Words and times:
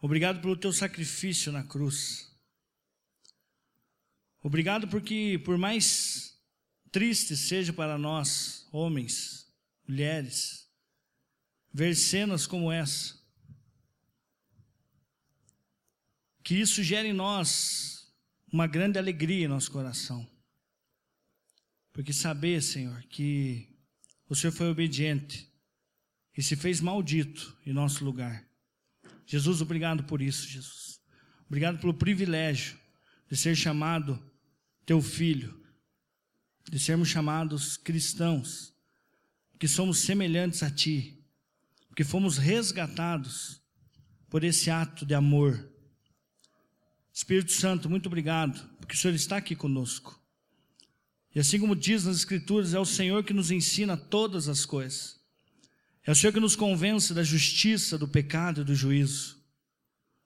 Obrigado 0.00 0.40
pelo 0.40 0.56
teu 0.56 0.72
sacrifício 0.72 1.50
na 1.50 1.64
cruz. 1.64 2.30
Obrigado 4.42 4.86
porque, 4.88 5.40
por 5.44 5.58
mais 5.58 6.38
triste 6.92 7.36
seja 7.36 7.72
para 7.72 7.98
nós, 7.98 8.68
homens, 8.70 9.52
mulheres, 9.86 10.70
ver 11.72 11.94
cenas 11.96 12.46
como 12.46 12.70
essa, 12.70 13.16
que 16.42 16.54
isso 16.54 16.82
gere 16.82 17.08
em 17.08 17.12
nós 17.12 18.14
uma 18.52 18.66
grande 18.68 18.98
alegria 18.98 19.46
em 19.46 19.48
nosso 19.48 19.70
coração. 19.70 20.24
Porque 21.92 22.12
saber, 22.12 22.62
Senhor, 22.62 23.02
que 23.04 23.76
o 24.28 24.34
Senhor 24.36 24.52
foi 24.52 24.68
obediente 24.68 25.52
e 26.36 26.42
se 26.42 26.54
fez 26.54 26.80
maldito 26.80 27.58
em 27.66 27.72
nosso 27.72 28.04
lugar. 28.04 28.45
Jesus, 29.26 29.60
obrigado 29.60 30.04
por 30.04 30.22
isso, 30.22 30.48
Jesus. 30.48 31.00
Obrigado 31.46 31.78
pelo 31.78 31.92
privilégio 31.92 32.78
de 33.28 33.36
ser 33.36 33.56
chamado 33.56 34.22
teu 34.84 35.02
filho, 35.02 35.60
de 36.70 36.78
sermos 36.78 37.08
chamados 37.08 37.76
cristãos, 37.76 38.72
que 39.58 39.68
somos 39.68 39.98
semelhantes 39.98 40.62
a 40.62 40.70
ti, 40.70 41.24
que 41.94 42.04
fomos 42.04 42.38
resgatados 42.38 43.60
por 44.30 44.44
esse 44.44 44.70
ato 44.70 45.04
de 45.04 45.14
amor 45.14 45.76
Espírito 47.16 47.50
Santo, 47.50 47.88
muito 47.88 48.08
obrigado, 48.08 48.62
porque 48.78 48.94
o 48.94 48.98
Senhor 48.98 49.14
está 49.14 49.38
aqui 49.38 49.56
conosco. 49.56 50.20
E 51.34 51.40
assim 51.40 51.58
como 51.58 51.74
diz 51.74 52.04
nas 52.04 52.18
Escrituras, 52.18 52.74
é 52.74 52.78
o 52.78 52.84
Senhor 52.84 53.24
que 53.24 53.32
nos 53.32 53.50
ensina 53.50 53.96
todas 53.96 54.48
as 54.48 54.66
coisas. 54.66 55.15
É 56.06 56.12
o 56.12 56.14
Senhor 56.14 56.32
que 56.32 56.38
nos 56.38 56.54
convence 56.54 57.12
da 57.12 57.24
justiça, 57.24 57.98
do 57.98 58.06
pecado 58.06 58.60
e 58.60 58.64
do 58.64 58.76
juízo. 58.76 59.36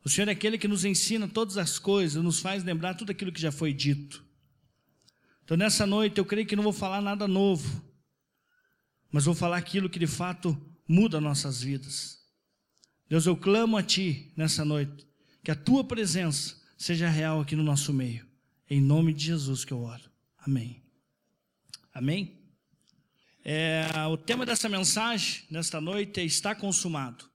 O 0.04 0.10
Senhor 0.10 0.28
é 0.28 0.32
aquele 0.32 0.58
que 0.58 0.68
nos 0.68 0.84
ensina 0.84 1.26
todas 1.26 1.56
as 1.56 1.78
coisas, 1.78 2.22
nos 2.22 2.38
faz 2.38 2.62
lembrar 2.62 2.94
tudo 2.94 3.10
aquilo 3.10 3.32
que 3.32 3.40
já 3.40 3.50
foi 3.50 3.72
dito. 3.72 4.22
Então 5.42 5.56
nessa 5.56 5.86
noite 5.86 6.18
eu 6.18 6.24
creio 6.24 6.46
que 6.46 6.54
não 6.54 6.62
vou 6.62 6.72
falar 6.72 7.00
nada 7.00 7.26
novo, 7.26 7.82
mas 9.10 9.24
vou 9.24 9.34
falar 9.34 9.56
aquilo 9.56 9.88
que 9.88 9.98
de 9.98 10.06
fato 10.06 10.56
muda 10.86 11.18
nossas 11.20 11.62
vidas. 11.62 12.20
Deus, 13.08 13.26
eu 13.26 13.36
clamo 13.36 13.76
a 13.76 13.82
Ti 13.82 14.32
nessa 14.36 14.64
noite, 14.64 15.08
que 15.42 15.50
a 15.50 15.56
Tua 15.56 15.82
presença 15.82 16.60
seja 16.76 17.08
real 17.08 17.40
aqui 17.40 17.56
no 17.56 17.64
nosso 17.64 17.92
meio. 17.92 18.26
Em 18.68 18.80
nome 18.80 19.12
de 19.12 19.24
Jesus 19.24 19.64
que 19.64 19.72
eu 19.72 19.80
oro. 19.80 20.10
Amém. 20.38 20.82
Amém? 21.92 22.39
É, 23.52 23.84
o 24.06 24.16
tema 24.16 24.46
dessa 24.46 24.68
mensagem, 24.68 25.44
nesta 25.50 25.80
noite, 25.80 26.20
é 26.20 26.24
Está 26.24 26.54
Consumado. 26.54 27.28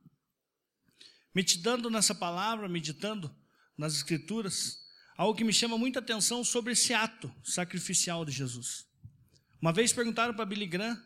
Meditando 1.35 1.89
nessa 1.89 2.15
palavra, 2.15 2.69
meditando 2.69 3.35
nas 3.77 3.95
Escrituras, 3.95 4.77
algo 5.17 5.37
que 5.37 5.43
me 5.43 5.51
chama 5.51 5.77
muita 5.77 5.99
atenção 5.99 6.41
sobre 6.41 6.71
esse 6.71 6.93
ato 6.93 7.29
sacrificial 7.43 8.23
de 8.23 8.31
Jesus. 8.31 8.85
Uma 9.61 9.73
vez 9.73 9.91
perguntaram 9.91 10.33
para 10.33 10.45
Billy 10.45 10.65
Graham, 10.65 10.97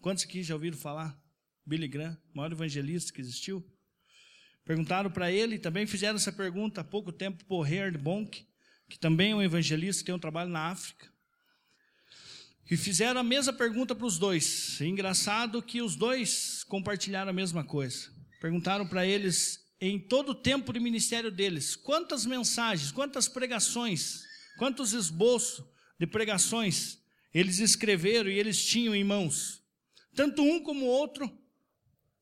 quantos 0.00 0.24
aqui 0.24 0.42
já 0.42 0.54
ouviram 0.54 0.78
falar? 0.78 1.14
Billy 1.66 1.86
Graham, 1.86 2.16
maior 2.32 2.50
evangelista 2.50 3.12
que 3.12 3.20
existiu. 3.20 3.62
Perguntaram 4.64 5.10
para 5.10 5.30
ele, 5.30 5.58
também 5.58 5.86
fizeram 5.86 6.16
essa 6.16 6.32
pergunta 6.32 6.80
há 6.80 6.84
pouco 6.84 7.12
tempo 7.12 7.44
o 7.46 7.66
Herd 7.66 7.98
Bonk, 7.98 8.48
que 8.88 8.98
também 8.98 9.32
é 9.32 9.36
um 9.36 9.42
evangelista, 9.42 10.02
tem 10.02 10.14
um 10.14 10.18
trabalho 10.18 10.48
na 10.48 10.70
África. 10.70 11.12
E 12.70 12.76
fizeram 12.76 13.20
a 13.20 13.24
mesma 13.24 13.52
pergunta 13.52 13.94
para 13.94 14.06
os 14.06 14.18
dois. 14.18 14.80
Engraçado 14.80 15.62
que 15.62 15.82
os 15.82 15.96
dois 15.96 16.64
compartilharam 16.64 17.30
a 17.30 17.34
mesma 17.34 17.62
coisa. 17.62 18.10
Perguntaram 18.40 18.86
para 18.86 19.06
eles, 19.06 19.60
em 19.80 19.98
todo 19.98 20.30
o 20.30 20.34
tempo 20.34 20.72
de 20.72 20.80
ministério 20.80 21.30
deles, 21.30 21.76
quantas 21.76 22.24
mensagens, 22.24 22.90
quantas 22.90 23.28
pregações, 23.28 24.22
quantos 24.58 24.92
esboços 24.92 25.64
de 25.98 26.06
pregações 26.06 26.98
eles 27.34 27.58
escreveram 27.58 28.30
e 28.30 28.38
eles 28.38 28.64
tinham 28.64 28.94
em 28.94 29.02
mãos. 29.04 29.62
Tanto 30.14 30.42
um 30.42 30.62
como 30.62 30.86
o 30.86 30.88
outro 30.88 31.30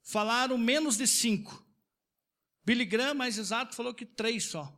falaram 0.03 0.57
menos 0.57 0.97
de 0.97 1.07
cinco. 1.07 1.65
Billy 2.65 2.85
Graham, 2.85 3.15
mais 3.15 3.39
exato, 3.39 3.77
falou 3.77 3.93
que 3.93 4.07
três 4.07 4.45
só. 4.45 4.75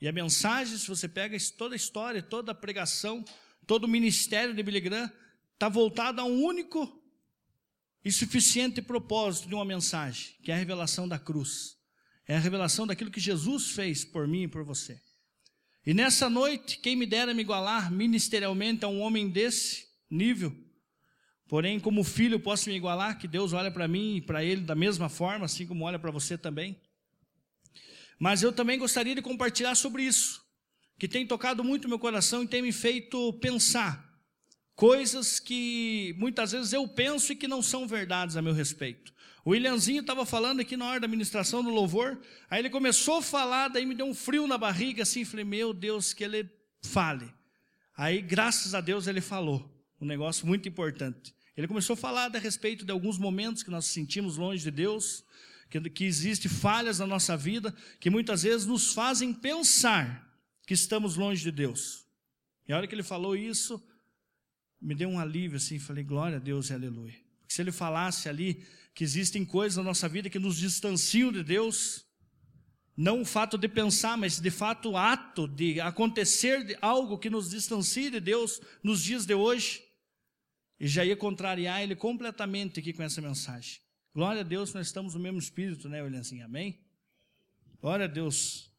E 0.00 0.06
a 0.06 0.12
mensagem, 0.12 0.76
se 0.76 0.86
você 0.86 1.08
pega 1.08 1.36
toda 1.56 1.74
a 1.74 1.76
história, 1.76 2.22
toda 2.22 2.52
a 2.52 2.54
pregação, 2.54 3.24
todo 3.66 3.84
o 3.84 3.88
ministério 3.88 4.54
de 4.54 4.62
Billy 4.62 4.80
Graham, 4.80 5.10
está 5.52 5.68
voltado 5.68 6.20
a 6.20 6.24
um 6.24 6.42
único 6.42 7.02
e 8.04 8.12
suficiente 8.12 8.82
propósito 8.82 9.48
de 9.48 9.54
uma 9.54 9.64
mensagem, 9.64 10.34
que 10.42 10.50
é 10.50 10.54
a 10.54 10.58
revelação 10.58 11.08
da 11.08 11.18
cruz. 11.18 11.76
É 12.26 12.36
a 12.36 12.40
revelação 12.40 12.86
daquilo 12.86 13.10
que 13.10 13.20
Jesus 13.20 13.72
fez 13.72 14.04
por 14.04 14.26
mim 14.26 14.42
e 14.42 14.48
por 14.48 14.64
você. 14.64 15.00
E 15.86 15.92
nessa 15.92 16.30
noite, 16.30 16.78
quem 16.78 16.96
me 16.96 17.06
dera 17.06 17.34
me 17.34 17.42
igualar 17.42 17.92
ministerialmente 17.92 18.84
a 18.84 18.88
um 18.88 19.00
homem 19.00 19.28
desse 19.28 19.86
nível, 20.10 20.64
Porém, 21.46 21.78
como 21.78 22.02
filho, 22.02 22.40
posso 22.40 22.68
me 22.68 22.76
igualar, 22.76 23.18
que 23.18 23.28
Deus 23.28 23.52
olha 23.52 23.70
para 23.70 23.86
mim 23.86 24.16
e 24.16 24.20
para 24.20 24.42
ele 24.42 24.62
da 24.62 24.74
mesma 24.74 25.08
forma, 25.08 25.44
assim 25.44 25.66
como 25.66 25.84
olha 25.84 25.98
para 25.98 26.10
você 26.10 26.38
também. 26.38 26.80
Mas 28.18 28.42
eu 28.42 28.52
também 28.52 28.78
gostaria 28.78 29.14
de 29.14 29.22
compartilhar 29.22 29.74
sobre 29.74 30.02
isso, 30.02 30.43
que 30.98 31.08
tem 31.08 31.26
tocado 31.26 31.64
muito 31.64 31.88
meu 31.88 31.98
coração 31.98 32.42
e 32.42 32.48
tem 32.48 32.62
me 32.62 32.72
feito 32.72 33.32
pensar 33.34 34.04
coisas 34.74 35.38
que 35.38 36.14
muitas 36.18 36.52
vezes 36.52 36.72
eu 36.72 36.86
penso 36.88 37.32
e 37.32 37.36
que 37.36 37.48
não 37.48 37.62
são 37.62 37.86
verdades 37.86 38.36
a 38.36 38.42
meu 38.42 38.52
respeito. 38.52 39.12
O 39.44 39.50
Williamzinho 39.50 40.00
estava 40.00 40.24
falando 40.24 40.60
aqui 40.60 40.76
na 40.76 40.86
hora 40.86 41.00
da 41.00 41.08
ministração 41.08 41.62
do 41.62 41.68
louvor, 41.68 42.18
aí 42.48 42.60
ele 42.60 42.70
começou 42.70 43.18
a 43.18 43.22
falar, 43.22 43.68
daí 43.68 43.84
me 43.84 43.94
deu 43.94 44.06
um 44.06 44.14
frio 44.14 44.46
na 44.46 44.56
barriga, 44.56 45.02
assim, 45.02 45.24
falei, 45.24 45.44
meu 45.44 45.74
Deus, 45.74 46.14
que 46.14 46.24
ele 46.24 46.48
fale. 46.82 47.30
Aí, 47.96 48.22
graças 48.22 48.74
a 48.74 48.80
Deus, 48.80 49.06
ele 49.06 49.20
falou 49.20 49.70
um 50.00 50.06
negócio 50.06 50.46
muito 50.46 50.68
importante. 50.68 51.34
Ele 51.56 51.68
começou 51.68 51.94
a 51.94 51.96
falar 51.96 52.34
a 52.34 52.38
respeito 52.38 52.84
de 52.84 52.90
alguns 52.90 53.18
momentos 53.18 53.62
que 53.62 53.70
nós 53.70 53.84
sentimos 53.84 54.36
longe 54.36 54.62
de 54.64 54.70
Deus, 54.70 55.24
que, 55.70 55.78
que 55.90 56.04
existem 56.04 56.50
falhas 56.50 56.98
na 56.98 57.06
nossa 57.06 57.36
vida, 57.36 57.74
que 58.00 58.10
muitas 58.10 58.42
vezes 58.42 58.66
nos 58.66 58.92
fazem 58.92 59.32
pensar 59.32 60.33
que 60.66 60.74
estamos 60.74 61.16
longe 61.16 61.42
de 61.42 61.50
Deus. 61.50 62.06
E 62.66 62.72
a 62.72 62.76
hora 62.76 62.86
que 62.86 62.94
ele 62.94 63.02
falou 63.02 63.36
isso, 63.36 63.82
me 64.80 64.94
deu 64.94 65.08
um 65.08 65.18
alívio 65.18 65.56
assim, 65.56 65.78
falei, 65.78 66.04
glória 66.04 66.36
a 66.36 66.40
Deus 66.40 66.70
e 66.70 66.74
aleluia. 66.74 67.18
Porque 67.40 67.54
se 67.54 67.62
ele 67.62 67.72
falasse 67.72 68.28
ali 68.28 68.66
que 68.94 69.04
existem 69.04 69.44
coisas 69.44 69.76
na 69.76 69.82
nossa 69.82 70.08
vida 70.08 70.30
que 70.30 70.38
nos 70.38 70.56
distanciam 70.56 71.32
de 71.32 71.42
Deus, 71.42 72.06
não 72.96 73.22
o 73.22 73.24
fato 73.24 73.58
de 73.58 73.68
pensar, 73.68 74.16
mas 74.16 74.38
de 74.38 74.50
fato 74.50 74.90
o 74.90 74.96
ato 74.96 75.48
de 75.48 75.80
acontecer 75.80 76.64
de 76.64 76.76
algo 76.80 77.18
que 77.18 77.28
nos 77.28 77.50
distancie 77.50 78.10
de 78.10 78.20
Deus 78.20 78.60
nos 78.82 79.02
dias 79.02 79.26
de 79.26 79.34
hoje, 79.34 79.82
e 80.78 80.86
já 80.86 81.04
ia 81.04 81.16
contrariar 81.16 81.82
ele 81.82 81.96
completamente 81.96 82.80
aqui 82.80 82.92
com 82.92 83.02
essa 83.02 83.20
mensagem. 83.20 83.80
Glória 84.14 84.42
a 84.42 84.44
Deus, 84.44 84.72
nós 84.72 84.86
estamos 84.86 85.14
no 85.14 85.20
mesmo 85.20 85.38
espírito, 85.38 85.88
né, 85.88 86.02
Williamzinho? 86.02 86.44
Amém? 86.44 86.80
Glória 87.80 88.04
a 88.04 88.08
Deus. 88.08 88.73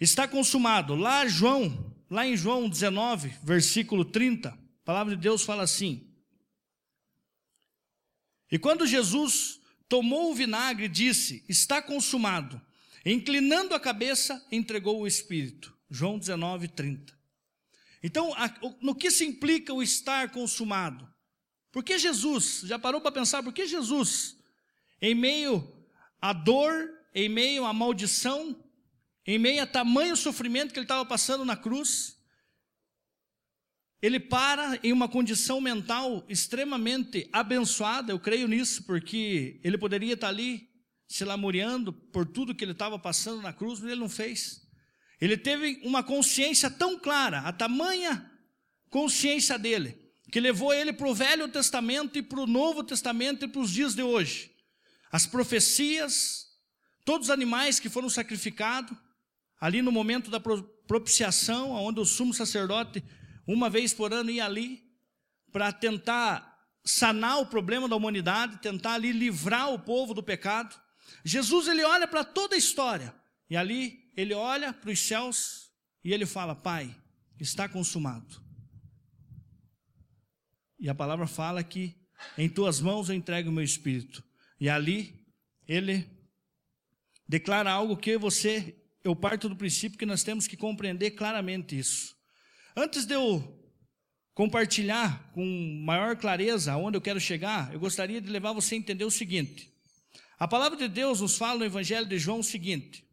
Está 0.00 0.28
consumado. 0.28 0.94
Lá 0.94 1.26
João, 1.26 1.94
lá 2.10 2.26
em 2.26 2.36
João 2.36 2.68
19, 2.68 3.34
versículo 3.42 4.04
30, 4.04 4.50
a 4.50 4.56
palavra 4.84 5.16
de 5.16 5.22
Deus 5.22 5.42
fala 5.42 5.62
assim: 5.62 6.06
E 8.50 8.58
quando 8.58 8.86
Jesus 8.86 9.60
tomou 9.88 10.30
o 10.30 10.34
vinagre, 10.34 10.88
disse: 10.88 11.44
Está 11.48 11.82
consumado. 11.82 12.60
Inclinando 13.04 13.74
a 13.74 13.80
cabeça, 13.80 14.44
entregou 14.52 15.00
o 15.00 15.06
espírito. 15.06 15.74
João 15.90 16.18
19, 16.18 16.68
30. 16.68 17.16
Então, 18.02 18.32
no 18.80 18.94
que 18.94 19.10
se 19.10 19.24
implica 19.24 19.72
o 19.72 19.82
estar 19.82 20.30
consumado? 20.30 21.08
Por 21.72 21.82
que 21.82 21.98
Jesus, 21.98 22.62
já 22.64 22.78
parou 22.78 23.00
para 23.00 23.12
pensar, 23.12 23.42
por 23.42 23.52
que 23.52 23.66
Jesus, 23.66 24.36
em 25.00 25.14
meio 25.14 25.66
à 26.20 26.32
dor, 26.32 26.90
em 27.14 27.28
meio 27.28 27.64
à 27.64 27.72
maldição, 27.72 28.56
em 29.30 29.38
meio 29.38 29.62
a 29.62 29.66
tamanho 29.66 30.16
sofrimento 30.16 30.72
que 30.72 30.78
ele 30.78 30.84
estava 30.84 31.04
passando 31.04 31.44
na 31.44 31.54
cruz, 31.54 32.16
ele 34.00 34.18
para 34.18 34.80
em 34.82 34.90
uma 34.90 35.06
condição 35.06 35.60
mental 35.60 36.24
extremamente 36.30 37.28
abençoada, 37.30 38.10
eu 38.10 38.18
creio 38.18 38.48
nisso, 38.48 38.84
porque 38.84 39.60
ele 39.62 39.76
poderia 39.76 40.14
estar 40.14 40.28
ali 40.28 40.70
se 41.06 41.26
lamuriando 41.26 41.92
por 41.92 42.24
tudo 42.24 42.54
que 42.54 42.64
ele 42.64 42.72
estava 42.72 42.98
passando 42.98 43.42
na 43.42 43.52
cruz, 43.52 43.80
mas 43.80 43.90
ele 43.90 44.00
não 44.00 44.08
fez. 44.08 44.66
Ele 45.20 45.36
teve 45.36 45.78
uma 45.84 46.02
consciência 46.02 46.70
tão 46.70 46.98
clara, 46.98 47.40
a 47.40 47.52
tamanha 47.52 48.32
consciência 48.88 49.58
dele, 49.58 50.10
que 50.32 50.40
levou 50.40 50.72
ele 50.72 50.90
para 50.90 51.06
o 51.06 51.14
Velho 51.14 51.48
Testamento 51.48 52.16
e 52.16 52.22
para 52.22 52.40
o 52.40 52.46
Novo 52.46 52.82
Testamento 52.82 53.44
e 53.44 53.48
para 53.48 53.60
os 53.60 53.70
dias 53.70 53.94
de 53.94 54.02
hoje. 54.02 54.50
As 55.12 55.26
profecias, 55.26 56.46
todos 57.04 57.26
os 57.26 57.30
animais 57.30 57.78
que 57.78 57.90
foram 57.90 58.08
sacrificados, 58.08 58.96
ali 59.60 59.82
no 59.82 59.92
momento 59.92 60.30
da 60.30 60.40
propiciação, 60.40 61.70
onde 61.72 62.00
o 62.00 62.04
sumo 62.04 62.32
sacerdote, 62.32 63.02
uma 63.46 63.68
vez 63.68 63.92
por 63.92 64.12
ano, 64.12 64.30
ia 64.30 64.44
ali 64.44 64.82
para 65.52 65.72
tentar 65.72 66.56
sanar 66.84 67.40
o 67.40 67.46
problema 67.46 67.88
da 67.88 67.96
humanidade, 67.96 68.58
tentar 68.58 68.94
ali 68.94 69.12
livrar 69.12 69.72
o 69.72 69.78
povo 69.78 70.14
do 70.14 70.22
pecado. 70.22 70.78
Jesus 71.24 71.68
ele 71.68 71.84
olha 71.84 72.06
para 72.06 72.24
toda 72.24 72.54
a 72.54 72.58
história 72.58 73.14
e 73.50 73.56
ali 73.56 74.10
ele 74.16 74.34
olha 74.34 74.72
para 74.72 74.90
os 74.90 74.98
céus 74.98 75.70
e 76.04 76.12
ele 76.12 76.26
fala: 76.26 76.54
Pai, 76.54 76.94
está 77.38 77.68
consumado. 77.68 78.42
E 80.78 80.88
a 80.88 80.94
palavra 80.94 81.26
fala 81.26 81.62
que 81.62 81.96
em 82.36 82.48
tuas 82.48 82.80
mãos 82.80 83.08
eu 83.08 83.14
entrego 83.14 83.50
o 83.50 83.52
meu 83.52 83.64
espírito. 83.64 84.22
E 84.60 84.68
ali 84.68 85.26
ele 85.66 86.08
declara 87.28 87.70
algo 87.70 87.96
que 87.96 88.16
você, 88.16 88.77
eu 89.02 89.14
parto 89.14 89.48
do 89.48 89.56
princípio 89.56 89.98
que 89.98 90.06
nós 90.06 90.22
temos 90.22 90.46
que 90.46 90.56
compreender 90.56 91.12
claramente 91.12 91.78
isso. 91.78 92.16
Antes 92.76 93.04
de 93.06 93.14
eu 93.14 93.56
compartilhar 94.34 95.30
com 95.32 95.44
maior 95.84 96.16
clareza 96.16 96.72
aonde 96.72 96.96
eu 96.96 97.00
quero 97.00 97.18
chegar, 97.18 97.72
eu 97.72 97.80
gostaria 97.80 98.20
de 98.20 98.30
levar 98.30 98.52
você 98.52 98.74
a 98.74 98.78
entender 98.78 99.04
o 99.04 99.10
seguinte. 99.10 99.72
A 100.38 100.46
palavra 100.46 100.78
de 100.78 100.86
Deus 100.86 101.20
nos 101.20 101.36
fala 101.36 101.58
no 101.58 101.64
Evangelho 101.64 102.06
de 102.06 102.18
João 102.18 102.38
o 102.40 102.44
seguinte. 102.44 103.04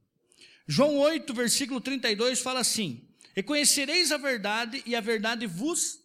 João 0.68 0.98
8, 0.98 1.34
versículo 1.34 1.82
32 1.82 2.42
fala 2.42 2.60
assim: 2.60 3.08
E 3.36 3.42
conhecereis 3.42 4.12
a 4.12 4.18
verdade, 4.18 4.84
e 4.86 4.96
a 4.96 5.02
verdade 5.02 5.48
vos 5.48 6.00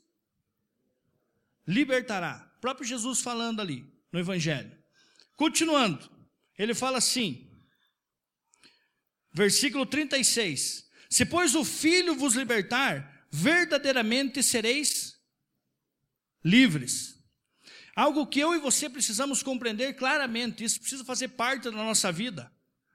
libertará. 1.67 2.51
O 2.57 2.61
próprio 2.61 2.87
Jesus 2.87 3.21
falando 3.21 3.61
ali 3.61 3.85
no 4.11 4.19
Evangelho. 4.19 4.73
Continuando, 5.37 6.11
ele 6.59 6.75
fala 6.75 6.99
assim, 6.99 7.50
versículo 9.33 9.87
36: 9.87 10.89
Se, 11.09 11.25
pois, 11.25 11.55
o 11.55 11.65
Filho 11.65 12.15
vos 12.15 12.35
libertar, 12.35 13.27
verdadeiramente 13.31 14.43
sereis 14.43 15.19
livres. 16.45 17.19
Algo 17.95 18.27
que 18.27 18.41
eu 18.41 18.55
e 18.55 18.59
você 18.59 18.89
precisamos 18.89 19.43
compreender 19.43 19.95
claramente, 19.95 20.65
isso 20.65 20.81
precisa 20.81 21.05
fazer 21.05 21.29
parte 21.29 21.65
da 21.65 21.73
nossa 21.73 22.11
vida, 22.11 22.51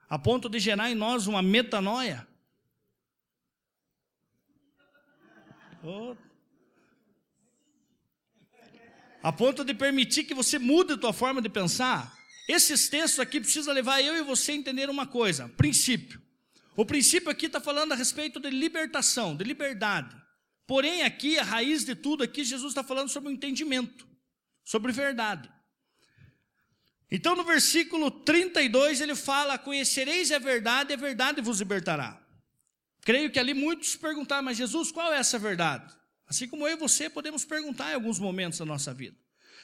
a 0.09 0.17
ponto 0.17 0.49
de 0.49 0.59
gerar 0.59 0.89
em 0.89 0.95
nós 0.95 1.27
uma 1.27 1.41
metanoia. 1.41 2.27
Oh. 5.83 6.15
A 9.21 9.31
ponto 9.31 9.63
de 9.63 9.73
permitir 9.73 10.23
que 10.23 10.33
você 10.33 10.57
mude 10.57 10.93
a 10.93 10.97
tua 10.97 11.13
forma 11.13 11.41
de 11.41 11.49
pensar. 11.49 12.15
Esses 12.47 12.89
textos 12.89 13.19
aqui 13.19 13.39
precisam 13.39 13.73
levar 13.73 14.01
eu 14.01 14.15
e 14.15 14.21
você 14.21 14.51
a 14.51 14.55
entender 14.55 14.89
uma 14.89 15.07
coisa: 15.07 15.49
princípio. 15.49 16.24
O 16.75 16.85
princípio 16.85 17.29
aqui 17.29 17.45
está 17.45 17.61
falando 17.61 17.93
a 17.93 17.95
respeito 17.95 18.39
de 18.39 18.49
libertação, 18.49 19.35
de 19.35 19.43
liberdade. 19.43 20.15
Porém, 20.67 21.03
aqui, 21.03 21.39
a 21.39 21.43
raiz 21.43 21.85
de 21.85 21.95
tudo 21.95 22.23
aqui, 22.23 22.43
Jesus 22.43 22.71
está 22.71 22.83
falando 22.83 23.09
sobre 23.09 23.29
o 23.29 23.31
entendimento, 23.31 24.07
sobre 24.63 24.91
verdade. 24.91 25.49
Então, 27.09 27.35
no 27.35 27.43
versículo 27.43 28.11
32, 28.11 28.99
ele 28.99 29.15
fala: 29.15 29.57
Conhecereis 29.57 30.31
a 30.31 30.39
verdade, 30.39 30.91
e 30.91 30.95
a 30.95 30.97
verdade 30.97 31.41
vos 31.41 31.59
libertará. 31.59 32.21
Creio 33.01 33.31
que 33.31 33.39
ali 33.39 33.53
muitos 33.53 33.95
perguntaram, 33.95 34.43
mas 34.43 34.57
Jesus, 34.57 34.91
qual 34.91 35.13
é 35.13 35.17
essa 35.17 35.37
verdade? 35.37 35.93
Assim 36.27 36.47
como 36.47 36.67
eu 36.67 36.73
e 36.73 36.79
você 36.79 37.09
podemos 37.09 37.45
perguntar 37.45 37.91
em 37.91 37.93
alguns 37.93 38.17
momentos 38.17 38.57
da 38.57 38.65
nossa 38.65 38.93
vida. 38.93 39.15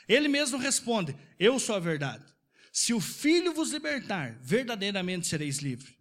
Ele 0.08 0.28
mesmo 0.28 0.58
responde: 0.58 1.16
Eu 1.40 1.60
sou 1.60 1.76
a 1.76 1.80
verdade. 1.80 2.24
Se 2.72 2.94
o 2.94 3.02
Filho 3.02 3.54
vos 3.54 3.72
libertar, 3.72 4.38
verdadeiramente 4.40 5.28
sereis 5.28 5.58
livres. 5.58 6.01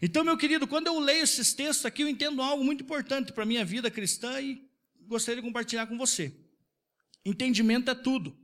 Então, 0.00 0.24
meu 0.24 0.36
querido, 0.36 0.66
quando 0.66 0.88
eu 0.88 0.98
leio 0.98 1.24
esses 1.24 1.54
textos 1.54 1.86
aqui, 1.86 2.02
eu 2.02 2.08
entendo 2.08 2.42
algo 2.42 2.62
muito 2.62 2.84
importante 2.84 3.32
para 3.32 3.44
a 3.44 3.46
minha 3.46 3.64
vida 3.64 3.90
cristã 3.90 4.40
e 4.40 4.68
gostaria 5.02 5.40
de 5.40 5.46
compartilhar 5.46 5.86
com 5.86 5.96
você. 5.96 6.34
Entendimento 7.24 7.90
é 7.90 7.94
tudo. 7.94 8.36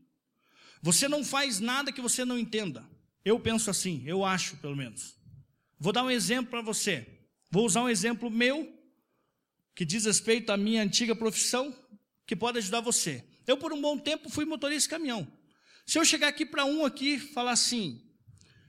Você 0.81 1.07
não 1.07 1.25
faz 1.25 1.61
nada 1.61 1.93
que 1.93 2.01
você 2.01 2.25
não 2.25 2.39
entenda. 2.39 2.89
Eu 3.25 3.39
penso 3.39 3.71
assim, 3.71 4.03
eu 4.07 4.25
acho, 4.25 4.57
pelo 4.57 4.75
menos. 4.75 5.15
Vou 5.79 5.93
dar 5.93 6.05
um 6.05 6.11
exemplo 6.11 6.51
para 6.51 6.63
você. 6.63 7.07
Vou 7.51 7.67
usar 7.67 7.83
um 7.83 7.89
exemplo 7.89 8.31
meu, 8.31 8.73
que 9.75 9.85
diz 9.85 10.05
respeito 10.07 10.51
à 10.51 10.57
minha 10.57 10.83
antiga 10.83 11.15
profissão, 11.15 11.77
que 12.27 12.35
pode 12.35 12.59
ajudar 12.59 12.81
você. 12.81 13.25
Eu, 13.47 13.57
por 13.57 13.73
um 13.73 13.81
bom 13.81 13.99
tempo, 13.99 14.31
fui 14.31 14.45
motorista 14.45 14.89
de 14.89 14.91
caminhão. 14.91 15.31
Se 15.87 15.99
eu 15.99 16.05
chegar 16.05 16.29
aqui 16.29 16.47
para 16.47 16.65
um 16.65 16.85
aqui 16.85 17.19
falar 17.19 17.53
assim, 17.53 18.01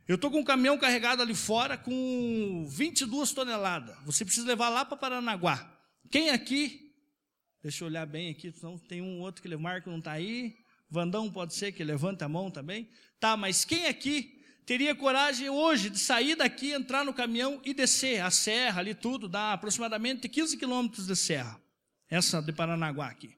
eu 0.07 0.15
estou 0.15 0.29
com 0.29 0.39
um 0.39 0.43
caminhão 0.43 0.77
carregado 0.77 1.21
ali 1.21 1.33
fora 1.33 1.77
com 1.77 2.67
22 2.69 3.31
toneladas. 3.31 3.95
Você 4.05 4.25
precisa 4.25 4.45
levar 4.45 4.69
lá 4.69 4.83
para 4.83 4.97
Paranaguá. 4.97 5.71
Quem 6.11 6.29
aqui? 6.29 6.93
Deixa 7.61 7.83
eu 7.83 7.87
olhar 7.87 8.05
bem 8.05 8.29
aqui, 8.29 8.51
senão 8.51 8.77
tem 8.77 9.01
um 9.01 9.21
outro 9.21 9.41
que 9.41 9.47
ele 9.47 9.55
marca 9.55 9.89
não 9.89 9.99
está 9.99 10.11
aí. 10.11 10.57
Vandão 10.89 11.31
pode 11.31 11.53
ser 11.55 11.71
que 11.71 11.83
levanta 11.83 12.25
a 12.25 12.29
mão 12.29 12.51
também. 12.51 12.89
Tá, 13.17 13.37
mas 13.37 13.63
quem 13.63 13.87
aqui 13.87 14.43
teria 14.65 14.93
coragem 14.93 15.49
hoje 15.49 15.89
de 15.89 15.97
sair 15.97 16.35
daqui, 16.35 16.73
entrar 16.73 17.05
no 17.05 17.13
caminhão 17.13 17.61
e 17.63 17.73
descer 17.73 18.21
a 18.21 18.29
serra 18.29 18.81
ali 18.81 18.93
tudo, 18.93 19.29
dá 19.29 19.53
aproximadamente 19.53 20.27
15 20.27 20.57
quilômetros 20.57 21.07
de 21.07 21.15
serra. 21.15 21.57
Essa 22.09 22.41
de 22.41 22.51
Paranaguá 22.51 23.07
aqui. 23.07 23.33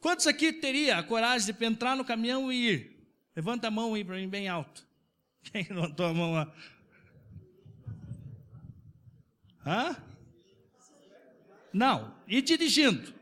Quantos 0.00 0.26
aqui 0.26 0.54
teria 0.54 0.96
a 0.96 1.02
coragem 1.02 1.54
de 1.54 1.64
entrar 1.66 1.94
no 1.94 2.04
caminhão 2.04 2.50
e 2.50 2.70
ir? 2.70 2.98
Levanta 3.36 3.68
a 3.68 3.70
mão 3.70 3.92
aí 3.92 4.02
para 4.02 4.16
mim 4.16 4.28
bem 4.28 4.48
alto. 4.48 4.87
Quem 5.50 5.66
levantou 5.68 6.06
a 6.06 6.14
mão 6.14 6.32
lá? 6.32 6.52
Hã? 9.66 9.96
Não, 11.72 12.14
ir 12.26 12.42
dirigindo. 12.42 13.14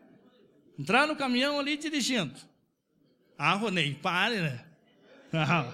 Entrar 0.79 1.07
no 1.07 1.17
caminhão 1.17 1.59
ali 1.59 1.77
dirigindo. 1.77 2.39
Ah, 3.39 3.55
Ronei, 3.55 3.95
pare, 3.95 4.41
né? 4.41 4.65
Não, 5.33 5.73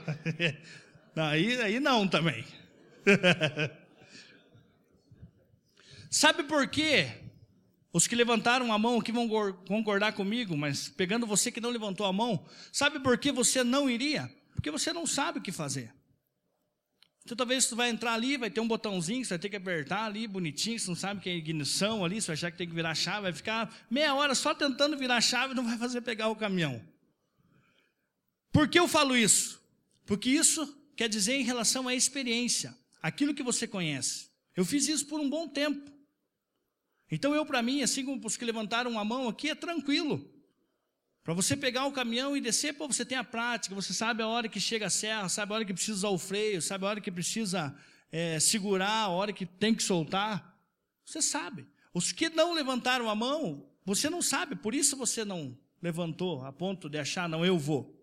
aí, 1.25 1.61
aí 1.61 1.81
não 1.81 2.09
também. 2.09 2.45
Sabe 6.11 6.43
por 6.45 6.67
quê? 6.69 7.11
Os 7.93 8.07
que 8.07 8.15
levantaram 8.17 8.73
a 8.73 8.79
mão 8.79 8.99
aqui 8.99 9.13
vão 9.13 9.29
concordar 9.67 10.15
comigo, 10.15 10.57
mas 10.57 10.89
pegando 10.89 11.27
você 11.27 11.53
que 11.53 11.61
não 11.61 11.71
levantou 11.71 12.07
a 12.07 12.13
mão, 12.13 12.47
sabe 12.73 12.99
por 13.01 13.19
que 13.19 13.31
você 13.31 13.63
não 13.63 13.89
iria? 13.89 14.35
Porque 14.55 14.71
você 14.71 14.93
não 14.93 15.07
sabe 15.07 15.39
o 15.39 15.43
que 15.43 15.53
fazer. 15.53 15.93
Então 17.25 17.37
talvez 17.37 17.65
você 17.65 17.75
vai 17.75 17.89
entrar 17.89 18.15
ali, 18.15 18.37
vai 18.37 18.51
ter 18.51 18.61
um 18.61 18.67
botãozinho 18.67 19.21
que 19.21 19.29
você 19.29 19.35
vai 19.35 19.39
ter 19.39 19.49
que 19.49 19.57
apertar 19.57 20.05
ali, 20.05 20.27
bonitinho, 20.27 20.79
você 20.79 20.89
não 20.89 20.97
sabe 20.97 21.21
que 21.21 21.31
é 21.31 21.37
ignição 21.37 22.05
ali, 22.05 22.21
você 22.21 22.29
vai 22.29 22.35
achar 22.35 22.51
que 22.51 22.59
tem 22.59 22.69
que 22.69 22.75
virar 22.75 22.91
a 22.91 22.95
chave, 22.95 23.23
vai 23.23 23.33
ficar 23.33 23.73
meia 23.89 24.15
hora 24.15 24.35
só 24.35 24.53
tentando 24.55 24.97
virar 24.97 25.17
a 25.17 25.21
chave 25.21 25.53
e 25.53 25.57
não 25.57 25.65
vai 25.65 25.79
fazer 25.79 26.01
pegar 26.01 26.29
o 26.29 26.37
caminhão. 26.37 26.83
Por 28.51 28.69
que 28.69 28.79
eu 28.79 28.89
falo 28.89 29.17
isso? 29.17 29.63
Porque 30.05 30.29
isso 30.29 30.79
quer 30.97 31.09
dizer 31.09 31.35
em 31.35 31.45
relação 31.45 31.87
à 31.87 31.95
experiência, 31.95 32.77
aquilo 33.01 33.35
que 33.35 33.43
você 33.43 33.67
conhece. 33.67 34.29
Eu 34.57 34.65
fiz 34.65 34.89
isso 34.89 35.07
por 35.07 35.21
um 35.21 35.31
bom 35.31 35.49
tempo. 35.49 35.91
Então 37.11 37.35
eu, 37.35 37.47
para 37.47 37.63
mim, 37.63 37.83
assim 37.83 38.05
como 38.05 38.27
os 38.27 38.37
que 38.37 38.45
levantaram 38.45 38.99
a 38.99 39.05
mão 39.05 39.29
aqui, 39.29 39.51
é 39.51 39.55
tranquilo. 39.55 40.32
Para 41.25 41.35
você 41.35 41.57
pegar 41.57 41.87
o 41.87 41.93
caminhão 41.93 42.37
e 42.37 42.41
descer, 42.41 42.75
pô, 42.75 42.89
você 42.89 43.05
tem 43.05 43.17
a 43.17 43.23
prática, 43.23 43.75
você 43.75 43.93
sabe 43.93 44.23
a 44.23 44.29
hora 44.29 44.49
que 44.49 44.59
chega 44.59 44.87
a 44.87 44.91
serra, 44.91 45.29
sabe 45.29 45.53
a 45.53 45.57
hora 45.57 45.65
que 45.65 45.73
precisa 45.73 45.99
usar 45.99 46.09
o 46.09 46.19
freio, 46.19 46.61
sabe 46.61 46.85
a 46.85 46.89
hora 46.89 47.01
que 47.01 47.13
precisa 47.13 47.75
é, 48.11 48.41
segurar, 48.41 49.03
a 49.03 49.09
hora 49.09 49.33
que 49.33 49.47
tem 49.47 49.73
que 49.73 49.83
soltar. 49.83 50.59
Você 51.05 51.23
sabe. 51.23 51.67
Os 51.95 52.11
que 52.11 52.29
não 52.29 52.53
levantaram 52.53 53.09
a 53.09 53.15
mão, 53.15 53.71
você 53.85 54.11
não 54.11 54.21
sabe, 54.21 54.57
por 54.57 54.75
isso 54.75 54.97
você 54.97 55.25
não 55.25 55.57
levantou 55.81 56.45
a 56.45 56.53
ponto 56.53 56.89
de 56.89 56.99
achar, 56.99 57.29
não, 57.29 57.45
eu 57.45 57.59
vou. 57.59 57.99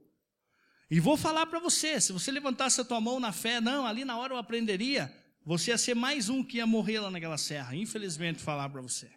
E 0.89 0.99
vou 0.99 1.17
falar 1.17 1.45
para 1.45 1.59
você, 1.59 1.99
se 1.99 2.13
você 2.13 2.31
levantasse 2.31 2.79
a 2.79 2.85
tua 2.85 3.01
mão 3.01 3.19
na 3.19 3.31
fé, 3.31 3.59
não, 3.59 3.85
ali 3.85 4.05
na 4.05 4.17
hora 4.17 4.33
eu 4.33 4.37
aprenderia, 4.37 5.13
você 5.45 5.71
ia 5.71 5.77
ser 5.77 5.93
mais 5.93 6.29
um 6.29 6.43
que 6.43 6.57
ia 6.57 6.65
morrer 6.65 6.99
lá 6.99 7.11
naquela 7.11 7.37
serra, 7.37 7.75
infelizmente 7.75 8.41
falar 8.41 8.69
para 8.69 8.81
você. 8.81 9.11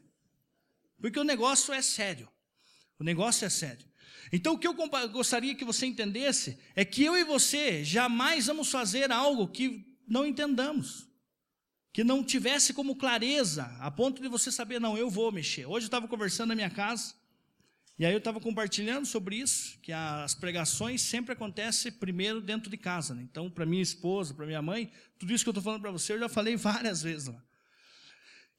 Porque 1.01 1.19
o 1.19 1.25
negócio 1.25 1.73
é 1.73 1.83
sério. 1.83 2.29
O 2.99 3.05
negócio 3.05 3.45
é 3.45 3.49
sério. 3.49 3.92
Então, 4.31 4.55
o 4.55 4.59
que 4.59 4.67
eu 4.67 4.75
gostaria 5.09 5.55
que 5.55 5.65
você 5.65 5.87
entendesse 5.87 6.59
é 6.77 6.85
que 6.85 7.03
eu 7.03 7.17
e 7.17 7.25
você 7.25 7.83
jamais 7.83 8.47
vamos 8.47 8.71
fazer 8.71 9.11
algo 9.11 9.49
que 9.49 9.85
não 10.07 10.27
entendamos, 10.27 11.09
que 11.93 12.05
não 12.05 12.23
tivesse 12.23 12.73
como 12.73 12.97
clareza, 12.97 13.65
a 13.81 13.91
ponto 13.91 14.23
de 14.23 14.29
você 14.29 14.53
saber, 14.53 14.81
não, 14.81 14.97
eu 14.97 15.11
vou 15.11 15.33
mexer. 15.33 15.67
Hoje 15.67 15.85
eu 15.85 15.89
estava 15.89 16.07
conversando 16.07 16.49
na 16.49 16.55
minha 16.55 16.71
casa, 16.71 17.15
e 17.99 18.07
aí 18.07 18.13
eu 18.13 18.19
estava 18.19 18.41
compartilhando 18.41 19.07
sobre 19.07 19.37
isso, 19.37 19.79
que 19.81 19.93
as 19.93 20.35
pregações 20.35 21.03
sempre 21.03 21.35
acontecem 21.35 21.93
primeiro 21.93 22.41
dentro 22.41 22.71
de 22.71 22.77
casa. 22.77 23.15
Né? 23.15 23.23
Então, 23.23 23.51
para 23.51 23.67
minha 23.67 23.83
esposa, 23.83 24.35
para 24.35 24.47
minha 24.47 24.63
mãe, 24.63 24.91
tudo 25.19 25.33
isso 25.33 25.45
que 25.45 25.49
eu 25.49 25.53
estou 25.53 25.63
falando 25.63 25.83
para 25.83 25.91
você, 25.91 26.15
eu 26.15 26.19
já 26.19 26.29
falei 26.29 26.57
várias 26.57 27.01
vezes 27.05 27.29
lá. 27.29 27.43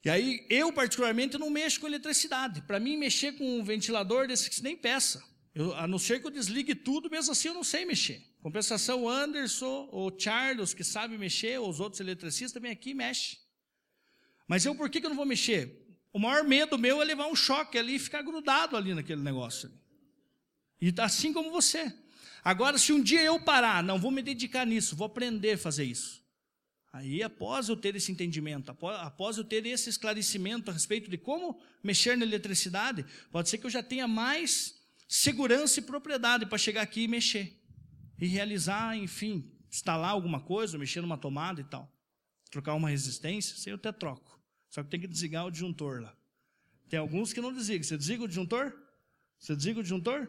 E 0.04 0.10
aí, 0.10 0.46
eu 0.50 0.72
particularmente 0.72 1.38
não 1.38 1.50
mexo 1.50 1.80
com 1.80 1.86
eletricidade. 1.86 2.62
Para 2.62 2.78
mim, 2.78 2.96
mexer 2.96 3.32
com 3.32 3.58
um 3.58 3.64
ventilador 3.64 4.26
desse 4.26 4.62
nem 4.62 4.76
peça. 4.76 5.22
Eu, 5.54 5.72
a 5.74 5.86
não 5.86 5.98
ser 5.98 6.20
que 6.20 6.26
eu 6.26 6.30
desligue 6.30 6.74
tudo, 6.74 7.08
mesmo 7.08 7.30
assim 7.30 7.48
eu 7.48 7.54
não 7.54 7.62
sei 7.62 7.84
mexer. 7.84 8.22
Compensação, 8.40 9.04
o 9.04 9.08
Anderson, 9.08 9.88
o 9.92 10.10
Charles, 10.18 10.74
que 10.74 10.82
sabe 10.82 11.16
mexer, 11.16 11.60
ou 11.60 11.70
os 11.70 11.78
outros 11.78 12.00
eletricistas 12.00 12.52
também 12.52 12.72
aqui 12.72 12.92
mexe. 12.92 13.38
Mas 14.48 14.64
eu 14.64 14.74
por 14.74 14.90
que, 14.90 15.00
que 15.00 15.06
eu 15.06 15.10
não 15.10 15.16
vou 15.16 15.24
mexer? 15.24 15.80
O 16.12 16.18
maior 16.18 16.44
medo 16.44 16.76
meu 16.76 17.00
é 17.00 17.04
levar 17.04 17.26
um 17.26 17.36
choque 17.36 17.78
ali 17.78 17.94
e 17.94 17.98
ficar 17.98 18.22
grudado 18.22 18.76
ali 18.76 18.94
naquele 18.94 19.22
negócio. 19.22 19.70
E 20.80 20.92
assim 20.98 21.32
como 21.32 21.50
você. 21.50 21.92
Agora, 22.42 22.76
se 22.76 22.92
um 22.92 23.02
dia 23.02 23.22
eu 23.22 23.40
parar, 23.40 23.82
não 23.82 23.98
vou 23.98 24.10
me 24.10 24.22
dedicar 24.22 24.66
nisso, 24.66 24.94
vou 24.94 25.06
aprender 25.06 25.52
a 25.52 25.58
fazer 25.58 25.84
isso. 25.84 26.22
Aí, 26.92 27.22
após 27.22 27.68
eu 27.68 27.76
ter 27.76 27.96
esse 27.96 28.12
entendimento, 28.12 28.70
após, 28.70 29.00
após 29.00 29.38
eu 29.38 29.44
ter 29.44 29.66
esse 29.66 29.88
esclarecimento 29.88 30.70
a 30.70 30.74
respeito 30.74 31.10
de 31.10 31.18
como 31.18 31.60
mexer 31.82 32.16
na 32.16 32.24
eletricidade, 32.24 33.04
pode 33.32 33.48
ser 33.48 33.58
que 33.58 33.66
eu 33.66 33.70
já 33.70 33.82
tenha 33.82 34.06
mais 34.06 34.83
segurança 35.08 35.80
e 35.80 35.82
propriedade 35.82 36.46
para 36.46 36.58
chegar 36.58 36.82
aqui 36.82 37.02
e 37.02 37.08
mexer. 37.08 37.60
E 38.18 38.26
realizar, 38.26 38.96
enfim, 38.96 39.52
instalar 39.70 40.10
alguma 40.10 40.40
coisa, 40.40 40.78
mexer 40.78 41.00
numa 41.00 41.18
tomada 41.18 41.60
e 41.60 41.64
tal. 41.64 41.92
Trocar 42.50 42.74
uma 42.74 42.88
resistência, 42.88 43.56
sei 43.56 43.72
eu 43.72 43.76
até 43.76 43.90
troco. 43.92 44.40
Só 44.68 44.82
que 44.82 44.90
tem 44.90 45.00
que 45.00 45.06
desligar 45.06 45.46
o 45.46 45.50
disjuntor 45.50 46.00
lá. 46.00 46.16
Tem 46.88 46.98
alguns 46.98 47.32
que 47.32 47.40
não 47.40 47.52
desligam. 47.52 47.82
Você 47.82 47.96
desliga 47.96 48.24
o 48.24 48.28
disjuntor? 48.28 48.72
Você 49.38 49.56
desliga 49.56 49.80
o 49.80 49.82
disjuntor? 49.82 50.28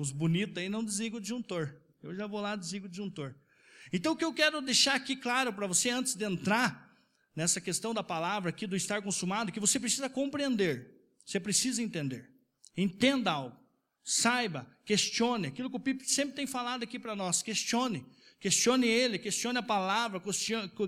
Os 0.00 0.10
bonitos 0.10 0.56
aí 0.58 0.68
não 0.68 0.84
desligam 0.84 1.18
o 1.18 1.20
disjuntor. 1.20 1.74
Eu 2.02 2.14
já 2.14 2.26
vou 2.26 2.40
lá 2.40 2.56
desligo 2.56 2.86
o 2.86 2.88
disjuntor. 2.88 3.34
Então, 3.92 4.12
o 4.12 4.16
que 4.16 4.24
eu 4.24 4.32
quero 4.32 4.60
deixar 4.60 4.94
aqui 4.94 5.16
claro 5.16 5.52
para 5.52 5.66
você, 5.66 5.90
antes 5.90 6.14
de 6.14 6.24
entrar 6.24 6.90
nessa 7.34 7.60
questão 7.60 7.94
da 7.94 8.02
palavra 8.02 8.50
aqui, 8.50 8.66
do 8.66 8.76
estar 8.76 9.00
consumado, 9.02 9.52
que 9.52 9.60
você 9.60 9.80
precisa 9.80 10.08
compreender. 10.08 11.00
Você 11.24 11.40
precisa 11.40 11.82
entender. 11.82 12.30
Entenda 12.76 13.32
algo. 13.32 13.61
Saiba, 14.04 14.66
questione. 14.84 15.48
Aquilo 15.48 15.70
que 15.70 15.76
o 15.76 15.80
Pipe 15.80 16.04
sempre 16.04 16.34
tem 16.34 16.46
falado 16.46 16.82
aqui 16.82 16.98
para 16.98 17.14
nós. 17.14 17.42
Questione. 17.42 18.04
Questione 18.40 18.88
ele, 18.88 19.18
questione 19.20 19.58
a 19.58 19.62
palavra, 19.62 20.20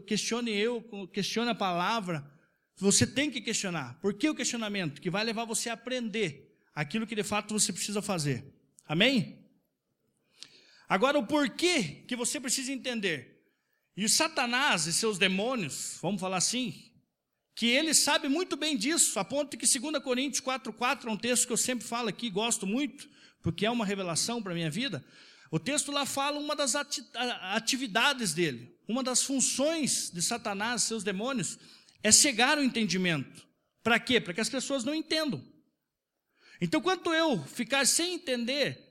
questione 0.04 0.50
eu, 0.50 1.08
questione 1.12 1.50
a 1.50 1.54
palavra. 1.54 2.28
Você 2.76 3.06
tem 3.06 3.30
que 3.30 3.40
questionar. 3.40 3.98
Por 4.00 4.14
que 4.14 4.28
o 4.28 4.34
questionamento? 4.34 5.00
Que 5.00 5.08
vai 5.08 5.22
levar 5.22 5.44
você 5.44 5.70
a 5.70 5.74
aprender 5.74 6.52
aquilo 6.74 7.06
que 7.06 7.14
de 7.14 7.22
fato 7.22 7.54
você 7.54 7.72
precisa 7.72 8.02
fazer. 8.02 8.44
Amém? 8.86 9.38
Agora, 10.88 11.16
o 11.16 11.26
porquê 11.26 12.04
que 12.08 12.16
você 12.16 12.40
precisa 12.40 12.72
entender. 12.72 13.40
E 13.96 14.04
o 14.04 14.08
Satanás 14.08 14.86
e 14.86 14.92
seus 14.92 15.18
demônios, 15.18 15.98
vamos 16.02 16.20
falar 16.20 16.38
assim, 16.38 16.83
que 17.54 17.66
ele 17.66 17.94
sabe 17.94 18.28
muito 18.28 18.56
bem 18.56 18.76
disso, 18.76 19.18
a 19.18 19.24
ponto 19.24 19.56
que 19.56 19.66
2 19.66 20.02
Coríntios 20.02 20.42
4,4 20.42 21.06
é 21.06 21.10
um 21.10 21.16
texto 21.16 21.46
que 21.46 21.52
eu 21.52 21.56
sempre 21.56 21.86
falo 21.86 22.08
aqui, 22.08 22.28
gosto 22.28 22.66
muito, 22.66 23.08
porque 23.42 23.64
é 23.64 23.70
uma 23.70 23.86
revelação 23.86 24.42
para 24.42 24.52
a 24.52 24.54
minha 24.54 24.70
vida. 24.70 25.04
O 25.50 25.58
texto 25.58 25.92
lá 25.92 26.04
fala 26.04 26.40
uma 26.40 26.56
das 26.56 26.74
atividades 26.74 28.34
dele, 28.34 28.76
uma 28.88 29.04
das 29.04 29.22
funções 29.22 30.10
de 30.10 30.20
Satanás 30.20 30.82
seus 30.82 31.04
demônios 31.04 31.58
é 32.02 32.10
cegar 32.10 32.58
o 32.58 32.62
entendimento. 32.62 33.46
Para 33.82 34.00
quê? 34.00 34.20
Para 34.20 34.34
que 34.34 34.40
as 34.40 34.48
pessoas 34.48 34.82
não 34.82 34.94
entendam. 34.94 35.42
Então, 36.60 36.80
quanto 36.80 37.12
eu 37.12 37.42
ficar 37.44 37.86
sem 37.86 38.14
entender 38.14 38.82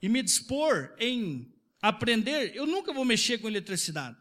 e 0.00 0.08
me 0.08 0.22
dispor 0.22 0.94
em 0.98 1.54
aprender, 1.80 2.54
eu 2.54 2.66
nunca 2.66 2.92
vou 2.92 3.04
mexer 3.04 3.38
com 3.38 3.48
eletricidade. 3.48 4.18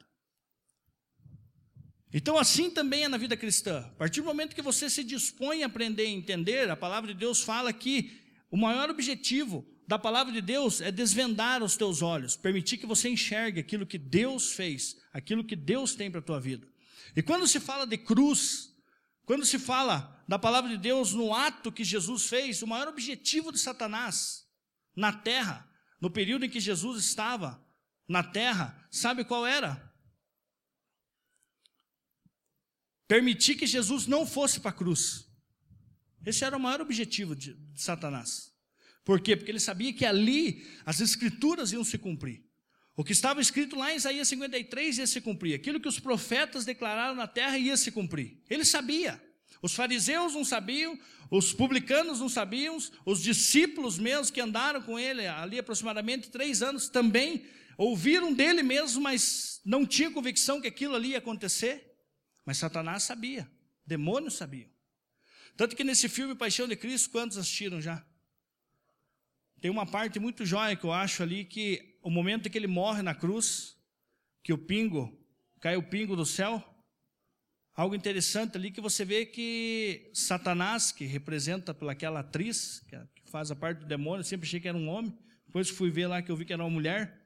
Então, 2.14 2.38
assim 2.38 2.70
também 2.70 3.04
é 3.04 3.08
na 3.08 3.18
vida 3.18 3.38
cristã. 3.38 3.80
A 3.80 3.96
partir 3.96 4.22
do 4.22 4.28
momento 4.28 4.56
que 4.56 4.62
você 4.62 4.90
se 4.90 5.04
dispõe 5.04 5.64
a 5.64 5.68
aprender 5.68 6.06
e 6.06 6.14
entender, 6.14 6.70
a 6.70 6.76
palavra 6.76 7.14
de 7.14 7.20
Deus 7.20 7.42
fala 7.42 7.72
que 7.72 8.20
o 8.50 8.58
maior 8.58 8.90
objetivo 8.90 9.66
da 9.88 9.98
palavra 9.98 10.32
de 10.32 10.42
Deus 10.42 10.82
é 10.82 10.92
desvendar 10.92 11.64
os 11.64 11.76
teus 11.78 12.02
olhos, 12.02 12.36
permitir 12.36 12.78
que 12.78 12.86
você 12.86 13.10
enxergue 13.10 13.60
aquilo 13.60 13.86
que 13.86 13.98
Deus 13.98 14.54
fez, 14.54 14.98
aquilo 15.14 15.44
que 15.44 15.56
Deus 15.56 15.96
tem 15.96 16.12
para 16.12 16.20
a 16.20 16.24
tua 16.24 16.40
vida. 16.40 16.68
E 17.16 17.22
quando 17.22 17.48
se 17.48 17.60
fala 17.60 17.86
de 17.86 17.98
cruz, 17.98 18.74
quando 19.26 19.46
se 19.46 19.60
fala 19.60 20.24
da 20.28 20.40
palavra 20.40 20.70
de 20.70 20.78
Deus 20.78 21.14
no 21.14 21.34
ato 21.34 21.72
que 21.72 21.84
Jesus 21.84 22.28
fez, 22.28 22.62
o 22.62 22.68
maior 22.68 22.88
objetivo 22.88 23.52
de 23.52 23.60
Satanás 23.60 24.46
na 24.96 25.12
terra, 25.14 25.70
no 26.00 26.10
período 26.10 26.46
em 26.46 26.50
que 26.50 26.60
Jesus 26.60 27.04
estava 27.04 27.62
na 28.08 28.24
terra, 28.24 28.88
sabe 28.90 29.24
qual 29.24 29.46
era? 29.46 29.91
Permitir 33.12 33.56
que 33.56 33.68
Jesus 33.68 34.08
não 34.08 34.26
fosse 34.26 34.62
para 34.62 34.70
a 34.70 34.74
cruz. 34.74 35.28
Esse 36.26 36.46
era 36.46 36.56
o 36.56 36.60
maior 36.62 36.80
objetivo 36.80 37.36
de, 37.36 37.56
de 37.56 37.82
Satanás. 37.82 38.54
Por 39.04 39.20
quê? 39.20 39.36
Porque 39.36 39.52
ele 39.52 39.60
sabia 39.60 39.92
que 39.92 40.06
ali 40.06 40.66
as 40.86 41.02
escrituras 41.02 41.74
iam 41.74 41.84
se 41.84 41.98
cumprir. 41.98 42.42
O 42.96 43.04
que 43.04 43.12
estava 43.12 43.42
escrito 43.42 43.76
lá 43.76 43.92
em 43.92 43.98
Isaías 43.98 44.30
53 44.30 45.00
ia 45.00 45.08
se 45.08 45.20
cumprir. 45.20 45.54
Aquilo 45.54 45.82
que 45.82 45.90
os 45.90 46.00
profetas 46.00 46.64
declararam 46.64 47.14
na 47.14 47.28
terra 47.28 47.58
ia 47.58 47.76
se 47.76 47.92
cumprir. 47.92 48.42
Ele 48.50 48.64
sabia. 48.64 49.22
Os 49.62 49.76
fariseus 49.76 50.34
não 50.34 50.46
sabiam, 50.46 50.98
os 51.30 51.52
publicanos 51.52 52.22
não 52.22 52.30
sabiam, 52.30 52.78
os 53.06 53.22
discípulos 53.22 54.00
mesmos 54.00 54.32
que 54.32 54.40
andaram 54.40 54.82
com 54.82 54.98
ele 54.98 55.28
ali 55.28 55.60
aproximadamente 55.60 56.30
três 56.30 56.64
anos 56.64 56.88
também 56.88 57.46
ouviram 57.78 58.32
dele 58.32 58.64
mesmo, 58.64 59.02
mas 59.02 59.60
não 59.66 59.86
tinham 59.86 60.14
convicção 60.14 60.62
que 60.62 60.68
aquilo 60.70 60.96
ali 60.96 61.10
ia 61.10 61.18
acontecer. 61.18 61.91
Mas 62.46 62.58
Satanás 62.58 63.04
sabia, 63.04 63.50
demônios 63.86 64.36
sabiam. 64.36 64.70
Tanto 65.56 65.76
que 65.76 65.84
nesse 65.84 66.10
filme 66.10 66.36
Paixão 66.36 66.68
de 66.68 66.76
Cristo, 66.76 67.10
quantos 67.10 67.38
assistiram 67.38 67.82
já? 67.82 68.06
Tem 69.60 69.70
uma 69.70 69.86
parte 69.86 70.20
muito 70.20 70.46
jóia 70.46 70.76
que 70.76 70.84
eu 70.84 70.92
acho 70.92 71.22
ali 71.22 71.46
que 71.46 72.00
o 72.02 72.10
momento 72.10 72.48
em 72.48 72.52
que 72.52 72.58
ele 72.58 72.68
morre 72.68 73.04
na 73.04 73.14
cruz, 73.14 73.78
que 74.44 74.52
o 74.52 74.58
pingo, 74.58 75.16
cai 75.60 75.76
o 75.78 75.84
pingo 75.84 76.16
do 76.16 76.26
céu, 76.26 76.64
algo 77.76 77.94
interessante 77.94 78.58
ali 78.58 78.72
que 78.72 78.82
você 78.82 79.06
vê 79.06 79.26
que 79.26 80.10
Satanás, 80.14 80.92
que 80.92 81.06
representa 81.06 81.74
pelaquela 81.74 82.22
atriz, 82.22 82.84
é, 82.92 83.06
que 83.14 83.30
faz 83.30 83.52
a 83.52 83.56
parte 83.56 83.80
do 83.80 83.86
demônio, 83.86 84.24
sempre 84.24 84.48
achei 84.48 84.60
que 84.60 84.68
era 84.68 84.78
um 84.78 84.90
homem, 84.90 85.16
depois 85.46 85.70
fui 85.70 85.92
ver 85.92 86.08
lá 86.08 86.22
que 86.22 86.32
eu 86.32 86.36
vi 86.36 86.46
que 86.46 86.54
era 86.54 86.64
uma 86.64 86.70
mulher, 86.70 87.22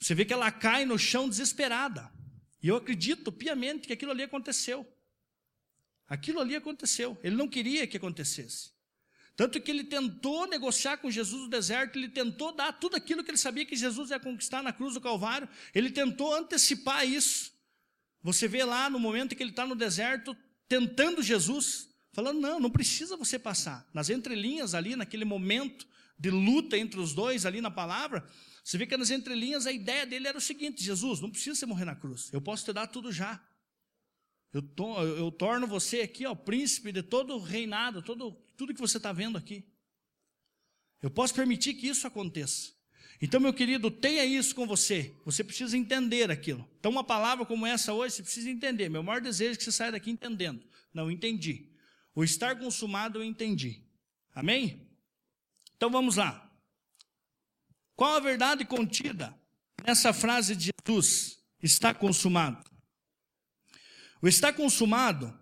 você 0.00 0.14
vê 0.14 0.24
que 0.24 0.32
ela 0.32 0.50
cai 0.50 0.84
no 0.84 0.98
chão 0.98 1.28
desesperada. 1.28 2.10
E 2.62 2.68
eu 2.68 2.76
acredito 2.76 3.32
piamente 3.32 3.86
que 3.86 3.92
aquilo 3.92 4.12
ali 4.12 4.22
aconteceu. 4.22 4.86
Aquilo 6.06 6.40
ali 6.40 6.54
aconteceu. 6.54 7.18
Ele 7.22 7.34
não 7.34 7.48
queria 7.48 7.86
que 7.86 7.96
acontecesse. 7.96 8.70
Tanto 9.34 9.60
que 9.60 9.70
ele 9.70 9.84
tentou 9.84 10.46
negociar 10.46 10.98
com 10.98 11.10
Jesus 11.10 11.42
no 11.42 11.48
deserto, 11.48 11.98
ele 11.98 12.08
tentou 12.08 12.52
dar 12.52 12.72
tudo 12.72 12.96
aquilo 12.96 13.24
que 13.24 13.30
ele 13.30 13.38
sabia 13.38 13.64
que 13.64 13.74
Jesus 13.74 14.10
ia 14.10 14.20
conquistar 14.20 14.62
na 14.62 14.72
cruz 14.72 14.94
do 14.94 15.00
Calvário, 15.00 15.48
ele 15.74 15.90
tentou 15.90 16.34
antecipar 16.34 17.06
isso. 17.06 17.50
Você 18.22 18.46
vê 18.46 18.62
lá 18.62 18.90
no 18.90 19.00
momento 19.00 19.34
que 19.34 19.42
ele 19.42 19.50
está 19.50 19.66
no 19.66 19.74
deserto, 19.74 20.36
tentando 20.68 21.22
Jesus, 21.22 21.88
falando: 22.12 22.40
não, 22.40 22.60
não 22.60 22.70
precisa 22.70 23.16
você 23.16 23.38
passar. 23.38 23.88
Nas 23.92 24.10
entrelinhas 24.10 24.74
ali, 24.74 24.94
naquele 24.94 25.24
momento 25.24 25.88
de 26.18 26.30
luta 26.30 26.76
entre 26.76 27.00
os 27.00 27.14
dois, 27.14 27.46
ali 27.46 27.60
na 27.60 27.70
palavra, 27.70 28.24
você 28.62 28.78
vê 28.78 28.86
que 28.86 28.96
nas 28.96 29.10
entrelinhas 29.10 29.66
a 29.66 29.72
ideia 29.72 30.06
dele 30.06 30.28
era 30.28 30.38
o 30.38 30.40
seguinte: 30.40 30.82
Jesus, 30.82 31.20
não 31.20 31.30
precisa 31.30 31.58
você 31.58 31.66
morrer 31.66 31.84
na 31.84 31.96
cruz, 31.96 32.30
eu 32.32 32.40
posso 32.40 32.64
te 32.64 32.72
dar 32.72 32.86
tudo 32.86 33.10
já. 33.10 33.42
Eu, 34.52 34.60
to, 34.60 34.84
eu 35.02 35.32
torno 35.32 35.66
você 35.66 36.02
aqui, 36.02 36.26
ó, 36.26 36.34
príncipe 36.34 36.92
de 36.92 37.02
todo 37.02 37.34
o 37.34 37.40
reinado, 37.40 38.02
todo, 38.02 38.32
tudo 38.56 38.74
que 38.74 38.80
você 38.80 38.98
está 38.98 39.12
vendo 39.12 39.38
aqui. 39.38 39.64
Eu 41.00 41.10
posso 41.10 41.34
permitir 41.34 41.74
que 41.74 41.86
isso 41.86 42.06
aconteça. 42.06 42.70
Então, 43.20 43.40
meu 43.40 43.54
querido, 43.54 43.90
tenha 43.90 44.24
isso 44.24 44.54
com 44.54 44.66
você. 44.66 45.14
Você 45.24 45.42
precisa 45.42 45.76
entender 45.76 46.30
aquilo. 46.30 46.68
Então, 46.78 46.90
uma 46.90 47.04
palavra 47.04 47.46
como 47.46 47.66
essa 47.66 47.94
hoje, 47.94 48.16
você 48.16 48.22
precisa 48.22 48.50
entender. 48.50 48.88
Meu 48.88 49.02
maior 49.02 49.20
desejo 49.20 49.54
é 49.54 49.56
que 49.56 49.64
você 49.64 49.72
saia 49.72 49.92
daqui 49.92 50.10
entendendo. 50.10 50.62
Não 50.92 51.10
entendi. 51.10 51.70
O 52.14 52.22
estar 52.22 52.58
consumado 52.58 53.20
eu 53.20 53.24
entendi. 53.24 53.82
Amém? 54.34 54.86
Então 55.76 55.90
vamos 55.90 56.16
lá. 56.16 56.51
Qual 57.94 58.16
a 58.16 58.20
verdade 58.20 58.64
contida 58.64 59.36
nessa 59.86 60.12
frase 60.12 60.56
de 60.56 60.70
Jesus? 60.86 61.38
Está 61.62 61.94
consumado. 61.94 62.70
O 64.20 64.28
está 64.28 64.52
consumado, 64.52 65.36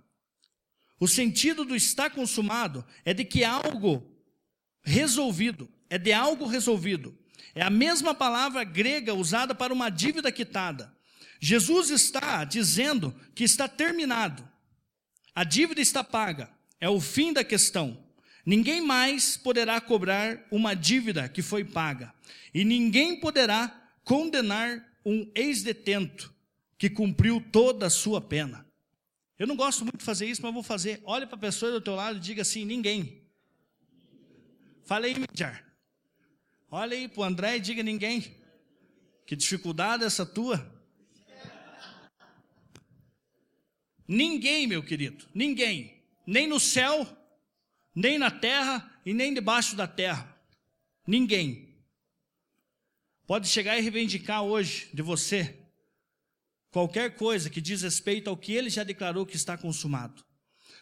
o 0.98 1.06
sentido 1.06 1.64
do 1.64 1.76
está 1.76 2.08
consumado 2.10 2.84
é 3.04 3.12
de 3.12 3.24
que 3.24 3.44
algo 3.44 4.10
resolvido, 4.82 5.70
é 5.88 5.98
de 5.98 6.12
algo 6.12 6.46
resolvido. 6.46 7.18
É 7.54 7.62
a 7.62 7.70
mesma 7.70 8.14
palavra 8.14 8.64
grega 8.64 9.14
usada 9.14 9.54
para 9.54 9.72
uma 9.72 9.90
dívida 9.90 10.30
quitada. 10.30 10.94
Jesus 11.40 11.90
está 11.90 12.44
dizendo 12.44 13.14
que 13.34 13.44
está 13.44 13.66
terminado. 13.66 14.46
A 15.34 15.42
dívida 15.42 15.80
está 15.80 16.04
paga. 16.04 16.50
É 16.78 16.88
o 16.88 17.00
fim 17.00 17.32
da 17.32 17.42
questão. 17.42 18.06
Ninguém 18.50 18.80
mais 18.80 19.36
poderá 19.36 19.80
cobrar 19.80 20.44
uma 20.50 20.74
dívida 20.74 21.28
que 21.28 21.40
foi 21.40 21.62
paga. 21.62 22.12
E 22.52 22.64
ninguém 22.64 23.20
poderá 23.20 23.68
condenar 24.02 24.84
um 25.06 25.30
ex-detento 25.36 26.34
que 26.76 26.90
cumpriu 26.90 27.40
toda 27.52 27.86
a 27.86 27.90
sua 27.90 28.20
pena. 28.20 28.66
Eu 29.38 29.46
não 29.46 29.54
gosto 29.54 29.84
muito 29.84 29.98
de 29.98 30.04
fazer 30.04 30.26
isso, 30.26 30.42
mas 30.42 30.52
vou 30.52 30.64
fazer. 30.64 31.00
Olhe 31.04 31.26
para 31.26 31.36
a 31.36 31.40
pessoa 31.40 31.70
do 31.70 31.80
teu 31.80 31.94
lado 31.94 32.16
e 32.16 32.20
diga 32.20 32.42
assim: 32.42 32.64
ninguém. 32.64 33.22
Fale 34.82 35.06
aí, 35.06 35.14
Midjar. 35.16 35.64
Olha 36.72 36.96
aí 36.96 37.06
para 37.06 37.20
o 37.20 37.22
André 37.22 37.56
e 37.56 37.60
diga 37.60 37.84
ninguém. 37.84 38.36
Que 39.26 39.36
dificuldade 39.36 40.02
essa 40.02 40.26
tua? 40.26 40.76
Ninguém, 44.08 44.66
meu 44.66 44.82
querido, 44.82 45.24
ninguém. 45.32 46.02
Nem 46.26 46.48
no 46.48 46.58
céu, 46.58 47.06
nem 47.94 48.18
na 48.18 48.30
terra 48.30 48.90
e 49.04 49.12
nem 49.12 49.32
debaixo 49.34 49.76
da 49.76 49.86
terra. 49.86 50.36
Ninguém. 51.06 51.70
Pode 53.26 53.48
chegar 53.48 53.78
e 53.78 53.80
reivindicar 53.80 54.42
hoje 54.42 54.90
de 54.92 55.02
você 55.02 55.56
qualquer 56.70 57.16
coisa 57.16 57.50
que 57.50 57.60
diz 57.60 57.82
respeito 57.82 58.30
ao 58.30 58.36
que 58.36 58.52
ele 58.52 58.70
já 58.70 58.84
declarou 58.84 59.26
que 59.26 59.36
está 59.36 59.56
consumado. 59.56 60.24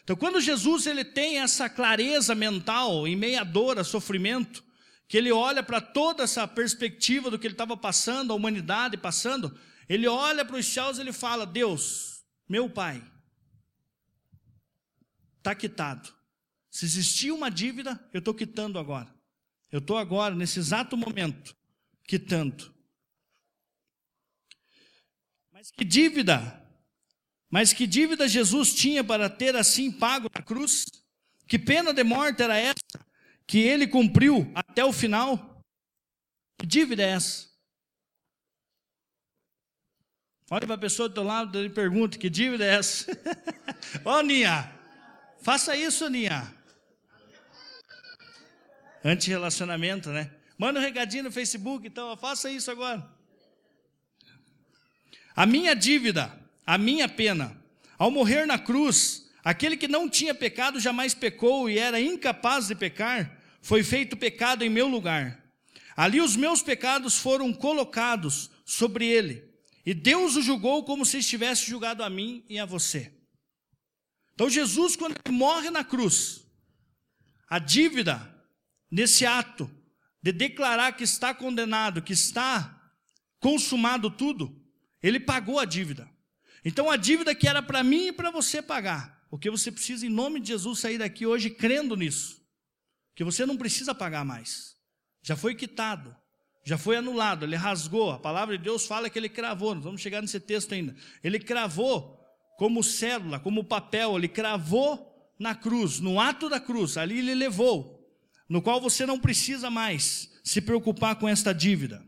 Então, 0.03 0.15
quando 0.15 0.41
Jesus 0.41 0.87
ele 0.87 1.03
tem 1.03 1.39
essa 1.39 1.69
clareza 1.69 2.33
mental 2.33 3.07
em 3.07 3.15
meia 3.15 3.43
dor, 3.43 3.77
a 3.77 3.83
sofrimento, 3.83 4.63
que 5.07 5.17
ele 5.17 5.31
olha 5.31 5.63
para 5.63 5.81
toda 5.81 6.23
essa 6.23 6.47
perspectiva 6.47 7.29
do 7.29 7.37
que 7.37 7.47
ele 7.47 7.53
estava 7.53 7.75
passando, 7.75 8.31
a 8.31 8.35
humanidade 8.35 8.97
passando, 8.97 9.57
ele 9.87 10.07
olha 10.07 10.45
para 10.45 10.57
os 10.57 10.65
céus 10.65 10.97
e 10.97 11.01
ele 11.01 11.13
fala: 11.13 11.45
Deus, 11.45 12.23
meu 12.47 12.69
Pai, 12.69 13.03
está 15.37 15.53
quitado. 15.55 16.18
Se 16.79 16.85
existia 16.85 17.35
uma 17.35 17.51
dívida, 17.51 17.99
eu 18.13 18.19
estou 18.19 18.33
quitando 18.33 18.79
agora. 18.79 19.13
Eu 19.69 19.79
estou 19.79 19.97
agora, 19.97 20.33
nesse 20.33 20.59
exato 20.59 20.95
momento, 20.95 21.53
quitando. 22.07 22.73
Mas 25.51 25.71
que 25.71 25.83
dívida? 25.83 26.65
Mas 27.49 27.73
que 27.73 27.85
dívida 27.85 28.29
Jesus 28.29 28.73
tinha 28.73 29.03
para 29.03 29.29
ter 29.29 29.57
assim 29.57 29.91
pago 29.91 30.29
na 30.33 30.41
cruz? 30.41 30.85
Que 31.45 31.59
pena 31.59 31.93
de 31.93 32.01
morte 32.01 32.41
era 32.41 32.57
essa 32.57 33.05
que 33.45 33.57
ele 33.57 33.85
cumpriu 33.85 34.49
até 34.55 34.85
o 34.85 34.93
final? 34.93 35.61
Que 36.57 36.65
dívida 36.65 37.03
é 37.03 37.09
essa? 37.09 37.49
Olha 40.49 40.65
para 40.65 40.75
a 40.75 40.79
pessoa 40.79 41.09
do 41.09 41.15
teu 41.15 41.23
lado 41.23 41.61
e 41.61 41.69
pergunta: 41.69 42.17
que 42.17 42.29
dívida 42.29 42.63
é 42.63 42.75
essa? 42.75 43.11
Ó, 44.05 44.19
oh, 44.19 44.21
Ninha, 44.21 44.73
faça 45.41 45.75
isso, 45.75 46.09
Ninha. 46.09 46.57
Anti-relacionamento, 49.03 50.09
né? 50.09 50.31
Manda 50.57 50.79
um 50.79 50.83
recadinho 50.83 51.23
no 51.25 51.31
Facebook, 51.31 51.87
então, 51.87 52.15
faça 52.17 52.51
isso 52.51 52.69
agora. 52.69 53.09
A 55.35 55.45
minha 55.45 55.73
dívida, 55.73 56.37
a 56.65 56.77
minha 56.77 57.07
pena, 57.07 57.57
ao 57.97 58.11
morrer 58.11 58.45
na 58.45 58.59
cruz, 58.59 59.29
aquele 59.43 59.77
que 59.77 59.87
não 59.87 60.09
tinha 60.09 60.35
pecado 60.35 60.79
jamais 60.79 61.13
pecou 61.13 61.69
e 61.69 61.79
era 61.79 62.01
incapaz 62.01 62.67
de 62.67 62.75
pecar, 62.75 63.39
foi 63.61 63.83
feito 63.83 64.17
pecado 64.17 64.63
em 64.63 64.69
meu 64.69 64.87
lugar. 64.87 65.41
Ali 65.95 66.19
os 66.19 66.35
meus 66.35 66.61
pecados 66.61 67.17
foram 67.17 67.53
colocados 67.53 68.49
sobre 68.65 69.05
ele, 69.05 69.49
e 69.85 69.93
Deus 69.93 70.35
o 70.35 70.41
julgou 70.41 70.83
como 70.83 71.05
se 71.05 71.19
estivesse 71.19 71.65
julgado 71.65 72.03
a 72.03 72.09
mim 72.09 72.43
e 72.49 72.59
a 72.59 72.65
você. 72.65 73.13
Então 74.33 74.49
Jesus, 74.49 74.95
quando 74.95 75.17
ele 75.25 75.35
morre 75.35 75.69
na 75.69 75.83
cruz, 75.83 76.45
a 77.49 77.59
dívida 77.59 78.38
nesse 78.91 79.25
ato 79.25 79.69
de 80.21 80.31
declarar 80.31 80.93
que 80.93 81.03
está 81.03 81.33
condenado, 81.33 82.01
que 82.01 82.13
está 82.13 82.91
consumado 83.39 84.09
tudo, 84.09 84.55
ele 85.01 85.19
pagou 85.19 85.59
a 85.59 85.65
dívida. 85.65 86.09
Então 86.63 86.89
a 86.89 86.97
dívida 86.97 87.33
que 87.33 87.47
era 87.47 87.61
para 87.61 87.83
mim 87.83 88.07
e 88.07 88.11
para 88.11 88.31
você 88.31 88.61
pagar, 88.61 89.25
o 89.31 89.37
que 89.37 89.49
você 89.49 89.71
precisa 89.71 90.05
em 90.05 90.09
nome 90.09 90.39
de 90.39 90.49
Jesus 90.49 90.79
sair 90.79 90.97
daqui 90.97 91.25
hoje 91.25 91.49
crendo 91.49 91.95
nisso, 91.95 92.41
que 93.15 93.23
você 93.23 93.45
não 93.45 93.57
precisa 93.57 93.95
pagar 93.95 94.25
mais. 94.25 94.75
Já 95.21 95.35
foi 95.35 95.55
quitado, 95.55 96.15
já 96.65 96.77
foi 96.77 96.97
anulado, 96.97 97.45
ele 97.45 97.55
rasgou. 97.55 98.11
A 98.11 98.19
palavra 98.19 98.57
de 98.57 98.63
Deus 98.63 98.85
fala 98.85 99.09
que 99.09 99.17
ele 99.17 99.29
cravou, 99.29 99.75
nós 99.75 99.83
vamos 99.83 100.01
chegar 100.01 100.21
nesse 100.21 100.39
texto 100.39 100.73
ainda. 100.73 100.95
Ele 101.23 101.39
cravou 101.39 102.19
como 102.57 102.83
célula, 102.83 103.39
como 103.39 103.63
papel, 103.63 104.17
ele 104.17 104.27
cravou 104.27 105.07
na 105.39 105.55
cruz, 105.55 105.99
no 106.01 106.19
ato 106.19 106.49
da 106.49 106.59
cruz, 106.59 106.97
ali 106.97 107.19
ele 107.19 107.33
levou 107.33 107.98
no 108.49 108.63
qual 108.63 108.81
você 108.81 109.05
não 109.05 109.19
precisa 109.19 109.69
mais 109.69 110.31
se 110.43 110.59
preocupar 110.59 111.17
com 111.17 111.29
esta 111.29 111.53
dívida. 111.53 112.03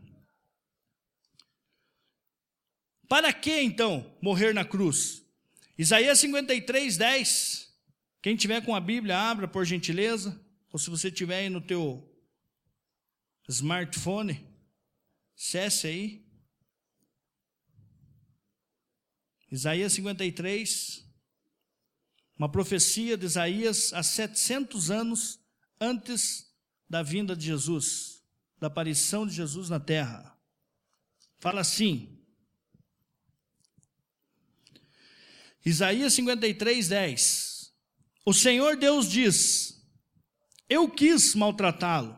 Para 3.08 3.32
que 3.32 3.60
então 3.60 4.18
morrer 4.20 4.52
na 4.52 4.64
cruz? 4.64 5.24
Isaías 5.78 6.18
53, 6.18 6.96
10. 6.96 7.72
Quem 8.20 8.34
tiver 8.34 8.64
com 8.64 8.74
a 8.74 8.80
Bíblia, 8.80 9.16
abra 9.16 9.46
por 9.46 9.64
gentileza. 9.64 10.40
Ou 10.72 10.78
se 10.78 10.90
você 10.90 11.10
tiver 11.10 11.40
aí 11.40 11.48
no 11.48 11.60
teu 11.60 12.10
smartphone, 13.48 14.44
cesse 15.36 15.86
aí. 15.86 16.26
Isaías 19.50 19.92
53, 19.92 21.06
uma 22.38 22.50
profecia 22.50 23.18
de 23.18 23.26
Isaías 23.26 23.92
há 23.92 24.02
700 24.02 24.90
anos 24.90 25.41
antes 25.82 26.46
da 26.88 27.02
vinda 27.02 27.34
de 27.34 27.44
Jesus, 27.44 28.22
da 28.60 28.68
aparição 28.68 29.26
de 29.26 29.34
Jesus 29.34 29.68
na 29.68 29.80
terra. 29.80 30.38
Fala 31.40 31.60
assim, 31.60 32.20
Isaías 35.64 36.12
53, 36.14 36.88
10. 36.88 37.72
O 38.24 38.32
Senhor 38.32 38.76
Deus 38.76 39.10
diz: 39.10 39.84
Eu 40.68 40.88
quis 40.88 41.34
maltratá-lo, 41.34 42.16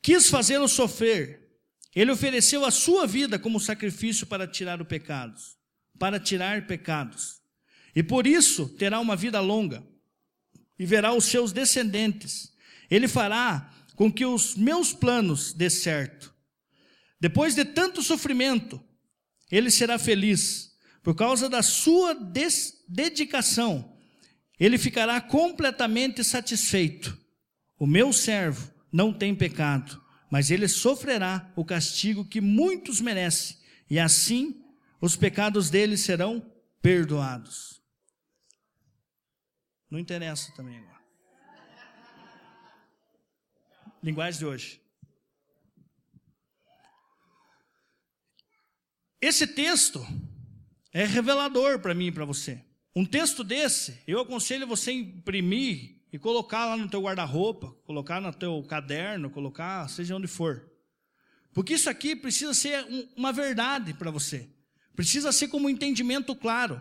quis 0.00 0.30
fazê-lo 0.30 0.68
sofrer. 0.68 1.46
Ele 1.94 2.12
ofereceu 2.12 2.64
a 2.64 2.70
sua 2.70 3.06
vida 3.06 3.38
como 3.38 3.60
sacrifício 3.60 4.26
para 4.26 4.46
tirar 4.46 4.80
o 4.80 4.86
pecados, 4.86 5.58
para 5.98 6.18
tirar 6.18 6.66
pecados. 6.66 7.42
E 7.94 8.02
por 8.02 8.26
isso 8.26 8.68
terá 8.76 9.00
uma 9.00 9.16
vida 9.16 9.40
longa 9.40 9.84
e 10.78 10.86
verá 10.86 11.12
os 11.12 11.24
seus 11.24 11.52
descendentes. 11.52 12.52
Ele 12.90 13.08
fará 13.08 13.72
com 13.96 14.12
que 14.12 14.24
os 14.24 14.54
meus 14.54 14.92
planos 14.92 15.52
dê 15.52 15.68
certo. 15.68 16.32
Depois 17.20 17.54
de 17.54 17.64
tanto 17.64 18.02
sofrimento, 18.02 18.80
ele 19.50 19.70
será 19.70 19.98
feliz. 19.98 20.72
Por 21.02 21.14
causa 21.14 21.48
da 21.48 21.62
sua 21.62 22.16
dedicação, 22.88 23.96
ele 24.58 24.78
ficará 24.78 25.20
completamente 25.20 26.22
satisfeito. 26.22 27.18
O 27.78 27.86
meu 27.86 28.12
servo 28.12 28.70
não 28.92 29.12
tem 29.12 29.34
pecado, 29.34 30.00
mas 30.30 30.50
ele 30.50 30.68
sofrerá 30.68 31.50
o 31.56 31.64
castigo 31.64 32.24
que 32.24 32.40
muitos 32.40 33.00
merecem, 33.00 33.56
e 33.88 33.98
assim 33.98 34.62
os 35.00 35.16
pecados 35.16 35.70
dele 35.70 35.96
serão 35.96 36.44
perdoados. 36.82 37.77
Não 39.90 39.98
interessa 39.98 40.52
também 40.52 40.78
agora. 40.78 40.98
Linguagem 44.02 44.38
de 44.38 44.46
hoje. 44.46 44.82
Esse 49.20 49.46
texto 49.46 50.06
é 50.92 51.04
revelador 51.04 51.80
para 51.80 51.94
mim 51.94 52.06
e 52.06 52.12
para 52.12 52.24
você. 52.24 52.64
Um 52.94 53.04
texto 53.04 53.42
desse, 53.42 54.02
eu 54.06 54.20
aconselho 54.20 54.66
você 54.66 54.92
imprimir 54.92 56.00
e 56.12 56.18
colocar 56.18 56.66
lá 56.66 56.76
no 56.76 56.88
teu 56.88 57.02
guarda-roupa, 57.02 57.72
colocar 57.84 58.20
no 58.20 58.32
teu 58.32 58.62
caderno, 58.64 59.30
colocar 59.30 59.88
seja 59.88 60.16
onde 60.16 60.26
for. 60.26 60.70
Porque 61.52 61.74
isso 61.74 61.90
aqui 61.90 62.14
precisa 62.14 62.54
ser 62.54 62.84
um, 62.84 63.08
uma 63.16 63.32
verdade 63.32 63.92
para 63.94 64.10
você. 64.10 64.48
Precisa 64.94 65.32
ser 65.32 65.48
como 65.48 65.66
um 65.66 65.70
entendimento 65.70 66.34
claro. 66.34 66.80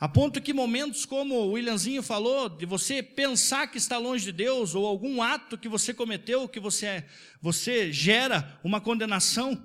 A 0.00 0.08
ponto 0.08 0.40
que 0.40 0.52
momentos 0.52 1.04
como 1.04 1.34
o 1.34 1.52
Williamzinho 1.52 2.04
falou, 2.04 2.48
de 2.48 2.64
você 2.64 3.02
pensar 3.02 3.66
que 3.66 3.78
está 3.78 3.98
longe 3.98 4.26
de 4.26 4.32
Deus, 4.32 4.76
ou 4.76 4.86
algum 4.86 5.20
ato 5.20 5.58
que 5.58 5.68
você 5.68 5.92
cometeu, 5.92 6.48
que 6.48 6.60
você, 6.60 7.04
você 7.42 7.92
gera 7.92 8.60
uma 8.62 8.80
condenação, 8.80 9.60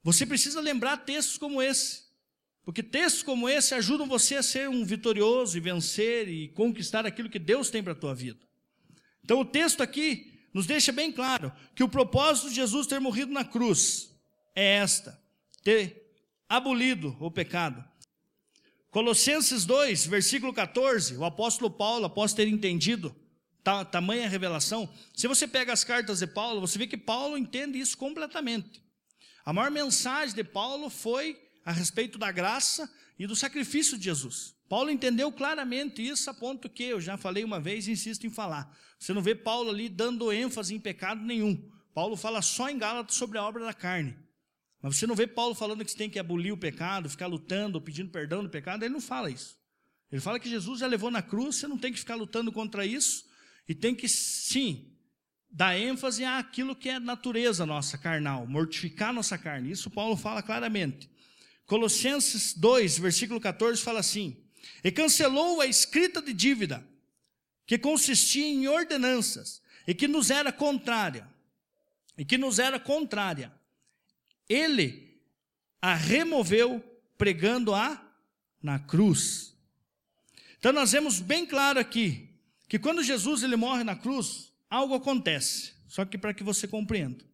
você 0.00 0.24
precisa 0.24 0.60
lembrar 0.60 0.98
textos 0.98 1.38
como 1.38 1.60
esse. 1.60 2.02
Porque 2.64 2.84
textos 2.84 3.24
como 3.24 3.48
esse 3.48 3.74
ajudam 3.74 4.06
você 4.06 4.36
a 4.36 4.44
ser 4.44 4.68
um 4.68 4.84
vitorioso 4.84 5.56
e 5.56 5.60
vencer 5.60 6.28
e 6.28 6.48
conquistar 6.50 7.04
aquilo 7.04 7.28
que 7.28 7.40
Deus 7.40 7.68
tem 7.68 7.82
para 7.82 7.94
a 7.94 7.96
tua 7.96 8.14
vida. 8.14 8.46
Então 9.24 9.40
o 9.40 9.44
texto 9.44 9.82
aqui 9.82 10.40
nos 10.54 10.66
deixa 10.66 10.92
bem 10.92 11.10
claro 11.10 11.52
que 11.74 11.82
o 11.82 11.88
propósito 11.88 12.48
de 12.48 12.54
Jesus 12.54 12.86
ter 12.86 13.00
morrido 13.00 13.32
na 13.32 13.44
cruz 13.44 14.14
é 14.54 14.76
esta: 14.76 15.20
ter 15.64 16.14
abolido 16.48 17.16
o 17.18 17.28
pecado 17.28 17.91
Colossenses 18.92 19.64
2, 19.64 20.04
versículo 20.04 20.52
14, 20.52 21.16
o 21.16 21.24
apóstolo 21.24 21.70
Paulo, 21.70 22.04
após 22.04 22.34
ter 22.34 22.46
entendido 22.46 23.16
tamanha 23.90 24.28
revelação, 24.28 24.86
se 25.14 25.26
você 25.26 25.48
pega 25.48 25.72
as 25.72 25.82
cartas 25.82 26.18
de 26.18 26.26
Paulo, 26.26 26.60
você 26.60 26.78
vê 26.78 26.86
que 26.86 26.98
Paulo 26.98 27.38
entende 27.38 27.80
isso 27.80 27.96
completamente. 27.96 28.82
A 29.46 29.52
maior 29.52 29.70
mensagem 29.70 30.34
de 30.34 30.44
Paulo 30.44 30.90
foi 30.90 31.40
a 31.64 31.72
respeito 31.72 32.18
da 32.18 32.30
graça 32.30 32.86
e 33.18 33.26
do 33.26 33.34
sacrifício 33.34 33.96
de 33.96 34.04
Jesus. 34.04 34.54
Paulo 34.68 34.90
entendeu 34.90 35.32
claramente 35.32 36.06
isso, 36.06 36.28
a 36.28 36.34
ponto 36.34 36.68
que 36.68 36.84
eu 36.84 37.00
já 37.00 37.16
falei 37.16 37.44
uma 37.44 37.58
vez 37.58 37.88
e 37.88 37.92
insisto 37.92 38.26
em 38.26 38.30
falar. 38.30 38.76
Você 38.98 39.14
não 39.14 39.22
vê 39.22 39.34
Paulo 39.34 39.70
ali 39.70 39.88
dando 39.88 40.30
ênfase 40.30 40.74
em 40.74 40.78
pecado 40.78 41.22
nenhum. 41.24 41.66
Paulo 41.94 42.14
fala 42.14 42.42
só 42.42 42.68
em 42.68 42.76
Gálatas 42.76 43.16
sobre 43.16 43.38
a 43.38 43.42
obra 43.42 43.64
da 43.64 43.72
carne. 43.72 44.14
Mas 44.82 44.96
você 44.96 45.06
não 45.06 45.14
vê 45.14 45.28
Paulo 45.28 45.54
falando 45.54 45.84
que 45.84 45.90
você 45.92 45.96
tem 45.96 46.10
que 46.10 46.18
abolir 46.18 46.52
o 46.52 46.56
pecado, 46.56 47.08
ficar 47.08 47.28
lutando, 47.28 47.80
pedindo 47.80 48.10
perdão 48.10 48.42
do 48.42 48.50
pecado, 48.50 48.82
ele 48.82 48.92
não 48.92 49.00
fala 49.00 49.30
isso. 49.30 49.56
Ele 50.10 50.20
fala 50.20 50.40
que 50.40 50.50
Jesus 50.50 50.80
já 50.80 50.86
levou 50.88 51.10
na 51.10 51.22
cruz, 51.22 51.56
você 51.56 51.68
não 51.68 51.78
tem 51.78 51.92
que 51.92 52.00
ficar 52.00 52.16
lutando 52.16 52.50
contra 52.50 52.84
isso, 52.84 53.24
e 53.68 53.74
tem 53.74 53.94
que, 53.94 54.08
sim, 54.08 54.92
dar 55.48 55.78
ênfase 55.78 56.24
àquilo 56.24 56.74
que 56.74 56.88
é 56.88 56.98
natureza 56.98 57.64
nossa, 57.64 57.96
carnal, 57.96 58.44
mortificar 58.46 59.12
nossa 59.12 59.38
carne. 59.38 59.70
Isso 59.70 59.88
Paulo 59.88 60.16
fala 60.16 60.42
claramente. 60.42 61.08
Colossenses 61.64 62.52
2, 62.52 62.98
versículo 62.98 63.40
14, 63.40 63.80
fala 63.80 64.00
assim: 64.00 64.36
E 64.82 64.90
cancelou 64.90 65.60
a 65.60 65.66
escrita 65.66 66.20
de 66.20 66.32
dívida, 66.32 66.84
que 67.64 67.78
consistia 67.78 68.46
em 68.46 68.66
ordenanças, 68.66 69.62
e 69.86 69.94
que 69.94 70.08
nos 70.08 70.28
era 70.28 70.50
contrária, 70.50 71.26
e 72.18 72.24
que 72.24 72.36
nos 72.36 72.58
era 72.58 72.80
contrária. 72.80 73.52
Ele 74.52 75.20
a 75.80 75.94
removeu 75.94 76.82
pregando-a 77.16 78.00
na 78.62 78.78
cruz. 78.78 79.56
Então 80.58 80.72
nós 80.72 80.92
vemos 80.92 81.20
bem 81.20 81.44
claro 81.44 81.80
aqui 81.80 82.28
que 82.68 82.78
quando 82.78 83.02
Jesus 83.02 83.42
ele 83.42 83.56
morre 83.56 83.82
na 83.82 83.96
cruz, 83.96 84.52
algo 84.70 84.94
acontece. 84.94 85.72
Só 85.88 86.04
que 86.04 86.16
para 86.16 86.32
que 86.32 86.42
você 86.42 86.68
compreenda. 86.68 87.24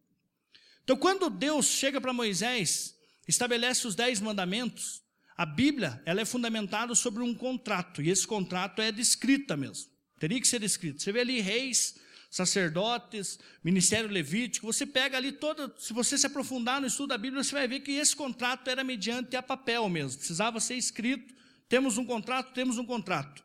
Então 0.83 0.97
quando 0.97 1.29
Deus 1.29 1.67
chega 1.67 2.01
para 2.01 2.11
Moisés, 2.11 2.95
estabelece 3.27 3.87
os 3.87 3.95
dez 3.95 4.19
mandamentos, 4.19 5.01
a 5.37 5.45
Bíblia 5.45 6.01
ela 6.05 6.19
é 6.19 6.25
fundamentada 6.25 6.93
sobre 6.95 7.23
um 7.23 7.33
contrato, 7.33 8.01
e 8.01 8.09
esse 8.09 8.27
contrato 8.27 8.81
é 8.81 8.91
descrita 8.91 9.55
mesmo. 9.55 9.89
Teria 10.19 10.41
que 10.41 10.47
ser 10.47 10.59
descrito. 10.59 11.01
Você 11.01 11.13
vê 11.13 11.21
ali 11.21 11.39
reis, 11.39 11.95
sacerdotes, 12.29 13.39
ministério 13.63 14.09
levítico, 14.09 14.67
você 14.67 14.85
pega 14.85 15.17
ali 15.17 15.31
toda, 15.31 15.73
se 15.77 15.91
você 15.93 16.17
se 16.17 16.27
aprofundar 16.27 16.79
no 16.79 16.87
estudo 16.87 17.09
da 17.09 17.17
Bíblia, 17.17 17.43
você 17.43 17.53
vai 17.53 17.67
ver 17.67 17.79
que 17.79 17.91
esse 17.93 18.15
contrato 18.15 18.69
era 18.69 18.83
mediante 18.83 19.35
a 19.35 19.41
papel 19.41 19.89
mesmo, 19.89 20.19
precisava 20.19 20.59
ser 20.59 20.75
escrito, 20.75 21.33
temos 21.67 21.97
um 21.97 22.05
contrato, 22.05 22.53
temos 22.53 22.77
um 22.77 22.85
contrato. 22.85 23.43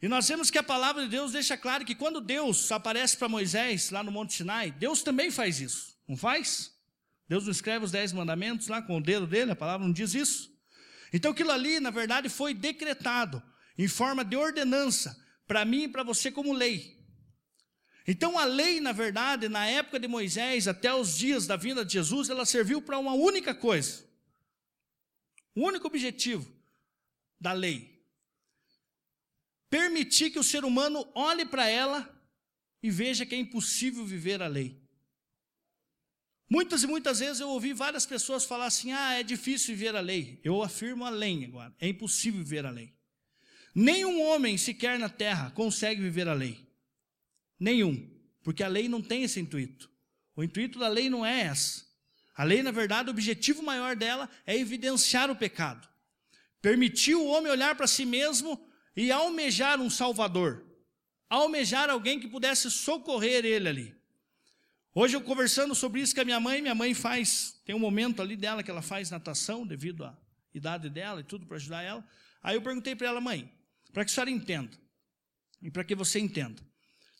E 0.00 0.08
nós 0.08 0.28
vemos 0.28 0.50
que 0.50 0.58
a 0.58 0.62
palavra 0.62 1.02
de 1.02 1.08
Deus 1.08 1.32
deixa 1.32 1.56
claro 1.56 1.84
que 1.84 1.94
quando 1.94 2.20
Deus 2.20 2.70
aparece 2.72 3.16
para 3.16 3.28
Moisés 3.28 3.90
lá 3.90 4.02
no 4.02 4.12
Monte 4.12 4.34
Sinai, 4.34 4.70
Deus 4.70 5.02
também 5.02 5.30
faz 5.30 5.60
isso, 5.60 5.94
não 6.08 6.16
faz? 6.16 6.72
Deus 7.28 7.44
não 7.44 7.52
escreve 7.52 7.84
os 7.84 7.90
dez 7.90 8.12
mandamentos 8.12 8.68
lá 8.68 8.80
com 8.80 8.96
o 8.96 9.02
dedo 9.02 9.26
dele, 9.26 9.50
a 9.50 9.56
palavra 9.56 9.86
não 9.86 9.92
diz 9.92 10.14
isso. 10.14 10.50
Então 11.12 11.32
aquilo 11.32 11.50
ali, 11.50 11.80
na 11.80 11.90
verdade, 11.90 12.28
foi 12.28 12.54
decretado 12.54 13.42
em 13.76 13.88
forma 13.88 14.24
de 14.24 14.36
ordenança 14.36 15.16
para 15.46 15.64
mim 15.64 15.82
e 15.82 15.88
para 15.88 16.02
você 16.02 16.30
como 16.30 16.52
lei. 16.52 16.99
Então 18.06 18.38
a 18.38 18.44
lei, 18.44 18.80
na 18.80 18.92
verdade, 18.92 19.48
na 19.48 19.66
época 19.66 19.98
de 19.98 20.08
Moisés, 20.08 20.66
até 20.66 20.92
os 20.92 21.16
dias 21.16 21.46
da 21.46 21.56
vinda 21.56 21.84
de 21.84 21.92
Jesus, 21.92 22.28
ela 22.28 22.44
serviu 22.44 22.80
para 22.80 22.98
uma 22.98 23.12
única 23.12 23.54
coisa. 23.54 24.04
O 25.54 25.66
único 25.66 25.86
objetivo 25.86 26.50
da 27.38 27.52
lei. 27.52 28.00
Permitir 29.68 30.30
que 30.30 30.38
o 30.38 30.44
ser 30.44 30.64
humano 30.64 31.06
olhe 31.14 31.44
para 31.44 31.68
ela 31.68 32.08
e 32.82 32.90
veja 32.90 33.26
que 33.26 33.34
é 33.34 33.38
impossível 33.38 34.04
viver 34.04 34.42
a 34.42 34.46
lei. 34.46 34.80
Muitas 36.48 36.82
e 36.82 36.86
muitas 36.88 37.20
vezes 37.20 37.40
eu 37.40 37.48
ouvi 37.48 37.72
várias 37.72 38.04
pessoas 38.04 38.44
falar 38.44 38.66
assim: 38.66 38.90
ah, 38.90 39.14
é 39.14 39.22
difícil 39.22 39.76
viver 39.76 39.94
a 39.94 40.00
lei. 40.00 40.40
Eu 40.42 40.62
afirmo 40.62 41.04
além 41.04 41.44
agora: 41.44 41.72
é 41.78 41.86
impossível 41.88 42.42
viver 42.42 42.66
a 42.66 42.70
lei. 42.70 42.92
Nenhum 43.72 44.20
homem 44.22 44.58
sequer 44.58 44.98
na 44.98 45.08
terra 45.08 45.52
consegue 45.52 46.02
viver 46.02 46.26
a 46.26 46.34
lei. 46.34 46.69
Nenhum. 47.60 48.10
Porque 48.42 48.62
a 48.64 48.68
lei 48.68 48.88
não 48.88 49.02
tem 49.02 49.22
esse 49.22 49.38
intuito. 49.38 49.90
O 50.34 50.42
intuito 50.42 50.78
da 50.78 50.88
lei 50.88 51.10
não 51.10 51.24
é 51.24 51.42
essa. 51.42 51.84
A 52.34 52.42
lei, 52.42 52.62
na 52.62 52.70
verdade, 52.70 53.10
o 53.10 53.12
objetivo 53.12 53.62
maior 53.62 53.94
dela 53.94 54.28
é 54.46 54.56
evidenciar 54.56 55.30
o 55.30 55.36
pecado. 55.36 55.86
Permitir 56.62 57.14
o 57.14 57.26
homem 57.26 57.52
olhar 57.52 57.74
para 57.74 57.86
si 57.86 58.06
mesmo 58.06 58.58
e 58.96 59.12
almejar 59.12 59.78
um 59.78 59.90
salvador. 59.90 60.64
Almejar 61.28 61.90
alguém 61.90 62.18
que 62.18 62.26
pudesse 62.26 62.70
socorrer 62.70 63.44
ele 63.44 63.68
ali. 63.68 64.00
Hoje 64.94 65.16
eu 65.16 65.20
conversando 65.20 65.74
sobre 65.74 66.00
isso 66.00 66.14
com 66.14 66.22
a 66.22 66.24
minha 66.24 66.40
mãe, 66.40 66.60
minha 66.60 66.74
mãe 66.74 66.94
faz, 66.94 67.60
tem 67.64 67.74
um 67.74 67.78
momento 67.78 68.20
ali 68.20 68.36
dela 68.36 68.62
que 68.62 68.70
ela 68.70 68.82
faz 68.82 69.10
natação 69.10 69.64
devido 69.64 70.04
à 70.04 70.18
idade 70.52 70.90
dela 70.90 71.20
e 71.20 71.24
tudo 71.24 71.46
para 71.46 71.56
ajudar 71.56 71.82
ela. 71.82 72.04
Aí 72.42 72.56
eu 72.56 72.62
perguntei 72.62 72.96
para 72.96 73.06
ela, 73.06 73.20
mãe, 73.20 73.52
para 73.92 74.04
que 74.04 74.10
a 74.10 74.14
senhora 74.14 74.30
entenda 74.30 74.76
e 75.62 75.70
para 75.70 75.84
que 75.84 75.94
você 75.94 76.18
entenda. 76.18 76.60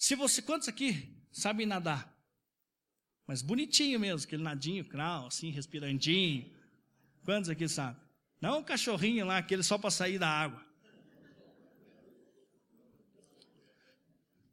Se 0.00 0.14
você, 0.14 0.40
quantos 0.40 0.66
aqui 0.66 1.14
sabem 1.30 1.66
nadar? 1.66 2.10
Mas 3.26 3.42
bonitinho 3.42 4.00
mesmo, 4.00 4.26
aquele 4.26 4.42
nadinho, 4.42 4.82
crawl, 4.82 5.26
assim, 5.26 5.50
respirandinho. 5.50 6.50
Quantos 7.22 7.50
aqui 7.50 7.68
sabem? 7.68 8.00
Não 8.40 8.60
um 8.60 8.64
cachorrinho 8.64 9.26
lá, 9.26 9.36
aquele 9.36 9.62
só 9.62 9.76
para 9.76 9.90
sair 9.90 10.18
da 10.18 10.26
água. 10.26 10.64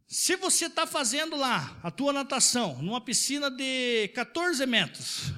Se 0.05 0.36
você 0.36 0.65
está 0.65 0.86
fazendo 0.86 1.38
lá 1.38 1.79
a 1.81 1.89
tua 1.89 2.12
natação, 2.12 2.81
numa 2.81 2.99
piscina 2.99 3.49
de 3.49 4.10
14 4.10 4.65
metros, 4.65 5.31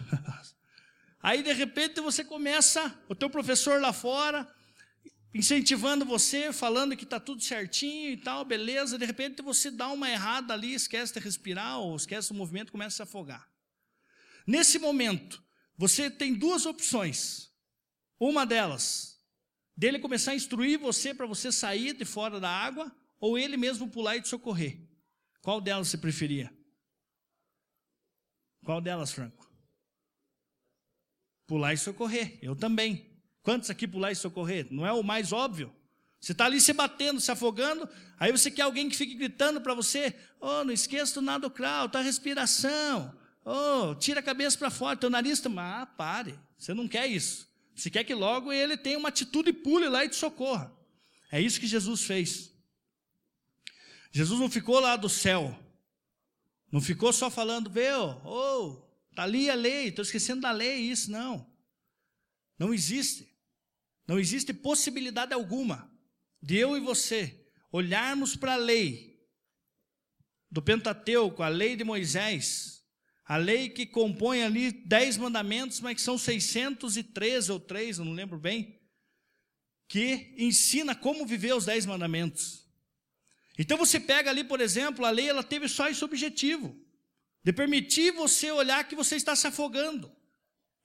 aí 1.22 1.44
de 1.44 1.54
repente 1.54 2.02
você 2.02 2.24
começa, 2.24 3.00
o 3.08 3.14
teu 3.14 3.30
professor 3.30 3.80
lá 3.80 3.94
fora, 3.94 4.52
incentivando 5.34 6.06
você, 6.06 6.52
falando 6.52 6.98
que 6.98 7.04
está 7.04 7.20
tudo 7.20 7.42
certinho 7.42 8.12
e 8.12 8.18
tal, 8.18 8.44
beleza. 8.44 8.98
De 8.98 9.06
repente 9.06 9.42
você 9.42 9.70
dá 9.70 9.90
uma 9.90 10.10
errada 10.10 10.54
ali, 10.54 10.74
esquece 10.74 11.14
de 11.14 11.20
respirar 11.20 11.80
ou 11.80 11.96
esquece 11.96 12.32
o 12.32 12.36
movimento, 12.36 12.72
começa 12.72 13.04
a 13.04 13.06
se 13.06 13.10
afogar. 13.10 13.50
Nesse 14.46 14.80
momento, 14.80 15.44
você 15.78 16.10
tem 16.10 16.34
duas 16.34 16.66
opções. 16.66 17.50
Uma 18.20 18.46
delas, 18.46 19.24
dele 19.78 20.00
começar 20.00 20.32
a 20.32 20.36
instruir 20.36 20.80
você 20.80 21.14
para 21.14 21.26
você 21.26 21.52
sair 21.52 21.94
de 21.94 22.04
fora 22.04 22.40
da 22.40 22.50
água, 22.50 22.94
ou 23.20 23.38
ele 23.38 23.56
mesmo 23.56 23.90
pular 23.90 24.18
e 24.18 24.22
te 24.22 24.28
socorrer. 24.28 24.90
Qual 25.42 25.62
delas 25.62 25.88
você 25.88 25.98
preferia? 25.98 26.54
Qual 28.64 28.82
delas, 28.82 29.12
Franco? 29.12 29.50
Pular 31.48 31.74
e 31.74 31.78
socorrer. 31.78 32.38
Eu 32.42 32.56
também. 32.56 33.09
Quantos 33.50 33.72
aqui 33.72 33.88
pular 33.88 34.12
e 34.12 34.16
socorrer? 34.16 34.68
Não 34.70 34.86
é 34.86 34.94
o 34.94 35.02
mais 35.02 35.34
óbvio? 35.34 35.74
Você 36.22 36.34
está 36.34 36.46
ali 36.46 36.62
se 36.62 36.72
batendo, 36.72 37.20
se 37.20 37.32
afogando, 37.32 37.90
aí 38.20 38.32
você 38.32 38.52
quer 38.52 38.62
alguém 38.62 38.88
que 38.88 38.96
fique 38.96 39.16
gritando 39.16 39.60
para 39.60 39.74
você: 39.74 40.14
Oh, 40.40 40.64
não 40.64 40.72
esqueça 40.72 41.16
do 41.16 41.22
nado 41.24 41.50
crawl, 41.50 41.90
tua 41.90 42.02
respiração. 42.02 43.12
Oh, 43.44 43.96
tira 43.96 44.20
a 44.20 44.24
cabeça 44.24 44.56
para 44.56 44.70
fora, 44.70 44.96
teu 44.96 45.10
nariz. 45.10 45.40
Tá... 45.40 45.50
Ah, 45.58 45.84
pare. 45.88 46.40
Você 46.60 46.76
não 46.76 46.88
quer 46.88 47.08
isso. 47.08 47.50
Você 47.74 47.90
quer 47.90 48.04
que 48.04 48.14
logo 48.14 48.54
ele 48.54 48.78
tenha 48.78 49.00
uma 49.00 49.10
atitude 49.10 49.50
e 49.50 49.54
pule 49.54 49.90
lá 49.90 50.06
e 50.06 50.10
te 50.10 50.16
socorra. 50.16 50.72
É 51.32 51.42
isso 51.42 51.60
que 51.60 51.66
Jesus 51.66 52.04
fez. 52.04 52.54
Jesus 54.12 54.40
não 54.40 54.48
ficou 54.52 54.80
lá 54.80 54.96
do 54.96 55.10
céu. 55.10 55.58
Não 56.72 56.82
ficou 56.82 57.12
só 57.12 57.32
falando, 57.32 57.68
viu, 57.68 58.22
oh, 58.24 58.80
está 59.10 59.24
ali 59.24 59.50
a 59.50 59.56
lei, 59.56 59.88
estou 59.88 60.04
esquecendo 60.04 60.42
da 60.42 60.52
lei, 60.52 60.82
isso, 60.82 61.10
não. 61.10 61.50
Não 62.60 62.72
existe. 62.72 63.29
Não 64.10 64.18
existe 64.18 64.52
possibilidade 64.52 65.36
alguma 65.36 65.88
de 66.42 66.58
eu 66.58 66.76
e 66.76 66.80
você 66.80 67.46
olharmos 67.72 68.36
para 68.36 68.54
a 68.54 68.58
lei 68.58 69.24
do 70.50 70.64
Pentateuco, 70.64 71.44
a 71.44 71.48
lei 71.48 71.76
de 71.76 71.84
Moisés, 71.84 72.84
a 73.24 73.38
lei 73.38 73.70
que 73.70 73.86
compõe 73.86 74.42
ali 74.42 74.72
dez 74.72 75.16
mandamentos, 75.16 75.80
mas 75.80 75.94
que 75.94 76.02
são 76.02 76.18
613 76.18 77.52
ou 77.52 77.60
três, 77.60 78.00
eu 78.00 78.06
não 78.06 78.14
lembro 78.14 78.40
bem, 78.40 78.82
que 79.88 80.34
ensina 80.40 80.96
como 80.96 81.24
viver 81.24 81.54
os 81.54 81.66
dez 81.66 81.86
mandamentos. 81.86 82.68
Então 83.60 83.78
você 83.78 84.00
pega 84.00 84.32
ali, 84.32 84.44
por 84.44 84.60
exemplo, 84.60 85.06
a 85.06 85.12
lei 85.12 85.30
ela 85.30 85.44
teve 85.44 85.68
só 85.68 85.88
esse 85.88 86.04
objetivo, 86.04 86.76
de 87.44 87.54
permitir 87.54 88.10
você 88.14 88.50
olhar 88.50 88.88
que 88.88 88.96
você 88.96 89.18
está 89.18 89.36
se 89.36 89.46
afogando. 89.46 90.12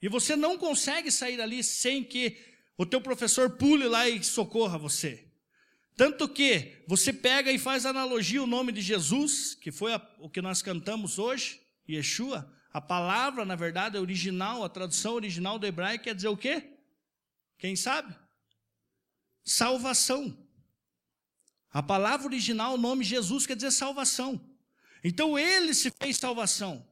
E 0.02 0.10
você 0.10 0.36
não 0.36 0.58
consegue 0.58 1.10
sair 1.10 1.40
ali 1.40 1.64
sem 1.64 2.04
que 2.04 2.52
o 2.76 2.84
teu 2.84 3.00
professor 3.00 3.50
pule 3.50 3.86
lá 3.86 4.08
e 4.08 4.22
socorra 4.22 4.78
você. 4.78 5.28
Tanto 5.96 6.28
que 6.28 6.82
você 6.88 7.12
pega 7.12 7.52
e 7.52 7.58
faz 7.58 7.86
analogia 7.86 8.42
o 8.42 8.46
nome 8.46 8.72
de 8.72 8.80
Jesus, 8.80 9.54
que 9.54 9.70
foi 9.70 9.94
a, 9.94 10.14
o 10.18 10.28
que 10.28 10.42
nós 10.42 10.60
cantamos 10.60 11.18
hoje, 11.18 11.60
Yeshua. 11.88 12.52
A 12.72 12.80
palavra, 12.80 13.44
na 13.44 13.54
verdade, 13.54 13.96
original, 13.96 14.64
a 14.64 14.68
tradução 14.68 15.14
original 15.14 15.58
do 15.58 15.66
hebraico 15.66 16.04
quer 16.04 16.14
dizer 16.14 16.28
o 16.28 16.36
quê? 16.36 16.72
Quem 17.56 17.76
sabe? 17.76 18.12
Salvação. 19.44 20.36
A 21.70 21.82
palavra 21.82 22.26
original, 22.26 22.74
o 22.74 22.78
nome 22.78 23.04
Jesus, 23.04 23.46
quer 23.46 23.54
dizer 23.54 23.70
salvação. 23.70 24.40
Então 25.04 25.38
ele 25.38 25.74
se 25.74 25.92
fez 25.92 26.16
salvação. 26.16 26.84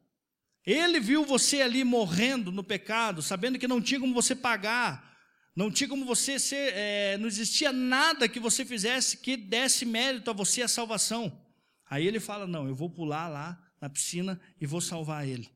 Ele 0.64 1.00
viu 1.00 1.24
você 1.24 1.60
ali 1.60 1.82
morrendo 1.82 2.52
no 2.52 2.62
pecado, 2.62 3.20
sabendo 3.20 3.58
que 3.58 3.66
não 3.66 3.80
tinha 3.80 3.98
como 3.98 4.14
você 4.14 4.36
pagar, 4.36 5.11
não 5.54 5.70
tinha 5.70 5.88
como 5.88 6.06
você 6.06 6.38
ser, 6.38 6.72
é, 6.74 7.18
não 7.18 7.26
existia 7.26 7.72
nada 7.72 8.28
que 8.28 8.40
você 8.40 8.64
fizesse 8.64 9.18
que 9.18 9.36
desse 9.36 9.84
mérito 9.84 10.30
a 10.30 10.32
você 10.32 10.62
a 10.62 10.68
salvação. 10.68 11.40
Aí 11.88 12.06
ele 12.06 12.18
fala: 12.18 12.46
Não, 12.46 12.66
eu 12.66 12.74
vou 12.74 12.88
pular 12.88 13.28
lá 13.28 13.62
na 13.80 13.90
piscina 13.90 14.40
e 14.58 14.66
vou 14.66 14.80
salvar 14.80 15.28
ele. 15.28 15.50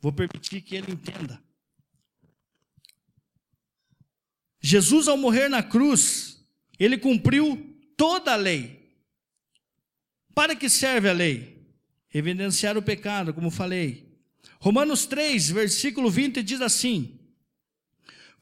Vou 0.00 0.12
permitir 0.12 0.60
que 0.60 0.76
ele 0.76 0.92
entenda. 0.92 1.42
Jesus, 4.60 5.08
ao 5.08 5.16
morrer 5.16 5.48
na 5.48 5.62
cruz, 5.62 6.46
ele 6.78 6.96
cumpriu 6.96 7.76
toda 7.96 8.32
a 8.32 8.36
lei. 8.36 8.84
Para 10.32 10.54
que 10.54 10.68
serve 10.68 11.08
a 11.08 11.12
lei? 11.12 11.66
Evidenciar 12.12 12.78
o 12.78 12.82
pecado, 12.82 13.34
como 13.34 13.50
falei. 13.50 14.16
Romanos 14.60 15.06
3, 15.06 15.50
versículo 15.50 16.08
20 16.08 16.42
diz 16.42 16.60
assim: 16.60 17.13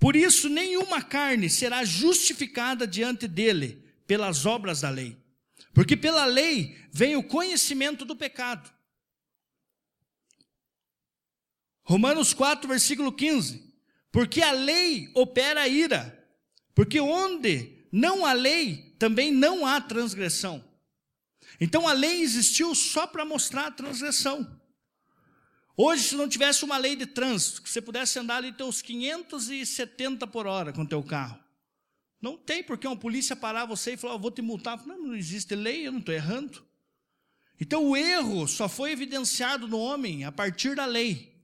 Por 0.03 0.17
isso, 0.17 0.49
nenhuma 0.49 1.01
carne 1.01 1.49
será 1.49 1.85
justificada 1.85 2.89
diante 2.89 3.29
dele 3.29 3.85
pelas 4.05 4.45
obras 4.45 4.81
da 4.81 4.91
lei. 4.91 5.17
Porque 5.73 5.97
pela 5.97 6.25
lei 6.25 6.77
vem 6.91 7.15
o 7.15 7.23
conhecimento 7.23 8.05
do 8.05 8.17
pecado. 8.17 8.69
Romanos 11.85 12.35
4, 12.35 12.69
versículo 12.69 13.13
15. 13.13 13.73
Porque 14.11 14.43
a 14.43 14.51
lei 14.51 15.09
opera 15.15 15.61
a 15.61 15.69
ira. 15.69 16.29
Porque 16.75 16.99
onde 16.99 17.87
não 17.93 18.27
há 18.27 18.33
lei, 18.33 18.97
também 18.99 19.31
não 19.31 19.65
há 19.65 19.81
transgressão. 19.81 20.65
Então 21.61 21.87
a 21.87 21.93
lei 21.93 22.23
existiu 22.23 22.75
só 22.75 23.07
para 23.07 23.25
mostrar 23.25 23.69
a 23.69 23.71
transgressão. 23.71 24.61
Hoje, 25.77 26.05
se 26.05 26.15
não 26.15 26.29
tivesse 26.29 26.65
uma 26.65 26.77
lei 26.77 26.95
de 26.95 27.07
trânsito, 27.07 27.63
que 27.63 27.71
você 27.71 27.81
pudesse 27.81 28.19
andar 28.19 28.37
ali 28.37 28.53
teus 28.53 28.83
570 28.83 30.27
por 30.27 30.47
hora 30.47 30.73
com 30.73 30.83
o 30.83 30.89
teu 30.89 31.03
carro, 31.03 31.43
não 32.21 32.37
tem 32.37 32.63
porque 32.63 32.87
uma 32.87 32.97
polícia 32.97 33.35
parar 33.35 33.65
você 33.65 33.95
e 33.95 33.97
falar, 33.97 34.15
oh, 34.15 34.19
vou 34.19 34.31
te 34.31 34.41
multar. 34.41 34.87
Não, 34.87 34.99
não 34.99 35.17
existe 35.17 35.57
lei, 35.57 35.87
eu 35.87 35.93
não 35.93 35.99
estou 35.99 36.15
errando. 36.15 36.65
Então 37.61 37.85
o 37.85 37.97
erro 37.97 38.47
só 38.47 38.69
foi 38.69 38.93
evidenciado 38.93 39.67
no 39.67 39.79
homem 39.79 40.25
a 40.25 40.31
partir 40.31 40.77
da 40.77 40.85
lei. 40.85 41.35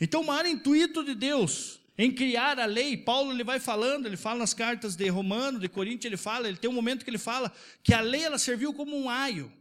Então 0.00 0.20
o 0.20 0.26
maior 0.26 0.46
intuito 0.46 1.02
de 1.02 1.14
Deus 1.14 1.80
em 1.96 2.12
criar 2.12 2.60
a 2.60 2.64
lei, 2.64 2.96
Paulo 2.96 3.32
ele 3.32 3.42
vai 3.42 3.58
falando, 3.58 4.06
ele 4.06 4.16
fala 4.16 4.38
nas 4.38 4.54
cartas 4.54 4.94
de 4.94 5.08
Romano, 5.08 5.58
de 5.58 5.68
Coríntios, 5.68 6.04
ele 6.04 6.16
fala, 6.16 6.46
ele 6.46 6.56
tem 6.56 6.70
um 6.70 6.74
momento 6.74 7.04
que 7.04 7.10
ele 7.10 7.18
fala 7.18 7.52
que 7.82 7.92
a 7.92 8.00
lei 8.00 8.22
ela 8.22 8.38
serviu 8.38 8.72
como 8.72 8.96
um 8.96 9.10
aio. 9.10 9.52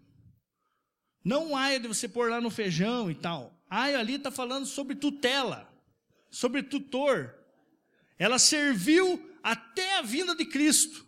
Não 1.24 1.50
um 1.50 1.58
aio 1.58 1.80
de 1.80 1.88
você 1.88 2.08
pôr 2.08 2.30
lá 2.30 2.40
no 2.40 2.52
feijão 2.52 3.10
e 3.10 3.16
tal. 3.16 3.57
Aio 3.70 4.00
ali 4.00 4.16
está 4.16 4.32
falando 4.32 4.66
sobre 4.66 4.96
tutela, 4.96 5.72
sobre 6.30 6.64
tutor. 6.64 7.36
Ela 8.18 8.40
serviu 8.40 9.30
até 9.44 9.98
a 9.98 10.02
vinda 10.02 10.36
de 10.36 10.46
Cristo. 10.46 11.06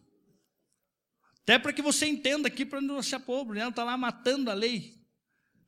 Até 1.42 1.58
para 1.58 1.74
que 1.74 1.82
você 1.82 2.06
entenda 2.06 2.48
aqui, 2.48 2.66
para 2.66 2.82
não 2.82 3.00
achar 3.00 3.20
pobre, 3.20 3.56
né? 3.56 3.62
ela 3.62 3.70
está 3.70 3.84
lá 3.84 3.98
matando 3.98 4.52
a 4.52 4.54
lei. 4.54 5.00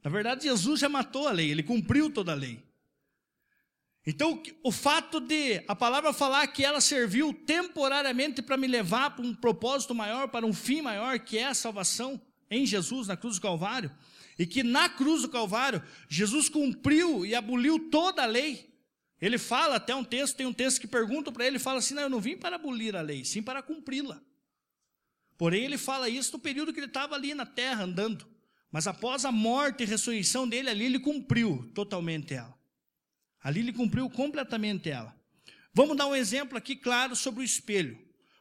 Na 0.03 0.09
verdade, 0.09 0.43
Jesus 0.43 0.79
já 0.79 0.89
matou 0.89 1.27
a 1.27 1.31
lei, 1.31 1.49
ele 1.49 1.63
cumpriu 1.63 2.09
toda 2.09 2.31
a 2.31 2.35
lei. 2.35 2.63
Então, 4.05 4.41
o 4.63 4.71
fato 4.71 5.19
de 5.19 5.63
a 5.67 5.75
palavra 5.75 6.11
falar 6.11 6.47
que 6.47 6.65
ela 6.65 6.81
serviu 6.81 7.33
temporariamente 7.33 8.41
para 8.41 8.57
me 8.57 8.67
levar 8.67 9.15
para 9.15 9.23
um 9.23 9.33
propósito 9.33 9.93
maior, 9.93 10.27
para 10.27 10.45
um 10.45 10.53
fim 10.53 10.81
maior, 10.81 11.19
que 11.19 11.37
é 11.37 11.47
a 11.47 11.53
salvação 11.53 12.19
em 12.49 12.65
Jesus, 12.65 13.07
na 13.07 13.15
cruz 13.15 13.35
do 13.35 13.41
Calvário, 13.41 13.91
e 14.37 14.45
que 14.45 14.63
na 14.63 14.89
cruz 14.89 15.21
do 15.21 15.29
Calvário, 15.29 15.83
Jesus 16.09 16.49
cumpriu 16.49 17.25
e 17.25 17.35
aboliu 17.35 17.89
toda 17.89 18.23
a 18.23 18.25
lei. 18.25 18.71
Ele 19.21 19.37
fala 19.37 19.75
até 19.75 19.95
um 19.95 20.03
texto, 20.03 20.35
tem 20.35 20.45
um 20.45 20.53
texto 20.53 20.81
que 20.81 20.87
pergunta 20.87 21.31
para 21.31 21.45
ele, 21.45 21.59
fala 21.59 21.79
assim: 21.79 21.93
Não, 21.93 22.03
eu 22.03 22.09
não 22.09 22.19
vim 22.19 22.35
para 22.35 22.55
abolir 22.55 22.95
a 22.95 23.01
lei, 23.01 23.23
sim 23.23 23.41
para 23.41 23.61
cumpri-la. 23.61 24.21
Porém, 25.37 25.63
ele 25.63 25.77
fala 25.77 26.09
isso 26.09 26.33
no 26.33 26.39
período 26.39 26.73
que 26.73 26.79
ele 26.79 26.87
estava 26.87 27.15
ali 27.15 27.33
na 27.33 27.45
terra 27.45 27.83
andando. 27.83 28.27
Mas 28.71 28.87
após 28.87 29.25
a 29.25 29.31
morte 29.31 29.83
e 29.83 29.85
ressurreição 29.85 30.47
dele 30.47 30.69
ali, 30.69 30.85
ele 30.85 30.99
cumpriu 30.99 31.69
totalmente 31.73 32.33
ela. 32.33 32.57
Ali 33.43 33.59
ele 33.59 33.73
cumpriu 33.73 34.09
completamente 34.09 34.89
ela. 34.89 35.15
Vamos 35.73 35.97
dar 35.97 36.07
um 36.07 36.15
exemplo 36.15 36.57
aqui 36.57 36.75
claro 36.75 37.15
sobre 37.15 37.41
o 37.41 37.43
espelho. 37.43 37.99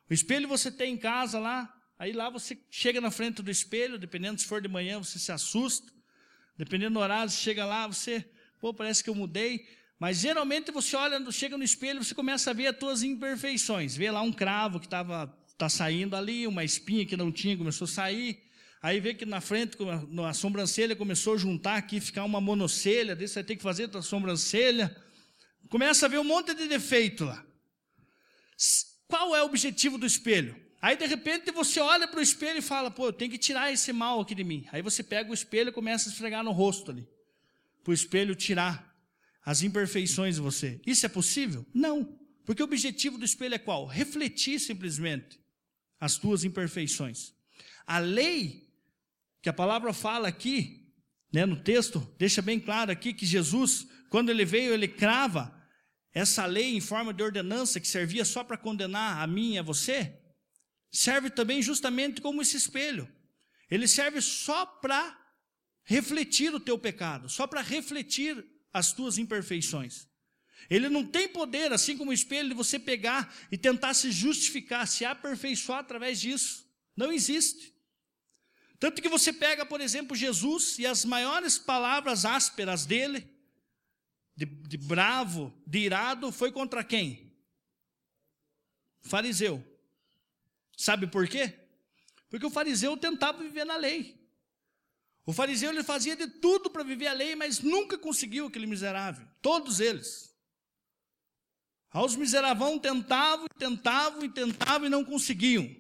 O 0.09 0.15
espelho 0.15 0.49
você 0.49 0.71
tem 0.71 0.95
em 0.95 0.99
casa 0.99 1.39
lá, 1.39 1.73
Aí 2.01 2.13
lá 2.13 2.31
você 2.31 2.57
chega 2.71 2.99
na 2.99 3.11
frente 3.11 3.43
do 3.43 3.51
espelho, 3.51 3.99
dependendo 3.99 4.41
se 4.41 4.47
for 4.47 4.63
de 4.63 4.69
manhã, 4.69 4.99
você 4.99 5.19
se 5.19 5.31
assusta. 5.31 5.93
Dependendo 6.57 6.95
do 6.95 7.01
horário, 7.01 7.31
você 7.31 7.37
chega 7.37 7.67
lá, 7.67 7.87
você, 7.87 8.25
pô, 8.59 8.73
parece 8.73 9.05
que 9.05 9.11
eu 9.11 9.15
mudei. 9.15 9.69
Mas 9.99 10.17
geralmente 10.17 10.71
você 10.71 10.97
olha, 10.97 11.31
chega 11.31 11.59
no 11.59 11.63
espelho, 11.63 12.03
você 12.03 12.15
começa 12.15 12.53
a 12.53 12.55
ver 12.55 12.69
as 12.69 12.79
suas 12.79 13.03
imperfeições. 13.03 13.95
Vê 13.95 14.11
lá 14.11 14.23
um 14.23 14.33
cravo 14.33 14.81
que 14.81 14.87
estava 14.87 15.27
tá 15.59 15.69
saindo 15.69 16.17
ali, 16.17 16.47
uma 16.47 16.65
espinha 16.65 17.05
que 17.05 17.19
não 17.19 17.31
tinha, 17.31 17.55
começou 17.55 17.85
a 17.85 17.89
sair. 17.89 18.43
Aí 18.81 18.99
vê 18.99 19.13
que 19.13 19.27
na 19.27 19.43
frente, 19.43 19.77
a 20.27 20.33
sobrancelha 20.33 20.97
começou 20.97 21.35
a 21.35 21.37
juntar 21.37 21.77
aqui, 21.77 22.01
ficar 22.01 22.25
uma 22.25 22.41
monocelha, 22.41 23.15
desse 23.15 23.35
você 23.35 23.41
vai 23.41 23.45
ter 23.45 23.57
que 23.57 23.63
fazer 23.63 23.95
a 23.95 24.01
sobrancelha. 24.01 24.97
Começa 25.69 26.07
a 26.07 26.09
ver 26.09 26.19
um 26.19 26.25
monte 26.25 26.55
de 26.55 26.67
defeito 26.67 27.27
lá. 27.27 27.45
Qual 29.07 29.37
é 29.37 29.43
o 29.43 29.45
objetivo 29.45 29.99
do 29.99 30.07
espelho? 30.07 30.70
Aí 30.83 30.97
de 30.97 31.07
repente 31.07 31.51
você 31.51 31.79
olha 31.79 32.09
para 32.09 32.21
o 32.21 32.23
espelho 32.23 32.59
e 32.59 32.63
fala: 32.63 32.91
pô, 32.91 33.07
eu 33.07 33.13
tenho 33.13 33.31
que 33.31 33.39
tirar 33.39 33.73
esse 33.73 33.93
mal 33.93 34.21
aqui 34.21 34.35
de 34.35 34.43
mim. 34.43 34.67
Aí 34.73 34.81
você 34.81 35.03
pega 35.03 35.31
o 35.31 35.35
espelho 35.35 35.69
e 35.69 35.73
começa 35.73 36.09
a 36.09 36.13
esfregar 36.13 36.43
no 36.43 36.53
rosto 36.53 36.91
ali, 36.91 37.07
para 37.83 37.91
o 37.91 37.95
espelho 37.95 38.35
tirar 38.35 38.91
as 39.45 39.63
imperfeições 39.63 40.37
de 40.37 40.41
você. 40.41 40.81
Isso 40.87 41.05
é 41.05 41.09
possível? 41.09 41.67
Não, 41.75 42.19
porque 42.47 42.63
o 42.63 42.65
objetivo 42.65 43.19
do 43.19 43.25
espelho 43.25 43.55
é 43.55 43.59
qual? 43.59 43.87
Refletir 43.87 44.59
simplesmente 44.59 45.39
as 45.99 46.17
tuas 46.17 46.45
imperfeições. 46.45 47.35
A 47.87 47.99
lei 47.99 48.71
que 49.43 49.49
a 49.49 49.53
palavra 49.53 49.93
fala 49.93 50.29
aqui, 50.29 50.87
né, 51.33 51.45
no 51.45 51.57
texto, 51.57 52.07
deixa 52.19 52.41
bem 52.41 52.59
claro 52.59 52.91
aqui 52.91 53.13
que 53.13 53.27
Jesus, 53.27 53.87
quando 54.09 54.31
ele 54.31 54.45
veio, 54.45 54.73
ele 54.73 54.89
crava 54.89 55.55
essa 56.13 56.45
lei 56.47 56.75
em 56.77 56.81
forma 56.81 57.13
de 57.13 57.23
ordenança 57.23 57.81
que 57.81 57.87
servia 57.87 58.25
só 58.25 58.43
para 58.43 58.57
condenar 58.57 59.23
a 59.23 59.27
mim 59.27 59.55
e 59.55 59.59
a 59.59 59.63
você 59.63 60.20
serve 60.91 61.31
também 61.31 61.63
justamente 61.63 62.21
como 62.21 62.43
esse 62.43 62.57
espelho. 62.57 63.11
Ele 63.71 63.87
serve 63.87 64.21
só 64.21 64.67
para 64.67 65.17
refletir 65.85 66.55
o 66.55 66.61
teu 66.61 66.79
pecado, 66.79 67.29
só 67.29 67.47
para 67.47 67.61
refletir 67.61 68.45
as 68.73 68.93
tuas 68.93 69.19
imperfeições. 69.19 70.09
Ele 70.69 70.89
não 70.89 71.07
tem 71.07 71.29
poder, 71.29 71.73
assim 71.73 71.97
como 71.97 72.11
o 72.11 72.15
espelho, 72.15 72.51
de 72.51 72.55
você 72.55 72.79
pegar 72.79 73.35
e 73.51 73.57
tentar 73.57 73.95
se 73.95 74.11
justificar, 74.11 74.87
se 74.87 75.05
aperfeiçoar 75.05 75.79
através 75.79 76.21
disso. 76.21 76.69
Não 76.97 77.13
existe. 77.13 77.75
Tanto 78.79 79.01
que 79.01 79.09
você 79.09 79.33
pega, 79.33 79.65
por 79.65 79.81
exemplo, 79.81 80.17
Jesus 80.17 80.79
e 80.79 80.87
as 80.87 81.05
maiores 81.05 81.59
palavras 81.59 82.25
ásperas 82.25 82.87
dele, 82.87 83.29
de, 84.35 84.45
de 84.47 84.77
bravo, 84.77 85.53
de 85.67 85.81
irado, 85.81 86.33
foi 86.33 86.51
contra 86.51 86.85
quem? 86.85 87.37
Fariseu. 89.03 89.70
Sabe 90.81 91.07
por 91.07 91.29
quê? 91.29 91.53
Porque 92.31 92.47
o 92.47 92.51
fariseu 92.51 92.97
tentava 92.97 93.43
viver 93.43 93.67
na 93.67 93.77
lei. 93.77 94.19
O 95.27 95.33
fariseu 95.33 95.71
ele 95.71 95.83
fazia 95.83 96.17
de 96.17 96.27
tudo 96.27 96.71
para 96.71 96.83
viver 96.83 97.09
a 97.09 97.13
lei, 97.13 97.37
mas 97.37 97.61
nunca 97.61 97.99
conseguiu 97.99 98.47
aquele 98.47 98.67
miserável. 98.67 99.29
Todos 99.43 99.79
eles. 99.79 100.35
Aos 101.91 102.17
miseravão 102.17 102.79
tentavam, 102.79 103.47
tentavam 103.59 104.25
e 104.25 104.31
tentavam 104.31 104.87
e 104.87 104.89
não 104.91 105.05
conseguiam. 105.05 105.71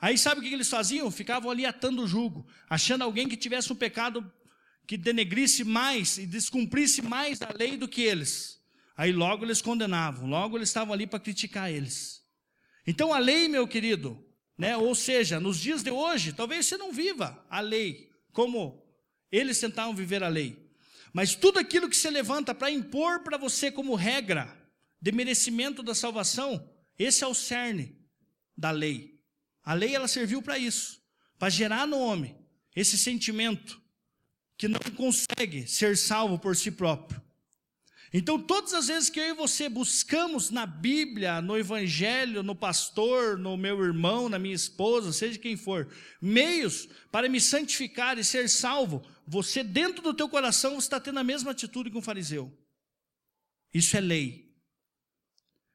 Aí 0.00 0.16
sabe 0.16 0.40
o 0.40 0.42
que 0.42 0.54
eles 0.54 0.70
faziam? 0.70 1.10
Ficavam 1.10 1.50
ali 1.50 1.66
atando 1.66 2.00
o 2.00 2.08
jugo, 2.08 2.46
achando 2.70 3.04
alguém 3.04 3.28
que 3.28 3.36
tivesse 3.36 3.70
um 3.70 3.76
pecado 3.76 4.32
que 4.86 4.96
denegrisse 4.96 5.62
mais 5.62 6.16
e 6.16 6.24
descumprisse 6.24 7.02
mais 7.02 7.42
a 7.42 7.52
lei 7.54 7.76
do 7.76 7.86
que 7.86 8.00
eles. 8.00 8.58
Aí 8.96 9.12
logo 9.12 9.44
eles 9.44 9.60
condenavam, 9.60 10.26
logo 10.26 10.56
eles 10.56 10.70
estavam 10.70 10.94
ali 10.94 11.06
para 11.06 11.20
criticar 11.20 11.70
eles. 11.70 12.21
Então 12.86 13.12
a 13.12 13.18
lei, 13.18 13.48
meu 13.48 13.66
querido, 13.66 14.24
né, 14.58 14.76
ou 14.76 14.94
seja, 14.94 15.38
nos 15.38 15.58
dias 15.58 15.82
de 15.82 15.90
hoje, 15.90 16.32
talvez 16.32 16.66
você 16.66 16.76
não 16.76 16.92
viva 16.92 17.44
a 17.48 17.60
lei 17.60 18.10
como 18.32 18.82
eles 19.30 19.60
tentavam 19.60 19.94
viver 19.94 20.22
a 20.22 20.28
lei. 20.28 20.70
Mas 21.12 21.34
tudo 21.34 21.58
aquilo 21.58 21.88
que 21.88 21.96
se 21.96 22.10
levanta 22.10 22.54
para 22.54 22.70
impor 22.70 23.20
para 23.20 23.36
você 23.36 23.70
como 23.70 23.94
regra 23.94 24.56
de 25.00 25.12
merecimento 25.12 25.82
da 25.82 25.94
salvação, 25.94 26.68
esse 26.98 27.22
é 27.22 27.26
o 27.26 27.34
cerne 27.34 27.96
da 28.56 28.70
lei. 28.70 29.20
A 29.62 29.74
lei 29.74 29.94
ela 29.94 30.08
serviu 30.08 30.42
para 30.42 30.58
isso, 30.58 31.00
para 31.38 31.50
gerar 31.50 31.86
no 31.86 31.98
homem 31.98 32.36
esse 32.74 32.98
sentimento 32.98 33.80
que 34.56 34.68
não 34.68 34.80
consegue 34.96 35.66
ser 35.66 35.96
salvo 35.96 36.38
por 36.38 36.56
si 36.56 36.70
próprio. 36.70 37.21
Então, 38.14 38.38
todas 38.38 38.74
as 38.74 38.88
vezes 38.88 39.08
que 39.08 39.18
eu 39.18 39.30
e 39.30 39.34
você 39.34 39.70
buscamos 39.70 40.50
na 40.50 40.66
Bíblia, 40.66 41.40
no 41.40 41.56
Evangelho, 41.56 42.42
no 42.42 42.54
pastor, 42.54 43.38
no 43.38 43.56
meu 43.56 43.82
irmão, 43.82 44.28
na 44.28 44.38
minha 44.38 44.54
esposa, 44.54 45.14
seja 45.14 45.38
quem 45.38 45.56
for, 45.56 45.88
meios 46.20 46.88
para 47.10 47.26
me 47.26 47.40
santificar 47.40 48.18
e 48.18 48.24
ser 48.24 48.50
salvo, 48.50 49.02
você 49.26 49.64
dentro 49.64 50.02
do 50.02 50.12
teu 50.12 50.28
coração 50.28 50.76
está 50.76 51.00
tendo 51.00 51.20
a 51.20 51.24
mesma 51.24 51.52
atitude 51.52 51.90
que 51.90 51.96
um 51.96 52.02
fariseu. 52.02 52.52
Isso 53.72 53.96
é 53.96 54.00
lei. 54.00 54.52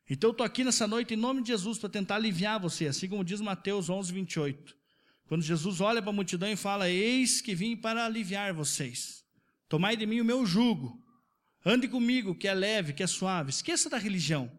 Então 0.07 0.29
eu 0.29 0.31
estou 0.31 0.45
aqui 0.45 0.63
nessa 0.63 0.85
noite 0.87 1.15
em 1.15 1.17
nome 1.17 1.41
de 1.41 1.47
Jesus 1.47 1.79
para 1.79 1.89
tentar 1.89 2.17
aliviar 2.17 2.59
você, 2.59 2.85
assim 2.85 3.09
como 3.09 3.25
diz 3.25 3.41
Mateus 3.41 3.89
11, 3.89 4.13
28. 4.13 4.77
Quando 5.27 5.41
Jesus 5.41 5.81
olha 5.81 6.01
para 6.01 6.11
a 6.11 6.13
multidão 6.13 6.49
e 6.49 6.55
fala: 6.55 6.87
Eis 6.87 7.41
que 7.41 7.55
vim 7.55 7.75
para 7.75 8.05
aliviar 8.05 8.53
vocês. 8.53 9.25
Tomai 9.67 9.97
de 9.97 10.05
mim 10.05 10.21
o 10.21 10.25
meu 10.25 10.45
jugo 10.45 11.03
Ande 11.69 11.89
comigo, 11.89 12.33
que 12.33 12.47
é 12.47 12.53
leve, 12.53 12.93
que 12.93 13.03
é 13.03 13.07
suave. 13.07 13.49
Esqueça 13.49 13.89
da 13.89 13.97
religião. 13.97 14.49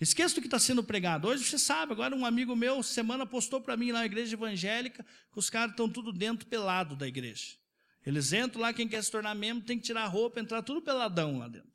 Esqueça 0.00 0.34
do 0.34 0.40
que 0.40 0.48
está 0.48 0.58
sendo 0.58 0.82
pregado. 0.82 1.28
Hoje 1.28 1.44
você 1.44 1.60
sabe, 1.60 1.92
agora 1.92 2.12
um 2.16 2.26
amigo 2.26 2.56
meu, 2.56 2.82
semana, 2.82 3.24
postou 3.24 3.60
para 3.60 3.76
mim 3.76 3.92
lá 3.92 4.00
na 4.00 4.06
igreja 4.06 4.34
evangélica, 4.34 5.06
que 5.32 5.38
os 5.38 5.48
caras 5.48 5.70
estão 5.70 5.88
tudo 5.88 6.12
dentro 6.12 6.44
pelado 6.48 6.96
da 6.96 7.06
igreja. 7.06 7.56
Eles 8.04 8.32
entram 8.32 8.62
lá, 8.62 8.72
quem 8.72 8.88
quer 8.88 9.00
se 9.04 9.12
tornar 9.12 9.32
membro 9.36 9.64
tem 9.64 9.78
que 9.78 9.84
tirar 9.84 10.02
a 10.02 10.08
roupa, 10.08 10.40
entrar 10.40 10.60
tudo 10.60 10.82
peladão 10.82 11.38
lá 11.38 11.46
dentro. 11.46 11.70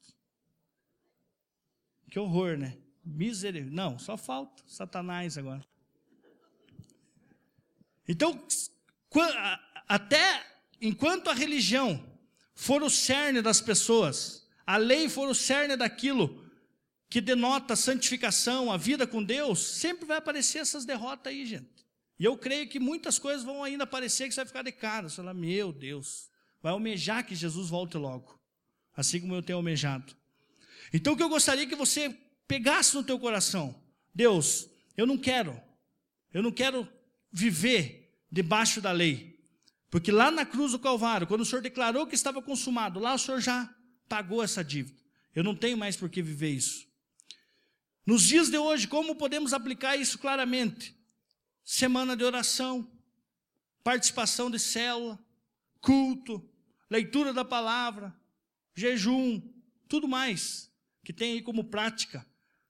Que 2.09 2.19
horror, 2.19 2.57
né? 2.57 2.77
Misericórdia. 3.05 3.73
Não, 3.73 3.97
só 3.97 4.17
falta 4.17 4.61
Satanás 4.67 5.37
agora. 5.37 5.65
Então, 8.05 8.45
até 9.87 10.45
enquanto 10.81 11.29
a 11.29 11.33
religião 11.33 12.05
for 12.53 12.83
o 12.83 12.89
cerne 12.89 13.41
das 13.41 13.61
pessoas, 13.61 14.40
a 14.71 14.77
lei 14.77 15.09
for 15.09 15.27
o 15.27 15.35
cerne 15.35 15.75
daquilo 15.75 16.49
que 17.09 17.19
denota 17.19 17.73
a 17.73 17.75
santificação, 17.75 18.71
a 18.71 18.77
vida 18.77 19.05
com 19.05 19.21
Deus, 19.21 19.59
sempre 19.59 20.05
vai 20.05 20.17
aparecer 20.17 20.59
essas 20.59 20.85
derrotas 20.85 21.33
aí, 21.33 21.45
gente. 21.45 21.85
E 22.17 22.23
eu 22.23 22.37
creio 22.37 22.69
que 22.69 22.79
muitas 22.79 23.19
coisas 23.19 23.43
vão 23.43 23.65
ainda 23.65 23.83
aparecer 23.83 24.29
que 24.29 24.33
você 24.33 24.39
vai 24.39 24.45
ficar 24.45 24.61
de 24.61 24.71
cara. 24.71 25.09
Você 25.09 25.17
vai 25.17 25.25
falar, 25.25 25.33
meu 25.33 25.73
Deus, 25.73 26.29
vai 26.61 26.71
almejar 26.71 27.25
que 27.25 27.35
Jesus 27.35 27.67
volte 27.67 27.97
logo. 27.97 28.39
Assim 28.95 29.19
como 29.19 29.35
eu 29.35 29.43
tenho 29.43 29.57
almejado. 29.57 30.15
Então 30.93 31.11
o 31.11 31.17
que 31.17 31.23
eu 31.23 31.27
gostaria 31.27 31.67
que 31.67 31.75
você 31.75 32.17
pegasse 32.47 32.95
no 32.95 33.03
teu 33.03 33.19
coração. 33.19 33.75
Deus, 34.15 34.69
eu 34.95 35.05
não 35.05 35.17
quero. 35.17 35.61
Eu 36.33 36.41
não 36.41 36.51
quero 36.51 36.87
viver 37.29 38.17
debaixo 38.31 38.79
da 38.79 38.93
lei. 38.93 39.37
Porque 39.89 40.13
lá 40.13 40.31
na 40.31 40.45
cruz 40.45 40.71
do 40.71 40.79
Calvário, 40.79 41.27
quando 41.27 41.41
o 41.41 41.45
Senhor 41.45 41.61
declarou 41.61 42.07
que 42.07 42.15
estava 42.15 42.41
consumado, 42.41 43.01
lá 43.01 43.13
o 43.15 43.19
Senhor 43.19 43.41
já 43.41 43.69
pagou 44.11 44.43
essa 44.43 44.61
dívida. 44.63 44.99
Eu 45.33 45.43
não 45.43 45.55
tenho 45.55 45.77
mais 45.77 45.95
por 45.95 46.09
que 46.09 46.21
viver 46.21 46.49
isso. 46.49 46.85
Nos 48.05 48.23
dias 48.23 48.49
de 48.49 48.57
hoje, 48.57 48.87
como 48.87 49.15
podemos 49.15 49.53
aplicar 49.53 49.95
isso 49.95 50.17
claramente? 50.19 50.93
semana 51.63 52.17
de 52.17 52.23
oração, 52.25 52.85
participação 53.83 54.49
de 54.51 54.59
célula, 54.59 55.17
culto, 55.79 56.45
leitura 56.89 57.33
da 57.33 57.45
palavra, 57.45 58.13
jejum, 58.75 59.41
tudo 59.87 60.07
mais 60.07 60.69
que 61.03 61.13
tem 61.13 61.33
aí 61.33 61.41
como 61.41 61.63
prática, 61.63 62.25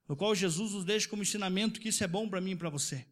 no 0.08 0.16
qual 0.16 0.36
Jesus 0.36 0.74
nos 0.74 0.86
deixa 0.86 1.10
como 1.10 1.24
ensinamento 1.24 1.80
que 1.80 1.90
isso 1.90 2.04
é 2.04 2.08
bom 2.08 2.30
para 2.30 2.40
mim 2.40 2.52
e 2.52 2.56
para 2.56 2.70
você. 2.70 3.08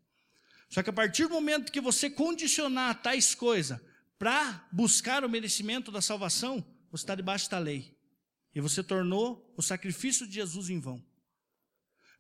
Só 0.70 0.84
que 0.84 0.92
a 0.92 0.94
partir 0.94 1.24
do 1.24 1.34
momento 1.34 1.72
que 1.72 1.82
você 1.82 2.10
condicionar 2.10 3.02
tais 3.02 3.34
coisas 3.34 3.80
para 4.20 4.68
buscar 4.72 5.24
o 5.26 5.30
merecimento 5.30 5.92
da 5.92 6.02
salvação, 6.02 6.63
você 6.92 7.04
está 7.04 7.15
debaixo 7.15 7.50
da 7.50 7.58
lei. 7.58 7.98
E 8.53 8.62
você 8.62 8.83
tornou 8.83 9.53
o 9.55 9.62
sacrifício 9.62 10.27
de 10.27 10.35
Jesus 10.35 10.69
em 10.69 10.79
vão. 10.79 11.03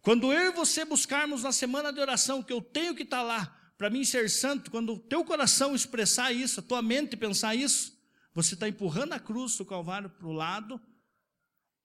Quando 0.01 0.31
eu 0.31 0.51
e 0.51 0.53
você 0.53 0.85
buscarmos 0.85 1.43
na 1.43 1.51
semana 1.51 1.91
de 1.91 1.99
oração, 1.99 2.41
que 2.41 2.53
eu 2.53 2.61
tenho 2.61 2.95
que 2.95 3.03
estar 3.03 3.21
lá, 3.21 3.45
para 3.77 3.89
mim 3.89 4.03
ser 4.03 4.29
santo, 4.29 4.71
quando 4.71 4.93
o 4.93 4.99
teu 4.99 5.23
coração 5.23 5.75
expressar 5.75 6.31
isso, 6.31 6.59
a 6.59 6.63
tua 6.63 6.81
mente 6.81 7.17
pensar 7.17 7.55
isso, 7.55 7.97
você 8.33 8.53
está 8.53 8.67
empurrando 8.67 9.13
a 9.13 9.19
cruz 9.19 9.57
do 9.57 9.65
Calvário 9.65 10.09
para 10.09 10.27
o 10.27 10.31
lado 10.31 10.79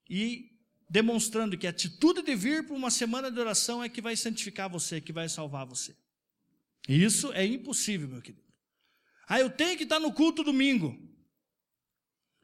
e 0.08 0.50
demonstrando 0.88 1.56
que 1.56 1.66
a 1.66 1.70
atitude 1.70 2.22
de 2.22 2.36
vir 2.36 2.66
para 2.66 2.76
uma 2.76 2.90
semana 2.90 3.30
de 3.30 3.40
oração 3.40 3.82
é 3.82 3.88
que 3.88 4.02
vai 4.02 4.16
santificar 4.16 4.68
você, 4.68 5.00
que 5.00 5.12
vai 5.12 5.28
salvar 5.28 5.66
você. 5.66 5.96
E 6.88 7.02
isso 7.02 7.32
é 7.32 7.44
impossível, 7.44 8.08
meu 8.08 8.20
querido. 8.20 8.44
Ah, 9.26 9.40
eu 9.40 9.50
tenho 9.50 9.76
que 9.76 9.84
estar 9.84 9.98
no 9.98 10.12
culto 10.12 10.44
domingo. 10.44 10.96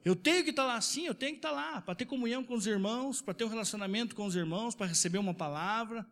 Eu 0.05 0.17
tenho 0.17 0.43
que 0.43 0.51
estar 0.51 0.65
lá, 0.65 0.81
sim, 0.81 1.07
eu 1.07 1.15
tenho 1.15 1.33
que 1.33 1.39
estar 1.39 1.51
lá, 1.51 1.83
para 1.83 1.95
ter 1.95 2.07
comunhão 2.07 2.43
com 2.43 2.55
os 2.55 2.67
irmãos, 2.67 3.21
para 3.21 3.35
ter 3.35 3.45
um 3.45 3.49
relacionamento 3.49 4.15
com 4.15 4.25
os 4.25 4.35
irmãos, 4.35 4.75
para 4.75 4.87
receber 4.87 5.19
uma 5.19 5.35
palavra, 5.35 6.07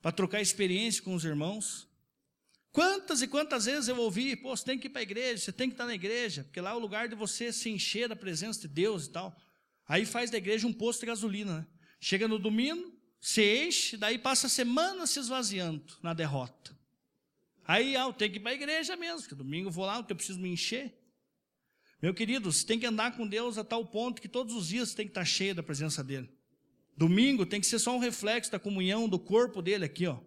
para 0.00 0.12
trocar 0.12 0.40
experiência 0.40 1.02
com 1.02 1.14
os 1.14 1.24
irmãos. 1.24 1.88
Quantas 2.70 3.20
e 3.20 3.26
quantas 3.26 3.64
vezes 3.64 3.88
eu 3.88 3.96
ouvi, 3.96 4.36
pô, 4.36 4.56
você 4.56 4.64
tem 4.64 4.78
que 4.78 4.86
ir 4.86 4.90
para 4.90 5.00
a 5.00 5.02
igreja, 5.02 5.44
você 5.44 5.52
tem 5.52 5.68
que 5.68 5.74
estar 5.74 5.86
na 5.86 5.94
igreja, 5.94 6.44
porque 6.44 6.60
lá 6.60 6.70
é 6.70 6.74
o 6.74 6.78
lugar 6.78 7.08
de 7.08 7.16
você 7.16 7.52
se 7.52 7.68
encher 7.68 8.08
da 8.08 8.14
presença 8.14 8.60
de 8.60 8.68
Deus 8.68 9.06
e 9.06 9.10
tal. 9.10 9.36
Aí 9.88 10.06
faz 10.06 10.30
da 10.30 10.38
igreja 10.38 10.66
um 10.66 10.72
posto 10.72 11.00
de 11.00 11.06
gasolina, 11.06 11.58
né? 11.58 11.66
Chega 12.00 12.28
no 12.28 12.38
domingo, 12.38 12.96
se 13.20 13.66
enche, 13.66 13.96
daí 13.96 14.18
passa 14.18 14.46
a 14.46 14.50
semana 14.50 15.06
se 15.06 15.18
esvaziando 15.18 15.96
na 16.02 16.14
derrota. 16.14 16.78
Aí, 17.64 17.96
ah, 17.96 18.02
eu 18.02 18.12
tenho 18.12 18.30
que 18.30 18.38
ir 18.38 18.40
para 18.40 18.52
a 18.52 18.54
igreja 18.54 18.96
mesmo, 18.96 19.20
porque 19.20 19.34
domingo 19.34 19.68
eu 19.68 19.72
vou 19.72 19.84
lá, 19.84 19.96
porque 19.96 20.12
eu 20.12 20.16
preciso 20.16 20.38
me 20.38 20.48
encher. 20.48 20.97
Meu 22.00 22.14
querido, 22.14 22.52
você 22.52 22.64
tem 22.64 22.78
que 22.78 22.86
andar 22.86 23.16
com 23.16 23.26
Deus 23.26 23.58
a 23.58 23.64
tal 23.64 23.84
ponto 23.84 24.22
que 24.22 24.28
todos 24.28 24.54
os 24.54 24.68
dias 24.68 24.90
você 24.90 24.96
tem 24.96 25.06
que 25.06 25.10
estar 25.10 25.24
cheio 25.24 25.54
da 25.54 25.62
presença 25.62 26.02
dEle. 26.04 26.30
Domingo 26.96 27.44
tem 27.44 27.60
que 27.60 27.66
ser 27.66 27.78
só 27.78 27.94
um 27.94 27.98
reflexo 27.98 28.52
da 28.52 28.58
comunhão 28.58 29.08
do 29.08 29.18
corpo 29.18 29.60
dele 29.60 29.84
aqui, 29.84 30.06
ó. 30.06 30.18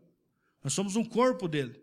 Nós 0.64 0.74
somos 0.74 0.96
um 0.96 1.04
corpo 1.04 1.48
dele, 1.48 1.82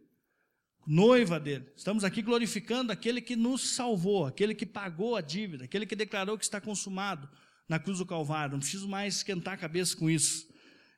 noiva 0.87 1.41
dele. 1.41 1.71
Estamos 1.75 2.05
aqui 2.05 2.21
glorificando 2.21 2.93
aquele 2.93 3.21
que 3.21 3.35
nos 3.35 3.71
salvou, 3.71 4.27
aquele 4.27 4.55
que 4.55 4.67
pagou 4.67 5.17
a 5.17 5.21
dívida, 5.21 5.65
aquele 5.65 5.87
que 5.87 5.97
declarou 5.97 6.39
que 6.39 6.45
está 6.45 6.61
consumado 6.61 7.29
na 7.67 7.79
cruz 7.79 7.99
do 7.99 8.07
Calvário. 8.07 8.53
Não 8.53 8.61
preciso 8.61 8.87
mais 8.87 9.17
esquentar 9.17 9.55
a 9.55 9.59
cabeça 9.59 9.97
com 9.97 10.09
isso. 10.09 10.49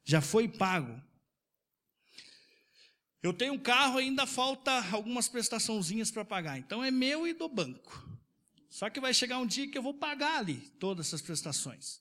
Já 0.04 0.20
foi 0.20 0.48
pago. 0.48 1.00
Eu 3.22 3.32
tenho 3.32 3.52
um 3.52 3.58
carro, 3.58 3.98
ainda 3.98 4.26
falta 4.26 4.72
algumas 4.92 5.28
prestaçãozinhas 5.28 6.10
para 6.10 6.24
pagar. 6.24 6.58
Então 6.58 6.82
é 6.82 6.90
meu 6.90 7.26
e 7.26 7.32
do 7.32 7.48
banco. 7.48 8.08
Só 8.70 8.88
que 8.88 9.00
vai 9.00 9.12
chegar 9.12 9.38
um 9.38 9.46
dia 9.46 9.68
que 9.68 9.76
eu 9.76 9.82
vou 9.82 9.92
pagar 9.92 10.38
ali 10.38 10.58
todas 10.78 11.08
essas 11.08 11.20
prestações. 11.20 12.00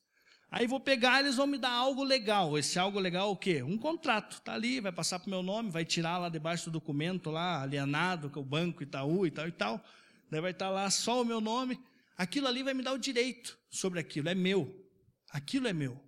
Aí 0.52 0.68
vou 0.68 0.80
pegar, 0.80 1.20
eles 1.20 1.36
vão 1.36 1.48
me 1.48 1.58
dar 1.58 1.72
algo 1.72 2.04
legal. 2.04 2.58
Esse 2.58 2.80
algo 2.80 3.00
legal 3.00 3.30
é 3.30 3.32
o 3.32 3.36
quê? 3.36 3.62
Um 3.64 3.78
contrato. 3.78 4.38
Está 4.38 4.54
ali, 4.54 4.80
vai 4.80 4.92
passar 4.92 5.20
para 5.20 5.28
o 5.28 5.30
meu 5.30 5.44
nome, 5.44 5.72
vai 5.72 5.84
tirar 5.84 6.18
lá 6.20 6.30
debaixo 6.30 6.66
do 6.66 6.74
documento 6.74 7.32
lá, 7.32 7.62
alienado, 7.62 8.30
com 8.30 8.40
o 8.40 8.46
banco 8.46 8.84
Itaú 8.84 9.26
e 9.26 9.32
tal 9.32 9.48
e 9.48 9.52
tal. 9.52 9.84
Daí 10.30 10.40
vai 10.40 10.52
estar 10.52 10.68
tá 10.68 10.72
lá 10.72 10.90
só 10.90 11.22
o 11.22 11.26
meu 11.26 11.42
nome. 11.42 11.80
Aquilo 12.16 12.48
ali 12.48 12.64
vai 12.64 12.74
me 12.74 12.84
dar 12.84 12.94
o 12.94 12.98
direito 12.98 13.58
sobre 13.70 14.00
aquilo. 14.00 14.30
É 14.30 14.36
meu. 14.36 14.88
Aquilo 15.32 15.68
é 15.68 15.74
meu. 15.74 16.00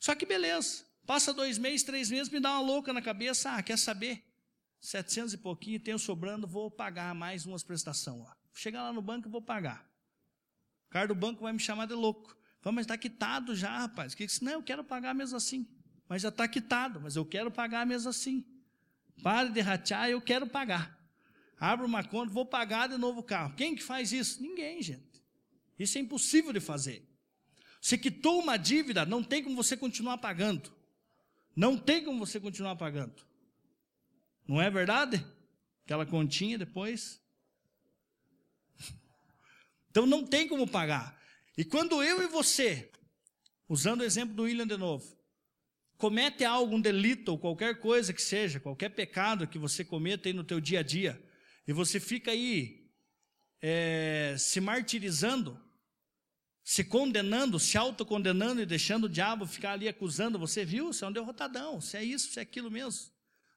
Só 0.00 0.14
que 0.14 0.26
beleza. 0.26 0.84
Passa 1.06 1.32
dois 1.32 1.58
meses, 1.58 1.82
três 1.82 2.10
meses, 2.10 2.28
me 2.28 2.40
dá 2.40 2.52
uma 2.52 2.60
louca 2.60 2.92
na 2.92 3.02
cabeça. 3.02 3.52
Ah, 3.52 3.62
quer 3.62 3.78
saber? 3.78 4.24
700 4.80 5.34
e 5.34 5.38
pouquinho, 5.38 5.80
tenho 5.80 5.98
sobrando, 5.98 6.46
vou 6.46 6.70
pagar 6.70 7.14
mais 7.14 7.44
umas 7.46 7.62
prestações 7.62 8.20
lá. 8.20 8.39
Chegar 8.52 8.82
lá 8.82 8.92
no 8.92 9.00
banco 9.00 9.28
e 9.28 9.30
vou 9.30 9.42
pagar. 9.42 9.88
O 10.88 10.90
cara 10.90 11.08
do 11.08 11.14
banco 11.14 11.42
vai 11.42 11.52
me 11.52 11.60
chamar 11.60 11.86
de 11.86 11.94
louco. 11.94 12.36
Fala, 12.60 12.74
mas 12.74 12.84
está 12.84 12.98
quitado 12.98 13.54
já, 13.54 13.78
rapaz. 13.78 14.14
Que 14.14 14.26
não, 14.42 14.52
eu 14.52 14.62
quero 14.62 14.84
pagar 14.84 15.14
mesmo 15.14 15.36
assim. 15.36 15.68
Mas 16.08 16.22
já 16.22 16.28
está 16.28 16.46
quitado, 16.48 17.00
mas 17.00 17.16
eu 17.16 17.24
quero 17.24 17.50
pagar 17.50 17.86
mesmo 17.86 18.10
assim. 18.10 18.44
Pare 19.22 19.50
de 19.50 19.60
ratear, 19.60 20.10
eu 20.10 20.20
quero 20.20 20.46
pagar. 20.46 20.98
Abra 21.58 21.86
uma 21.86 22.02
conta, 22.02 22.32
vou 22.32 22.44
pagar 22.44 22.88
de 22.88 22.96
novo 22.96 23.20
o 23.20 23.22
carro. 23.22 23.54
Quem 23.54 23.76
que 23.76 23.82
faz 23.82 24.12
isso? 24.12 24.42
Ninguém, 24.42 24.82
gente. 24.82 25.22
Isso 25.78 25.96
é 25.98 26.00
impossível 26.00 26.52
de 26.52 26.60
fazer. 26.60 27.06
Você 27.80 27.96
quitou 27.96 28.40
uma 28.40 28.56
dívida, 28.56 29.06
não 29.06 29.22
tem 29.22 29.42
como 29.42 29.56
você 29.56 29.76
continuar 29.76 30.18
pagando. 30.18 30.72
Não 31.54 31.76
tem 31.76 32.04
como 32.04 32.18
você 32.24 32.40
continuar 32.40 32.76
pagando. 32.76 33.22
Não 34.46 34.60
é 34.60 34.70
verdade? 34.70 35.24
Aquela 35.84 36.04
continha 36.04 36.58
depois. 36.58 37.22
Então 39.90 40.06
não 40.06 40.24
tem 40.24 40.46
como 40.46 40.66
pagar. 40.66 41.20
E 41.56 41.64
quando 41.64 42.02
eu 42.02 42.22
e 42.22 42.26
você, 42.26 42.90
usando 43.68 44.00
o 44.00 44.04
exemplo 44.04 44.34
do 44.34 44.44
William 44.44 44.66
de 44.66 44.76
novo, 44.76 45.16
comete 45.98 46.44
algo, 46.44 46.74
um 46.74 46.80
delito 46.80 47.32
ou 47.32 47.38
qualquer 47.38 47.78
coisa 47.80 48.12
que 48.12 48.22
seja, 48.22 48.60
qualquer 48.60 48.90
pecado 48.90 49.46
que 49.46 49.58
você 49.58 49.84
cometa 49.84 50.28
aí 50.28 50.32
no 50.32 50.44
teu 50.44 50.60
dia 50.60 50.80
a 50.80 50.82
dia, 50.82 51.22
e 51.66 51.72
você 51.72 52.00
fica 52.00 52.30
aí 52.30 52.88
é, 53.60 54.34
se 54.38 54.60
martirizando, 54.60 55.60
se 56.62 56.84
condenando, 56.84 57.58
se 57.58 57.76
autocondenando 57.76 58.62
e 58.62 58.66
deixando 58.66 59.04
o 59.04 59.08
diabo 59.08 59.46
ficar 59.46 59.72
ali 59.72 59.88
acusando, 59.88 60.38
você 60.38 60.64
viu, 60.64 60.92
você 60.92 61.04
é 61.04 61.08
um 61.08 61.12
derrotadão, 61.12 61.80
você 61.80 61.98
é 61.98 62.04
isso, 62.04 62.30
você 62.30 62.40
é 62.40 62.42
aquilo 62.42 62.70
mesmo. 62.70 63.10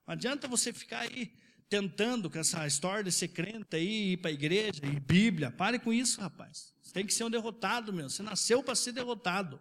Não 0.06 0.14
adianta 0.14 0.48
você 0.48 0.74
ficar 0.74 1.02
aí 1.02 1.32
tentando 1.74 2.30
com 2.30 2.38
essa 2.38 2.68
história 2.68 3.04
de 3.04 3.12
ser 3.12 3.30
crente 3.30 3.76
aí, 3.76 4.12
ir 4.12 4.18
para 4.18 4.30
a 4.30 4.34
igreja, 4.34 4.80
e 4.84 5.00
Bíblia. 5.00 5.50
Pare 5.50 5.80
com 5.80 5.92
isso, 5.92 6.22
rapaz. 6.22 6.72
Você 6.84 6.94
tem 6.94 7.04
que 7.04 7.12
ser 7.12 7.24
um 7.24 7.32
derrotado 7.32 7.92
mesmo. 7.92 8.12
Você 8.12 8.22
nasceu 8.22 8.62
para 8.62 8.76
ser 8.76 8.92
derrotado. 8.92 9.60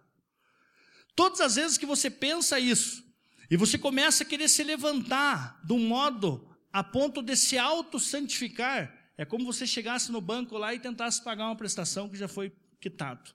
Todas 1.15 1.41
as 1.41 1.55
vezes 1.55 1.75
que 1.75 1.87
você 1.87 2.11
pensa 2.11 2.59
isso, 2.59 3.03
e 3.49 3.57
você 3.57 3.79
começa 3.79 4.21
a 4.21 4.27
querer 4.27 4.47
se 4.47 4.63
levantar 4.63 5.59
de 5.65 5.73
um 5.73 5.79
modo 5.79 6.55
a 6.71 6.83
ponto 6.83 7.19
de 7.23 7.35
se 7.35 7.57
auto-santificar, 7.57 9.11
é 9.17 9.25
como 9.25 9.43
você 9.43 9.65
chegasse 9.65 10.11
no 10.11 10.21
banco 10.21 10.55
lá 10.55 10.71
e 10.71 10.79
tentasse 10.79 11.19
pagar 11.23 11.47
uma 11.47 11.55
prestação 11.55 12.07
que 12.07 12.15
já 12.15 12.27
foi 12.27 12.53
quitado. 12.79 13.31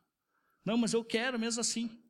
Não, 0.64 0.78
mas 0.78 0.92
eu 0.92 1.02
quero 1.02 1.36
mesmo 1.36 1.60
assim. 1.60 2.00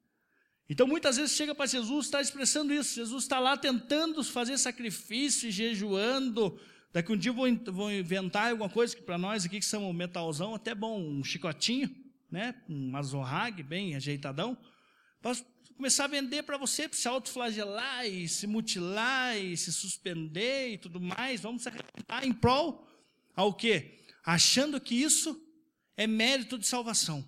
Então 0.68 0.86
muitas 0.86 1.16
vezes 1.16 1.34
chega 1.34 1.54
para 1.54 1.66
Jesus, 1.66 2.06
está 2.06 2.20
expressando 2.20 2.72
isso. 2.74 2.94
Jesus 2.94 3.24
está 3.24 3.38
lá 3.38 3.56
tentando 3.56 4.22
fazer 4.22 4.58
sacrifício, 4.58 5.50
jejuando. 5.50 6.60
Daqui 6.92 7.12
um 7.12 7.16
dia 7.16 7.32
vou 7.32 7.90
inventar 7.90 8.50
alguma 8.50 8.68
coisa 8.68 8.94
que 8.94 9.02
para 9.02 9.16
nós 9.16 9.44
aqui 9.44 9.58
que 9.58 9.64
somos 9.64 9.94
metalzão, 9.94 10.54
até 10.54 10.74
bom, 10.74 11.00
um 11.00 11.24
chicotinho, 11.24 11.90
né? 12.30 12.54
um 12.68 12.94
azorrague 12.96 13.62
bem 13.62 13.94
ajeitadão, 13.94 14.56
para 15.22 15.36
começar 15.76 16.04
a 16.04 16.08
vender 16.08 16.42
para 16.42 16.58
você, 16.58 16.88
para 16.88 16.98
se 16.98 17.08
autoflagelar 17.08 18.06
e 18.06 18.28
se 18.28 18.46
mutilar 18.46 19.38
e 19.38 19.56
se 19.56 19.72
suspender 19.72 20.72
e 20.72 20.78
tudo 20.78 21.00
mais. 21.00 21.40
Vamos 21.40 21.62
se 21.62 21.70
em 22.22 22.32
prol 22.32 22.86
ao 23.34 23.54
quê? 23.54 24.04
Achando 24.24 24.80
que 24.80 24.94
isso 24.94 25.40
é 25.96 26.06
mérito 26.06 26.58
de 26.58 26.66
salvação. 26.66 27.26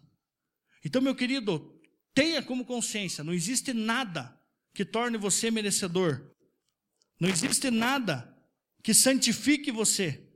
Então, 0.85 1.01
meu 1.01 1.15
querido, 1.15 1.80
tenha 2.15 2.43
como 2.43 2.65
consciência, 2.65 3.25
não 3.25 3.33
existe 3.33 3.73
nada 3.73 4.39
que 4.75 4.85
torne 4.85 5.17
você 5.17 5.51
merecedor. 5.51 6.35
Não 7.19 7.29
existe 7.29 7.71
nada 7.71 8.35
que 8.83 8.95
santifique 8.95 9.71
você. 9.71 10.27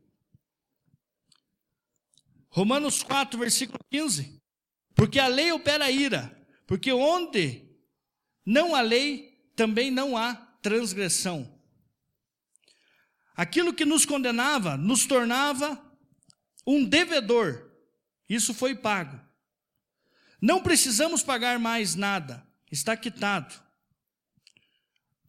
Romanos 2.48 3.02
4, 3.02 3.38
versículo 3.38 3.78
15. 3.90 4.40
Porque 4.94 5.18
a 5.18 5.26
lei 5.26 5.50
opera 5.50 5.90
ira, 5.90 6.46
porque 6.66 6.92
onde 6.92 7.68
não 8.44 8.74
há 8.74 8.80
lei, 8.80 9.50
também 9.56 9.90
não 9.90 10.16
há 10.16 10.34
transgressão. 10.62 11.60
Aquilo 13.34 13.74
que 13.74 13.84
nos 13.84 14.06
condenava 14.06 14.76
nos 14.76 15.06
tornava 15.06 15.82
um 16.66 16.84
devedor. 16.84 17.72
Isso 18.28 18.54
foi 18.54 18.74
pago. 18.74 19.20
Não 20.44 20.62
precisamos 20.62 21.22
pagar 21.22 21.58
mais 21.58 21.94
nada, 21.94 22.46
está 22.70 22.94
quitado. 22.94 23.54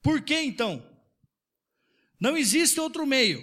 Por 0.01 0.22
que 0.22 0.38
então? 0.38 0.86
Não 2.20 2.36
existe 2.36 2.82
outro 2.82 3.07
meio. 3.07 3.41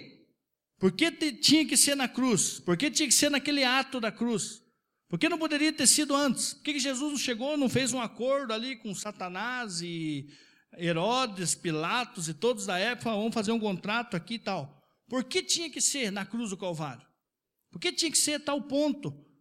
Por 0.77 0.91
que 0.91 1.11
tinha 1.31 1.65
que 1.65 1.75
ser 1.75 1.95
na 1.95 2.07
cruz? 2.07 2.59
Por 2.59 2.77
que 2.77 2.91
tinha 2.91 3.07
que 3.07 3.13
ser 3.15 3.31
naquele 3.31 3.63
ato 3.63 3.99
da 3.99 4.11
cruz? 4.11 4.61
Por 5.09 5.17
que 5.17 5.27
não 5.27 5.39
poderia 5.39 5.73
ter 5.73 5.87
sido 5.87 6.15
antes? 6.15 6.53
Por 6.53 6.63
que 6.63 6.77
Jesus 6.77 7.11
não 7.11 7.17
chegou, 7.17 7.57
não 7.57 7.67
fez 7.67 7.91
um 7.91 7.99
acordo 7.99 8.53
ali 8.53 8.75
com 8.75 8.93
Satanás 8.93 9.81
e 9.81 10.27
Herodes, 10.77 11.55
Pilatos 11.55 12.29
e 12.29 12.35
todos 12.35 12.67
da 12.67 12.77
época, 12.77 13.09
vamos 13.09 13.33
fazer 13.33 13.51
um 13.51 13.59
contrato 13.59 14.15
aqui 14.15 14.35
e 14.35 14.39
tal. 14.39 14.79
Por 15.09 15.23
que 15.23 15.41
tinha 15.41 15.71
que 15.71 15.81
ser 15.81 16.11
na 16.11 16.23
cruz 16.23 16.51
do 16.51 16.57
Calvário? 16.57 17.07
Por 17.71 17.79
que 17.79 17.91
tinha 17.91 18.11
que 18.11 18.17
ser 18.19 18.41
tal 18.41 18.61
ponto? 18.61 19.32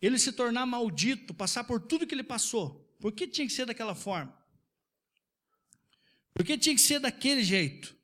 Ele 0.00 0.18
se 0.18 0.32
tornar 0.32 0.64
maldito, 0.66 1.34
passar 1.34 1.64
por 1.64 1.80
tudo 1.80 2.06
que 2.06 2.14
ele 2.14 2.22
passou. 2.22 2.88
Por 2.98 3.12
que 3.12 3.26
tinha 3.26 3.46
que 3.46 3.52
ser 3.52 3.66
daquela 3.66 3.94
forma? 3.94 4.34
Por 6.32 6.44
que 6.44 6.56
tinha 6.56 6.74
que 6.74 6.80
ser 6.80 7.00
daquele 7.00 7.42
jeito? 7.42 7.96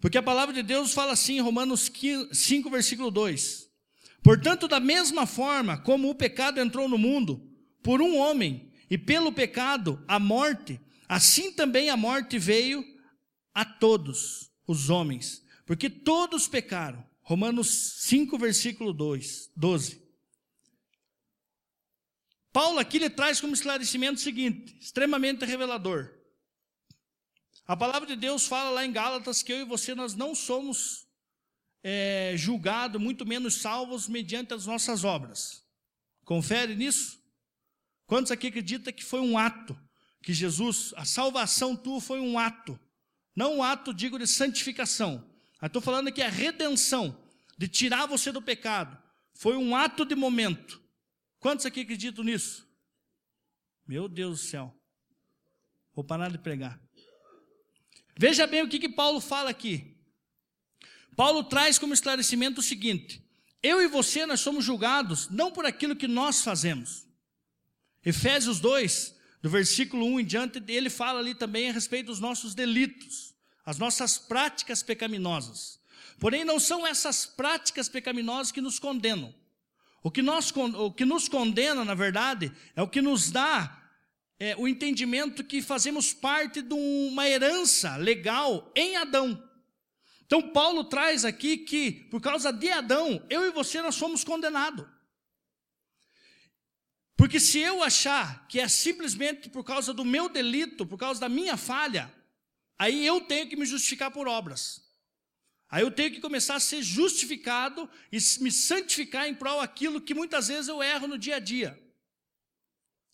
Porque 0.00 0.18
a 0.18 0.22
palavra 0.22 0.54
de 0.54 0.62
Deus 0.62 0.92
fala 0.92 1.12
assim 1.12 1.36
em 1.36 1.40
Romanos 1.40 1.90
5, 2.32 2.70
versículo 2.70 3.10
2: 3.10 3.68
Portanto, 4.22 4.68
da 4.68 4.80
mesma 4.80 5.26
forma 5.26 5.78
como 5.78 6.10
o 6.10 6.14
pecado 6.14 6.60
entrou 6.60 6.88
no 6.88 6.98
mundo, 6.98 7.50
por 7.82 8.00
um 8.00 8.16
homem, 8.16 8.72
e 8.90 8.96
pelo 8.96 9.32
pecado 9.32 10.02
a 10.06 10.18
morte, 10.18 10.80
assim 11.08 11.52
também 11.52 11.90
a 11.90 11.96
morte 11.96 12.38
veio 12.38 12.84
a 13.54 13.64
todos 13.64 14.50
os 14.66 14.90
homens, 14.90 15.42
porque 15.66 15.90
todos 15.90 16.48
pecaram. 16.48 17.06
Romanos 17.22 17.98
5, 18.04 18.38
versículo 18.38 18.92
2, 18.92 19.50
12. 19.54 20.07
Paulo 22.58 22.80
aqui 22.80 22.98
lhe 22.98 23.08
traz 23.08 23.40
como 23.40 23.54
esclarecimento 23.54 24.14
o 24.14 24.20
seguinte, 24.20 24.76
extremamente 24.80 25.44
revelador. 25.44 26.10
A 27.64 27.76
palavra 27.76 28.04
de 28.04 28.16
Deus 28.16 28.48
fala 28.48 28.70
lá 28.70 28.84
em 28.84 28.90
Gálatas 28.90 29.44
que 29.44 29.52
eu 29.52 29.60
e 29.60 29.64
você 29.64 29.94
nós 29.94 30.16
não 30.16 30.34
somos 30.34 31.06
é, 31.84 32.34
julgados, 32.36 33.00
muito 33.00 33.24
menos 33.24 33.60
salvos 33.60 34.08
mediante 34.08 34.54
as 34.54 34.66
nossas 34.66 35.04
obras. 35.04 35.64
Confere 36.24 36.74
nisso? 36.74 37.22
Quantos 38.06 38.32
aqui 38.32 38.48
acreditam 38.48 38.92
que 38.92 39.04
foi 39.04 39.20
um 39.20 39.38
ato? 39.38 39.78
Que 40.20 40.34
Jesus, 40.34 40.92
a 40.96 41.04
salvação 41.04 41.76
tua 41.76 42.00
foi 42.00 42.18
um 42.18 42.40
ato. 42.40 42.76
Não 43.36 43.58
um 43.58 43.62
ato, 43.62 43.94
digo, 43.94 44.18
de 44.18 44.26
santificação. 44.26 45.24
Estou 45.62 45.80
falando 45.80 46.10
que 46.10 46.22
a 46.22 46.28
redenção, 46.28 47.16
de 47.56 47.68
tirar 47.68 48.06
você 48.06 48.32
do 48.32 48.42
pecado, 48.42 49.00
foi 49.32 49.56
um 49.56 49.76
ato 49.76 50.04
de 50.04 50.16
momento. 50.16 50.87
Quantos 51.38 51.66
aqui 51.66 51.80
acreditam 51.80 52.24
nisso? 52.24 52.68
Meu 53.86 54.08
Deus 54.08 54.40
do 54.40 54.46
céu. 54.46 54.74
Vou 55.94 56.04
parar 56.04 56.30
de 56.30 56.38
pregar. 56.38 56.80
Veja 58.16 58.46
bem 58.46 58.62
o 58.62 58.68
que, 58.68 58.78
que 58.78 58.88
Paulo 58.88 59.20
fala 59.20 59.50
aqui. 59.50 59.96
Paulo 61.16 61.44
traz 61.44 61.78
como 61.78 61.94
esclarecimento 61.94 62.60
o 62.60 62.62
seguinte: 62.62 63.24
eu 63.62 63.80
e 63.80 63.88
você 63.88 64.26
nós 64.26 64.40
somos 64.40 64.64
julgados 64.64 65.28
não 65.28 65.50
por 65.50 65.64
aquilo 65.64 65.96
que 65.96 66.08
nós 66.08 66.42
fazemos. 66.42 67.06
Efésios 68.04 68.60
2, 68.60 69.16
do 69.42 69.50
versículo 69.50 70.06
1 70.06 70.20
em 70.20 70.24
diante, 70.24 70.62
ele 70.68 70.90
fala 70.90 71.18
ali 71.20 71.34
também 71.34 71.68
a 71.68 71.72
respeito 71.72 72.06
dos 72.06 72.20
nossos 72.20 72.54
delitos, 72.54 73.34
as 73.64 73.78
nossas 73.78 74.18
práticas 74.18 74.82
pecaminosas. 74.82 75.80
Porém, 76.18 76.44
não 76.44 76.58
são 76.58 76.86
essas 76.86 77.26
práticas 77.26 77.88
pecaminosas 77.88 78.50
que 78.50 78.60
nos 78.60 78.78
condenam. 78.78 79.34
O 80.02 80.10
que, 80.10 80.22
nós, 80.22 80.52
o 80.54 80.92
que 80.92 81.04
nos 81.04 81.28
condena, 81.28 81.84
na 81.84 81.94
verdade, 81.94 82.52
é 82.76 82.82
o 82.82 82.88
que 82.88 83.02
nos 83.02 83.30
dá 83.30 83.78
é, 84.38 84.54
o 84.56 84.68
entendimento 84.68 85.42
que 85.42 85.60
fazemos 85.60 86.12
parte 86.12 86.62
de 86.62 86.74
uma 86.74 87.28
herança 87.28 87.96
legal 87.96 88.70
em 88.76 88.96
Adão. 88.96 89.42
Então, 90.24 90.50
Paulo 90.50 90.84
traz 90.84 91.24
aqui 91.24 91.56
que, 91.58 91.90
por 91.90 92.20
causa 92.20 92.52
de 92.52 92.70
Adão, 92.70 93.24
eu 93.28 93.46
e 93.46 93.50
você 93.50 93.82
nós 93.82 93.94
somos 93.94 94.22
condenados. 94.22 94.86
Porque 97.16 97.40
se 97.40 97.58
eu 97.58 97.82
achar 97.82 98.46
que 98.46 98.60
é 98.60 98.68
simplesmente 98.68 99.48
por 99.48 99.64
causa 99.64 99.92
do 99.92 100.04
meu 100.04 100.28
delito, 100.28 100.86
por 100.86 100.96
causa 100.96 101.20
da 101.20 101.28
minha 101.28 101.56
falha, 101.56 102.14
aí 102.78 103.04
eu 103.04 103.20
tenho 103.22 103.48
que 103.48 103.56
me 103.56 103.66
justificar 103.66 104.12
por 104.12 104.28
obras. 104.28 104.87
Aí 105.70 105.82
eu 105.82 105.90
tenho 105.90 106.10
que 106.10 106.20
começar 106.20 106.54
a 106.54 106.60
ser 106.60 106.82
justificado 106.82 107.88
e 108.10 108.18
me 108.40 108.50
santificar 108.50 109.28
em 109.28 109.34
prol 109.34 109.60
aquilo 109.60 110.00
que 110.00 110.14
muitas 110.14 110.48
vezes 110.48 110.68
eu 110.68 110.82
erro 110.82 111.06
no 111.06 111.18
dia 111.18 111.36
a 111.36 111.38
dia. 111.38 111.78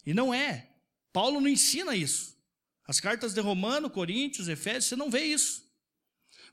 E 0.07 0.15
não 0.15 0.33
é. 0.33 0.71
Paulo 1.13 1.41
não 1.41 1.49
ensina 1.49 1.97
isso. 1.97 2.37
As 2.87 3.01
cartas 3.01 3.35
de 3.35 3.41
Romano, 3.41 3.91
Coríntios, 3.91 4.49
Efésios, 4.49 4.87
você 4.87 4.97
não 4.97 5.11
vê 5.11 5.25
isso. 5.25 5.65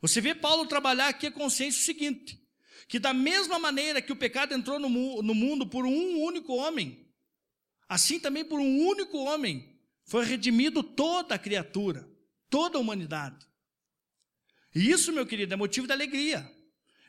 Você 0.01 0.19
vê 0.19 0.33
Paulo 0.33 0.65
trabalhar 0.65 1.09
aqui 1.09 1.27
a 1.27 1.31
consciência 1.31 1.83
seguinte: 1.83 2.41
que 2.87 2.97
da 2.97 3.13
mesma 3.13 3.59
maneira 3.59 4.01
que 4.01 4.11
o 4.11 4.15
pecado 4.15 4.53
entrou 4.53 4.79
no, 4.79 4.89
no 5.21 5.35
mundo 5.35 5.67
por 5.67 5.85
um 5.85 6.21
único 6.21 6.53
homem, 6.55 7.07
assim 7.87 8.19
também 8.19 8.43
por 8.43 8.59
um 8.59 8.87
único 8.87 9.17
homem 9.19 9.77
foi 10.03 10.25
redimido 10.25 10.81
toda 10.81 11.35
a 11.35 11.39
criatura, 11.39 12.09
toda 12.49 12.77
a 12.77 12.81
humanidade. 12.81 13.50
E 14.73 14.89
isso, 14.89 15.11
meu 15.11 15.25
querido, 15.25 15.53
é 15.53 15.57
motivo 15.57 15.87
de 15.87 15.93
alegria. 15.93 16.49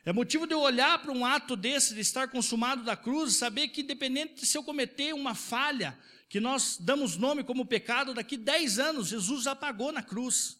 É 0.05 0.11
motivo 0.11 0.45
de 0.45 0.53
eu 0.53 0.59
olhar 0.59 1.01
para 1.01 1.11
um 1.11 1.25
ato 1.25 1.55
desse, 1.55 1.93
de 1.93 2.01
estar 2.01 2.27
consumado 2.27 2.83
da 2.83 2.95
cruz, 2.95 3.35
saber 3.35 3.69
que, 3.69 3.81
independente 3.81 4.45
se 4.45 4.57
eu 4.57 4.63
cometer 4.63 5.13
uma 5.13 5.33
falha, 5.33 5.97
que 6.27 6.41
nós 6.41 6.77
damos 6.77 7.15
nome 7.15 7.43
como 7.43 7.65
pecado, 7.65 8.13
daqui 8.13 8.35
10 8.35 8.79
anos 8.79 9.07
Jesus 9.07 9.43
já 9.43 9.55
pagou 9.55 9.91
na 9.91 10.03
cruz. 10.03 10.59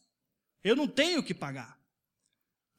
Eu 0.63 0.75
não 0.75 0.87
tenho 0.87 1.21
que 1.21 1.33
pagar. 1.33 1.77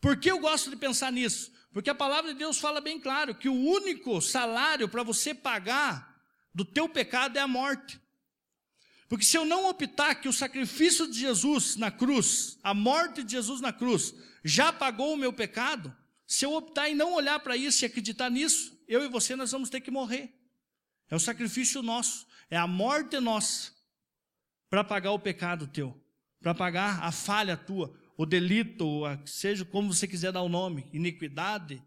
Por 0.01 0.17
que 0.17 0.31
eu 0.31 0.39
gosto 0.39 0.71
de 0.71 0.77
pensar 0.77 1.13
nisso? 1.13 1.53
Porque 1.73 1.91
a 1.91 1.95
palavra 1.95 2.33
de 2.33 2.39
Deus 2.39 2.59
fala 2.59 2.81
bem 2.81 3.01
claro 3.01 3.35
que 3.35 3.49
o 3.49 3.55
único 3.55 4.23
salário 4.23 4.89
para 4.89 5.03
você 5.03 5.35
pagar 5.35 6.15
do 6.55 6.65
teu 6.65 6.89
pecado 6.89 7.37
é 7.37 7.41
a 7.41 7.49
morte. 7.49 8.01
Porque 9.15 9.27
se 9.27 9.39
eu 9.39 9.45
não 9.45 9.69
optar 9.69 10.17
que 10.17 10.29
o 10.29 10.33
sacrifício 10.33 11.07
de 11.07 11.21
Jesus 11.21 11.77
na 11.77 11.89
cruz, 11.89 12.59
a 12.65 12.75
morte 12.75 13.23
de 13.23 13.31
Jesus 13.31 13.61
na 13.61 13.73
cruz, 13.73 14.13
já 14.43 14.73
pagou 14.73 15.15
o 15.15 15.17
meu 15.17 15.33
pecado, 15.33 15.97
se 16.27 16.45
eu 16.45 16.53
optar 16.53 16.91
em 16.91 16.97
não 16.97 17.15
olhar 17.15 17.39
para 17.39 17.57
isso 17.57 17.85
e 17.85 17.87
acreditar 17.87 18.29
nisso, 18.29 18.77
eu 18.89 19.05
e 19.05 19.09
você 19.09 19.37
nós 19.37 19.53
vamos 19.53 19.71
ter 19.71 19.81
que 19.81 19.89
morrer. 19.89 20.35
É 21.09 21.15
o 21.15 21.21
sacrifício 21.21 21.81
nosso. 21.81 22.27
É 22.51 22.57
a 22.57 22.67
morte 22.67 23.21
nossa 23.21 23.71
para 24.69 24.83
pagar 24.83 25.13
o 25.13 25.19
pecado 25.21 25.69
teu, 25.69 25.97
para 26.41 26.53
pagar 26.53 27.01
a 27.01 27.13
falha 27.13 27.57
tua, 27.57 27.97
o 28.17 28.27
delito, 28.27 29.03
seja 29.25 29.65
como 29.65 29.95
você 29.95 30.09
quiser 30.09 30.33
dar 30.33 30.43
o 30.43 30.49
nome, 30.49 30.91
iniquidade. 30.93 31.81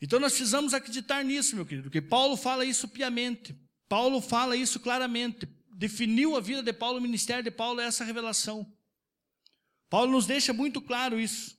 Então 0.00 0.18
nós 0.18 0.32
precisamos 0.32 0.72
acreditar 0.72 1.22
nisso, 1.22 1.54
meu 1.54 1.66
querido, 1.66 1.90
porque 1.90 2.00
Paulo 2.00 2.34
fala 2.34 2.64
isso 2.64 2.88
piamente. 2.88 3.54
Paulo 3.92 4.22
fala 4.22 4.56
isso 4.56 4.80
claramente. 4.80 5.46
Definiu 5.70 6.34
a 6.34 6.40
vida 6.40 6.62
de 6.62 6.72
Paulo, 6.72 6.96
o 6.96 7.02
ministério 7.02 7.44
de 7.44 7.50
Paulo 7.50 7.78
é 7.78 7.84
essa 7.84 8.02
revelação. 8.04 8.66
Paulo 9.90 10.12
nos 10.12 10.24
deixa 10.24 10.50
muito 10.54 10.80
claro 10.80 11.20
isso. 11.20 11.58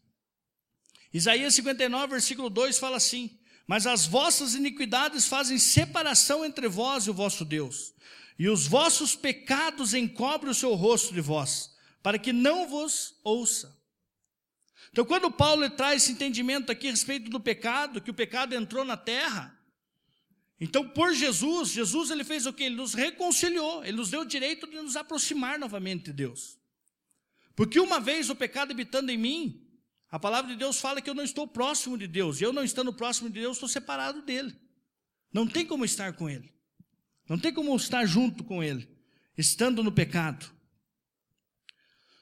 Isaías 1.13 1.53
59, 1.53 2.07
versículo 2.07 2.49
2 2.49 2.79
fala 2.79 2.97
assim: 2.97 3.38
mas 3.67 3.86
as 3.86 4.07
vossas 4.07 4.55
iniquidades 4.55 5.27
fazem 5.27 5.59
separação 5.59 6.43
entre 6.43 6.67
vós 6.67 7.05
e 7.05 7.11
o 7.11 7.13
vosso 7.13 7.45
Deus, 7.45 7.93
e 8.39 8.49
os 8.49 8.65
vossos 8.65 9.15
pecados 9.15 9.93
encobrem 9.93 10.49
o 10.49 10.55
seu 10.55 10.73
rosto 10.73 11.13
de 11.13 11.21
vós, 11.21 11.77
para 12.01 12.17
que 12.17 12.34
não 12.34 12.67
vos 12.67 13.13
ouça. 13.23 13.79
Então, 14.91 15.05
quando 15.05 15.29
Paulo 15.29 15.69
traz 15.69 16.01
esse 16.01 16.13
entendimento 16.13 16.71
aqui 16.71 16.88
a 16.88 16.91
respeito 16.91 17.29
do 17.29 17.39
pecado, 17.39 18.01
que 18.01 18.09
o 18.09 18.15
pecado 18.15 18.55
entrou 18.55 18.84
na 18.84 18.97
terra, 18.97 19.53
então 20.60 20.88
por 20.89 21.14
Jesus, 21.14 21.70
Jesus 21.70 22.10
ele 22.10 22.24
fez 22.24 22.45
o 22.45 22.54
que? 22.54 22.64
Ele 22.64 22.76
nos 22.76 22.93
reconciliou, 22.93 23.84
ele 23.84 23.97
nos 23.97 24.10
deu 24.10 24.22
o 24.22 24.26
direito 24.26 24.68
de 24.68 24.76
nos 24.76 24.95
aproximar 24.95 25.60
novamente 25.60 26.06
de 26.06 26.14
Deus. 26.14 26.58
Porque 27.56 27.80
uma 27.80 27.99
vez 27.99 28.30
o 28.30 28.36
pecado 28.36 28.72
habitando 28.72 29.12
em 29.12 29.18
mim, 29.18 29.68
a 30.10 30.20
palavra 30.20 30.51
de 30.51 30.58
Deus 30.58 30.80
fala 30.80 31.01
que 31.01 31.10
eu 31.10 31.16
não 31.16 31.24
estou 31.24 31.47
próximo 31.47 31.97
de 31.97 32.08
Deus. 32.08 32.39
E 32.39 32.43
eu 32.43 32.54
não 32.54 32.64
estando 32.64 32.93
próximo 32.93 33.30
de 33.30 33.39
Deus, 33.39 33.58
estou 33.58 33.70
separado 33.70 34.22
dele. 34.22 34.56
Não 35.32 35.47
tem 35.47 35.66
como 35.66 35.84
estar 35.84 36.14
com 36.14 36.30
ele. 36.30 36.54
Não 37.28 37.38
tem 37.38 37.54
como 37.54 37.76
estar 37.76 38.06
junto 38.06 38.43
com 38.43 38.64
ele. 38.64 38.88
estando 39.36 39.84
no 39.84 39.91
pecado. 39.91 40.45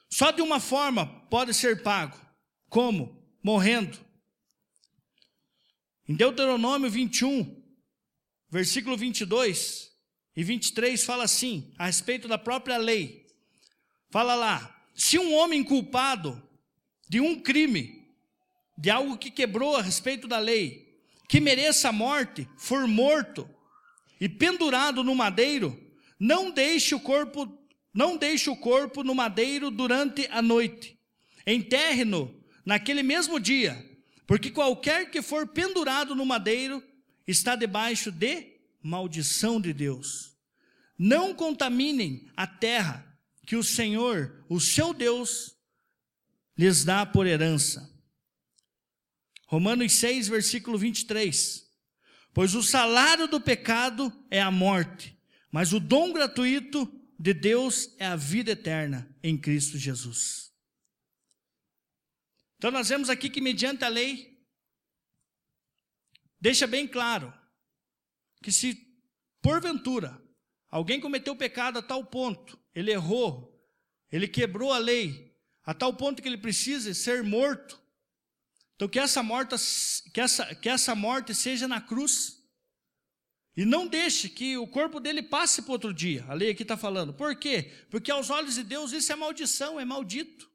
Só 0.08 0.30
de 0.30 0.40
uma 0.40 0.58
forma 0.58 1.06
pode 1.28 1.52
ser 1.52 1.82
pago. 1.82 2.18
Como? 2.70 3.22
Morrendo. 3.42 3.98
Em 6.08 6.14
Deuteronômio 6.14 6.90
21, 6.90 7.61
versículo 8.52 8.98
22 8.98 9.90
e 10.36 10.44
23 10.44 11.02
fala 11.02 11.24
assim, 11.24 11.72
a 11.78 11.86
respeito 11.86 12.28
da 12.28 12.36
própria 12.36 12.76
lei. 12.76 13.26
Fala 14.10 14.34
lá: 14.34 14.86
se 14.94 15.18
um 15.18 15.34
homem 15.34 15.64
culpado 15.64 16.40
de 17.08 17.18
um 17.18 17.40
crime, 17.40 18.06
de 18.76 18.90
algo 18.90 19.16
que 19.16 19.30
quebrou 19.30 19.74
a 19.74 19.82
respeito 19.82 20.28
da 20.28 20.38
lei, 20.38 21.00
que 21.26 21.40
mereça 21.40 21.88
a 21.88 21.92
morte, 21.92 22.46
for 22.58 22.86
morto 22.86 23.48
e 24.20 24.28
pendurado 24.28 25.02
no 25.02 25.14
madeiro, 25.14 25.82
não 26.20 26.50
deixe 26.50 26.94
o 26.94 27.00
corpo, 27.00 27.58
não 27.92 28.18
deixe 28.18 28.50
o 28.50 28.56
corpo 28.56 29.02
no 29.02 29.14
madeiro 29.14 29.70
durante 29.70 30.28
a 30.30 30.42
noite. 30.42 30.98
Enterre-no 31.46 32.38
naquele 32.66 33.02
mesmo 33.02 33.40
dia, 33.40 33.82
porque 34.26 34.50
qualquer 34.50 35.10
que 35.10 35.22
for 35.22 35.48
pendurado 35.48 36.14
no 36.14 36.26
madeiro 36.26 36.82
está 37.26 37.56
debaixo 37.56 38.10
de 38.10 38.60
maldição 38.82 39.60
de 39.60 39.72
Deus. 39.72 40.36
Não 40.98 41.34
contaminem 41.34 42.28
a 42.36 42.46
terra 42.46 43.18
que 43.46 43.56
o 43.56 43.64
Senhor, 43.64 44.44
o 44.48 44.60
seu 44.60 44.94
Deus, 44.94 45.56
lhes 46.56 46.84
dá 46.84 47.04
por 47.04 47.26
herança. 47.26 47.90
Romanos 49.46 49.92
6, 49.92 50.28
versículo 50.28 50.78
23. 50.78 51.70
Pois 52.32 52.54
o 52.54 52.62
salário 52.62 53.28
do 53.28 53.40
pecado 53.40 54.10
é 54.30 54.40
a 54.40 54.50
morte, 54.50 55.18
mas 55.50 55.72
o 55.72 55.80
dom 55.80 56.12
gratuito 56.12 56.90
de 57.18 57.34
Deus 57.34 57.94
é 57.98 58.06
a 58.06 58.16
vida 58.16 58.52
eterna 58.52 59.14
em 59.22 59.36
Cristo 59.36 59.76
Jesus. 59.76 60.50
Então 62.56 62.70
nós 62.70 62.88
vemos 62.88 63.10
aqui 63.10 63.28
que 63.28 63.40
mediante 63.40 63.84
a 63.84 63.88
lei 63.88 64.31
deixa 66.42 66.66
bem 66.66 66.86
claro 66.86 67.32
que 68.42 68.52
se 68.52 68.76
porventura 69.40 70.20
alguém 70.68 71.00
cometeu 71.00 71.34
pecado 71.36 71.78
a 71.78 71.82
tal 71.82 72.04
ponto, 72.04 72.58
ele 72.74 72.90
errou, 72.90 73.58
ele 74.10 74.28
quebrou 74.28 74.72
a 74.72 74.78
lei, 74.78 75.34
a 75.64 75.72
tal 75.72 75.94
ponto 75.94 76.20
que 76.20 76.28
ele 76.28 76.36
precisa 76.36 76.92
ser 76.92 77.22
morto, 77.22 77.80
então 78.74 78.88
que 78.88 78.98
essa 78.98 79.22
morte, 79.22 79.54
que 80.12 80.20
essa, 80.20 80.54
que 80.56 80.68
essa 80.68 80.92
morte 80.94 81.32
seja 81.32 81.68
na 81.68 81.80
cruz. 81.80 82.42
E 83.56 83.64
não 83.64 83.86
deixe 83.86 84.28
que 84.28 84.56
o 84.56 84.66
corpo 84.66 84.98
dele 84.98 85.22
passe 85.22 85.62
para 85.62 85.72
outro 85.72 85.94
dia. 85.94 86.24
A 86.26 86.34
lei 86.34 86.50
aqui 86.50 86.62
está 86.62 86.76
falando. 86.76 87.14
Por 87.14 87.36
quê? 87.36 87.70
Porque 87.90 88.10
aos 88.10 88.28
olhos 88.28 88.56
de 88.56 88.64
Deus 88.64 88.90
isso 88.90 89.12
é 89.12 89.14
maldição, 89.14 89.78
é 89.78 89.84
maldito. 89.84 90.50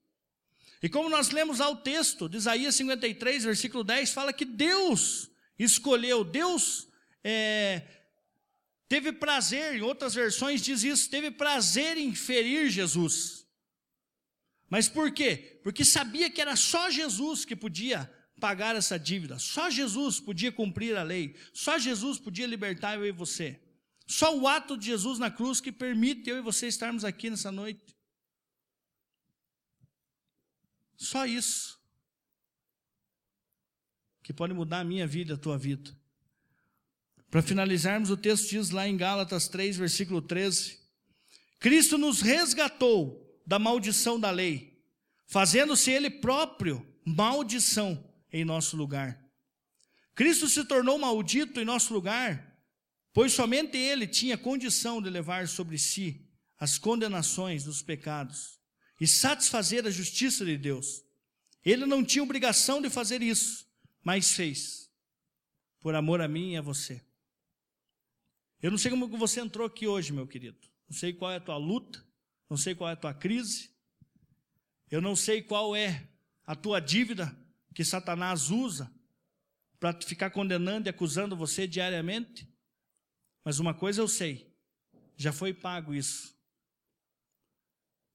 E 0.84 0.90
como 0.90 1.10
nós 1.10 1.30
lemos 1.30 1.62
ao 1.62 1.78
texto 1.78 2.28
de 2.28 2.38
Isaías 2.38 2.76
53, 2.76 3.46
versículo 3.46 3.84
10, 3.84 4.12
fala 4.12 4.34
que 4.34 4.44
Deus 4.44 5.30
escolheu, 5.58 6.24
Deus 6.24 6.88
é, 7.24 7.84
teve 8.88 9.12
prazer, 9.12 9.76
em 9.76 9.82
outras 9.82 10.14
versões 10.14 10.62
diz 10.62 10.84
isso, 10.84 11.10
teve 11.10 11.32
prazer 11.32 11.98
em 11.98 12.14
ferir 12.14 12.70
Jesus. 12.70 13.48
Mas 14.70 14.90
por 14.90 15.12
quê? 15.12 15.60
Porque 15.64 15.86
sabia 15.86 16.30
que 16.30 16.42
era 16.42 16.56
só 16.56 16.90
Jesus 16.90 17.46
que 17.46 17.56
podia 17.56 18.12
pagar 18.40 18.76
essa 18.76 19.00
dívida, 19.00 19.40
só 19.40 19.70
Jesus 19.70 20.20
podia 20.20 20.52
cumprir 20.52 20.96
a 20.96 21.04
lei, 21.04 21.36
só 21.54 21.80
Jesus 21.80 22.20
podia 22.20 22.46
libertar 22.46 22.96
eu 22.96 23.06
e 23.06 23.12
você. 23.12 23.62
Só 24.06 24.38
o 24.38 24.48
ato 24.48 24.78
de 24.78 24.86
Jesus 24.86 25.20
na 25.20 25.30
cruz 25.30 25.60
que 25.60 25.72
permite 25.72 26.30
eu 26.30 26.38
e 26.38 26.42
você 26.42 26.68
estarmos 26.68 27.04
aqui 27.04 27.30
nessa 27.30 27.52
noite. 27.52 27.98
Só 30.96 31.26
isso. 31.26 31.77
Que 34.28 34.34
pode 34.34 34.54
mudar 34.54 34.82
a 34.82 34.84
minha 34.84 35.08
vida, 35.08 35.36
a 35.36 35.38
tua 35.38 35.58
vida. 35.58 35.90
Para 37.32 37.42
finalizarmos, 37.42 38.10
o 38.10 38.18
texto 38.18 38.50
diz 38.50 38.72
lá 38.72 38.86
em 38.86 38.98
Gálatas 38.98 39.48
3, 39.48 39.78
versículo 39.78 40.22
13: 40.22 40.80
Cristo 41.62 41.98
nos 41.98 42.20
resgatou 42.20 43.42
da 43.46 43.58
maldição 43.58 44.20
da 44.20 44.30
lei, 44.30 44.84
fazendo-se 45.28 45.92
Ele 45.92 46.10
próprio 46.10 46.86
maldição 47.06 48.04
em 48.30 48.44
nosso 48.44 48.76
lugar. 48.76 49.18
Cristo 50.14 50.50
se 50.50 50.66
tornou 50.66 51.00
maldito 51.00 51.62
em 51.62 51.64
nosso 51.64 51.94
lugar, 51.94 52.54
pois 53.14 53.32
somente 53.32 53.78
Ele 53.78 54.06
tinha 54.06 54.38
condição 54.38 55.02
de 55.02 55.10
levar 55.10 55.48
sobre 55.48 55.78
si 55.78 56.28
as 56.60 56.78
condenações 56.78 57.64
dos 57.64 57.82
pecados 57.82 58.60
e 59.00 59.08
satisfazer 59.08 59.88
a 59.88 59.90
justiça 59.90 60.44
de 60.44 60.58
Deus. 60.58 61.02
Ele 61.64 61.86
não 61.86 62.04
tinha 62.04 62.22
obrigação 62.22 62.82
de 62.82 62.90
fazer 62.90 63.22
isso, 63.22 63.67
mas 64.08 64.32
fez, 64.32 64.90
por 65.82 65.94
amor 65.94 66.22
a 66.22 66.30
mim 66.30 66.54
e 66.54 66.58
a 66.58 66.62
você. 66.62 67.06
Eu 68.62 68.72
não 68.72 68.78
sei 68.78 68.90
como 68.90 69.06
você 69.18 69.42
entrou 69.42 69.68
aqui 69.68 69.86
hoje, 69.86 70.14
meu 70.14 70.26
querido. 70.26 70.66
Não 70.88 70.98
sei 70.98 71.12
qual 71.12 71.30
é 71.30 71.36
a 71.36 71.42
tua 71.42 71.58
luta, 71.58 72.02
não 72.50 72.56
sei 72.56 72.74
qual 72.74 72.90
é 72.90 72.94
a 72.94 72.96
tua 72.96 73.14
crise, 73.14 73.70
eu 74.90 75.02
não 75.02 75.14
sei 75.14 75.42
qual 75.42 75.76
é 75.76 76.08
a 76.46 76.56
tua 76.56 76.80
dívida 76.80 77.38
que 77.76 77.84
Satanás 77.84 78.50
usa 78.50 78.90
para 79.78 80.00
ficar 80.02 80.30
condenando 80.30 80.88
e 80.88 80.90
acusando 80.90 81.36
você 81.36 81.68
diariamente, 81.68 82.50
mas 83.44 83.60
uma 83.60 83.74
coisa 83.74 84.00
eu 84.00 84.08
sei, 84.08 84.50
já 85.18 85.34
foi 85.34 85.54
pago 85.54 85.94
isso. 85.94 86.34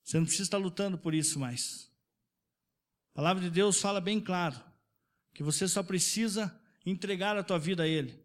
Você 0.03 0.17
não 0.17 0.25
precisa 0.25 0.45
estar 0.45 0.57
lutando 0.57 0.97
por 0.97 1.13
isso 1.13 1.39
mais. 1.39 1.93
A 3.11 3.17
palavra 3.17 3.43
de 3.43 3.51
Deus 3.51 3.79
fala 3.79 4.01
bem 4.01 4.19
claro 4.19 4.72
que 5.33 5.43
você 5.43 5.67
só 5.69 5.83
precisa 5.83 6.59
entregar 6.85 7.37
a 7.37 7.43
tua 7.43 7.59
vida 7.59 7.85
a 7.85 7.89
Ele. 7.89 8.21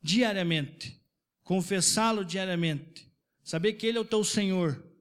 Diariamente, 0.00 1.00
confessá-lo 1.42 2.24
diariamente, 2.24 3.10
saber 3.42 3.74
que 3.74 3.86
Ele 3.86 3.98
é 3.98 4.00
o 4.00 4.04
teu 4.04 4.24
Senhor. 4.24 4.92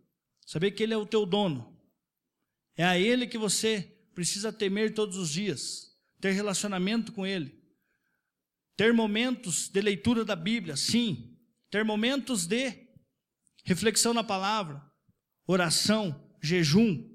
Saber 0.46 0.72
que 0.72 0.84
Ele 0.84 0.94
é 0.94 0.98
o 0.98 1.06
teu 1.06 1.26
dono. 1.26 1.80
É 2.76 2.84
a 2.84 3.00
Ele 3.00 3.26
que 3.26 3.38
você 3.38 3.98
precisa 4.14 4.52
temer 4.52 4.94
todos 4.94 5.16
os 5.16 5.30
dias, 5.30 5.98
ter 6.20 6.32
relacionamento 6.32 7.14
com 7.14 7.26
Ele, 7.26 7.58
ter 8.76 8.94
momentos 8.94 9.70
de 9.70 9.80
leitura 9.80 10.26
da 10.26 10.36
Bíblia, 10.36 10.76
sim, 10.76 11.38
ter 11.70 11.86
momentos 11.86 12.46
de 12.46 12.90
reflexão 13.64 14.14
na 14.14 14.26
palavra, 14.26 14.84
oração, 15.48 16.30
jejum, 16.42 17.10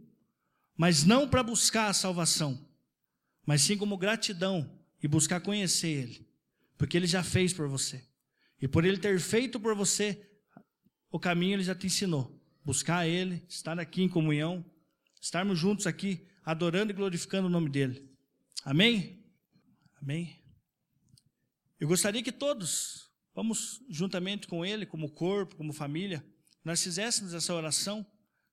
mas 0.74 1.04
não 1.04 1.28
para 1.28 1.42
buscar 1.42 1.88
a 1.88 1.92
salvação, 1.92 2.65
mas 3.46 3.62
sim 3.62 3.78
como 3.78 3.96
gratidão 3.96 4.78
e 5.02 5.08
buscar 5.08 5.40
conhecer 5.40 5.88
Ele, 5.88 6.28
porque 6.76 6.96
Ele 6.96 7.06
já 7.06 7.22
fez 7.22 7.54
por 7.54 7.68
você, 7.68 8.04
e 8.60 8.68
por 8.68 8.84
Ele 8.84 8.98
ter 8.98 9.18
feito 9.20 9.58
por 9.58 9.74
você, 9.74 10.28
o 11.10 11.18
caminho 11.18 11.54
Ele 11.54 11.62
já 11.62 11.74
te 11.74 11.86
ensinou 11.86 12.36
buscar 12.66 13.06
Ele, 13.06 13.46
estar 13.48 13.78
aqui 13.78 14.02
em 14.02 14.08
comunhão, 14.08 14.68
estarmos 15.20 15.56
juntos 15.56 15.86
aqui, 15.86 16.26
adorando 16.44 16.90
e 16.90 16.96
glorificando 16.96 17.46
o 17.46 17.50
nome 17.50 17.70
dEle. 17.70 18.10
Amém? 18.64 19.24
Amém? 20.02 20.42
Eu 21.78 21.86
gostaria 21.86 22.24
que 22.24 22.32
todos, 22.32 23.08
vamos 23.32 23.80
juntamente 23.88 24.48
com 24.48 24.66
Ele, 24.66 24.84
como 24.84 25.12
corpo, 25.12 25.54
como 25.54 25.72
família, 25.72 26.26
nós 26.64 26.82
fizéssemos 26.82 27.34
essa 27.34 27.54
oração, 27.54 28.04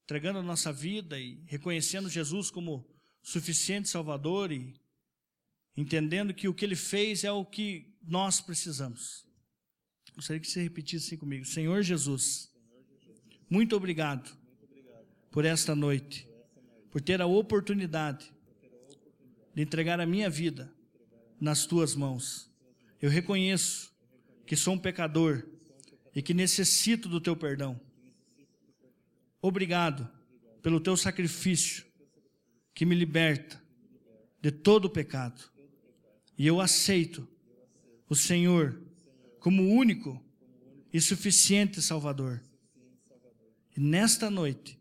entregando 0.03 0.37
a 0.37 0.43
nossa 0.43 0.71
vida 0.71 1.19
e 1.19 1.43
reconhecendo 1.47 2.07
Jesus 2.07 2.51
como 2.51 2.87
suficiente 3.23 3.89
Salvador 3.89 4.51
e 4.51 4.75
entendendo 5.75 6.33
que 6.33 6.47
o 6.47 6.53
que 6.53 6.65
Ele 6.65 6.75
fez 6.75 7.23
é 7.23 7.31
o 7.31 7.45
que 7.45 7.93
nós 8.01 8.41
precisamos. 8.41 9.25
Gostaria 10.15 10.39
que 10.39 10.49
você 10.49 10.61
repetisse 10.61 11.07
assim 11.07 11.17
comigo: 11.17 11.45
Senhor 11.45 11.81
Jesus 11.81 12.53
muito 13.53 13.75
obrigado 13.75 14.35
por 15.29 15.45
esta 15.45 15.75
noite, 15.75 16.27
por 16.89 16.99
ter 16.99 17.21
a 17.21 17.27
oportunidade 17.27 18.33
de 19.53 19.61
entregar 19.61 19.99
a 19.99 20.07
minha 20.07 20.27
vida 20.27 20.73
nas 21.39 21.63
tuas 21.63 21.93
mãos. 21.93 22.51
Eu 22.99 23.11
reconheço 23.11 23.93
que 24.47 24.55
sou 24.55 24.73
um 24.73 24.79
pecador 24.79 25.47
e 26.15 26.21
que 26.23 26.33
necessito 26.33 27.07
do 27.07 27.21
teu 27.21 27.35
perdão. 27.35 27.79
Obrigado 29.39 30.09
pelo 30.63 30.79
teu 30.79 30.97
sacrifício 30.97 31.85
que 32.73 32.87
me 32.87 32.95
liberta 32.95 33.61
de 34.41 34.51
todo 34.51 34.85
o 34.85 34.89
pecado. 34.89 35.52
E 36.43 36.47
eu 36.47 36.59
aceito 36.59 37.25
o 38.09 38.13
Senhor 38.13 38.77
como 39.39 39.65
único 39.65 40.21
e 40.91 40.99
suficiente 40.99 41.81
Salvador. 41.81 42.43
E 43.77 43.79
nesta 43.79 44.29
noite, 44.29 44.77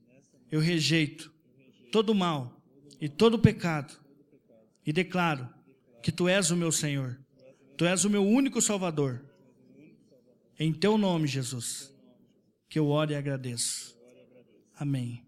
eu 0.51 0.59
rejeito 0.59 1.33
todo 1.93 2.17
mal 2.17 2.61
e 3.01 3.09
todo 3.09 3.39
pecado 3.39 3.97
e 4.85 4.93
declaro 4.93 5.49
que 6.03 6.11
tu 6.11 6.29
és 6.29 6.51
o 6.51 6.57
meu 6.57 6.73
Senhor, 6.73 7.17
tu 7.77 7.85
és 7.85 8.05
o 8.05 8.11
meu 8.11 8.27
único 8.27 8.61
Salvador. 8.61 9.25
Em 10.59 10.73
teu 10.73 10.99
nome, 10.99 11.29
Jesus, 11.29 11.95
que 12.69 12.77
eu 12.77 12.89
oro 12.89 13.13
e 13.13 13.15
agradeço. 13.15 13.97
Amém. 14.75 15.21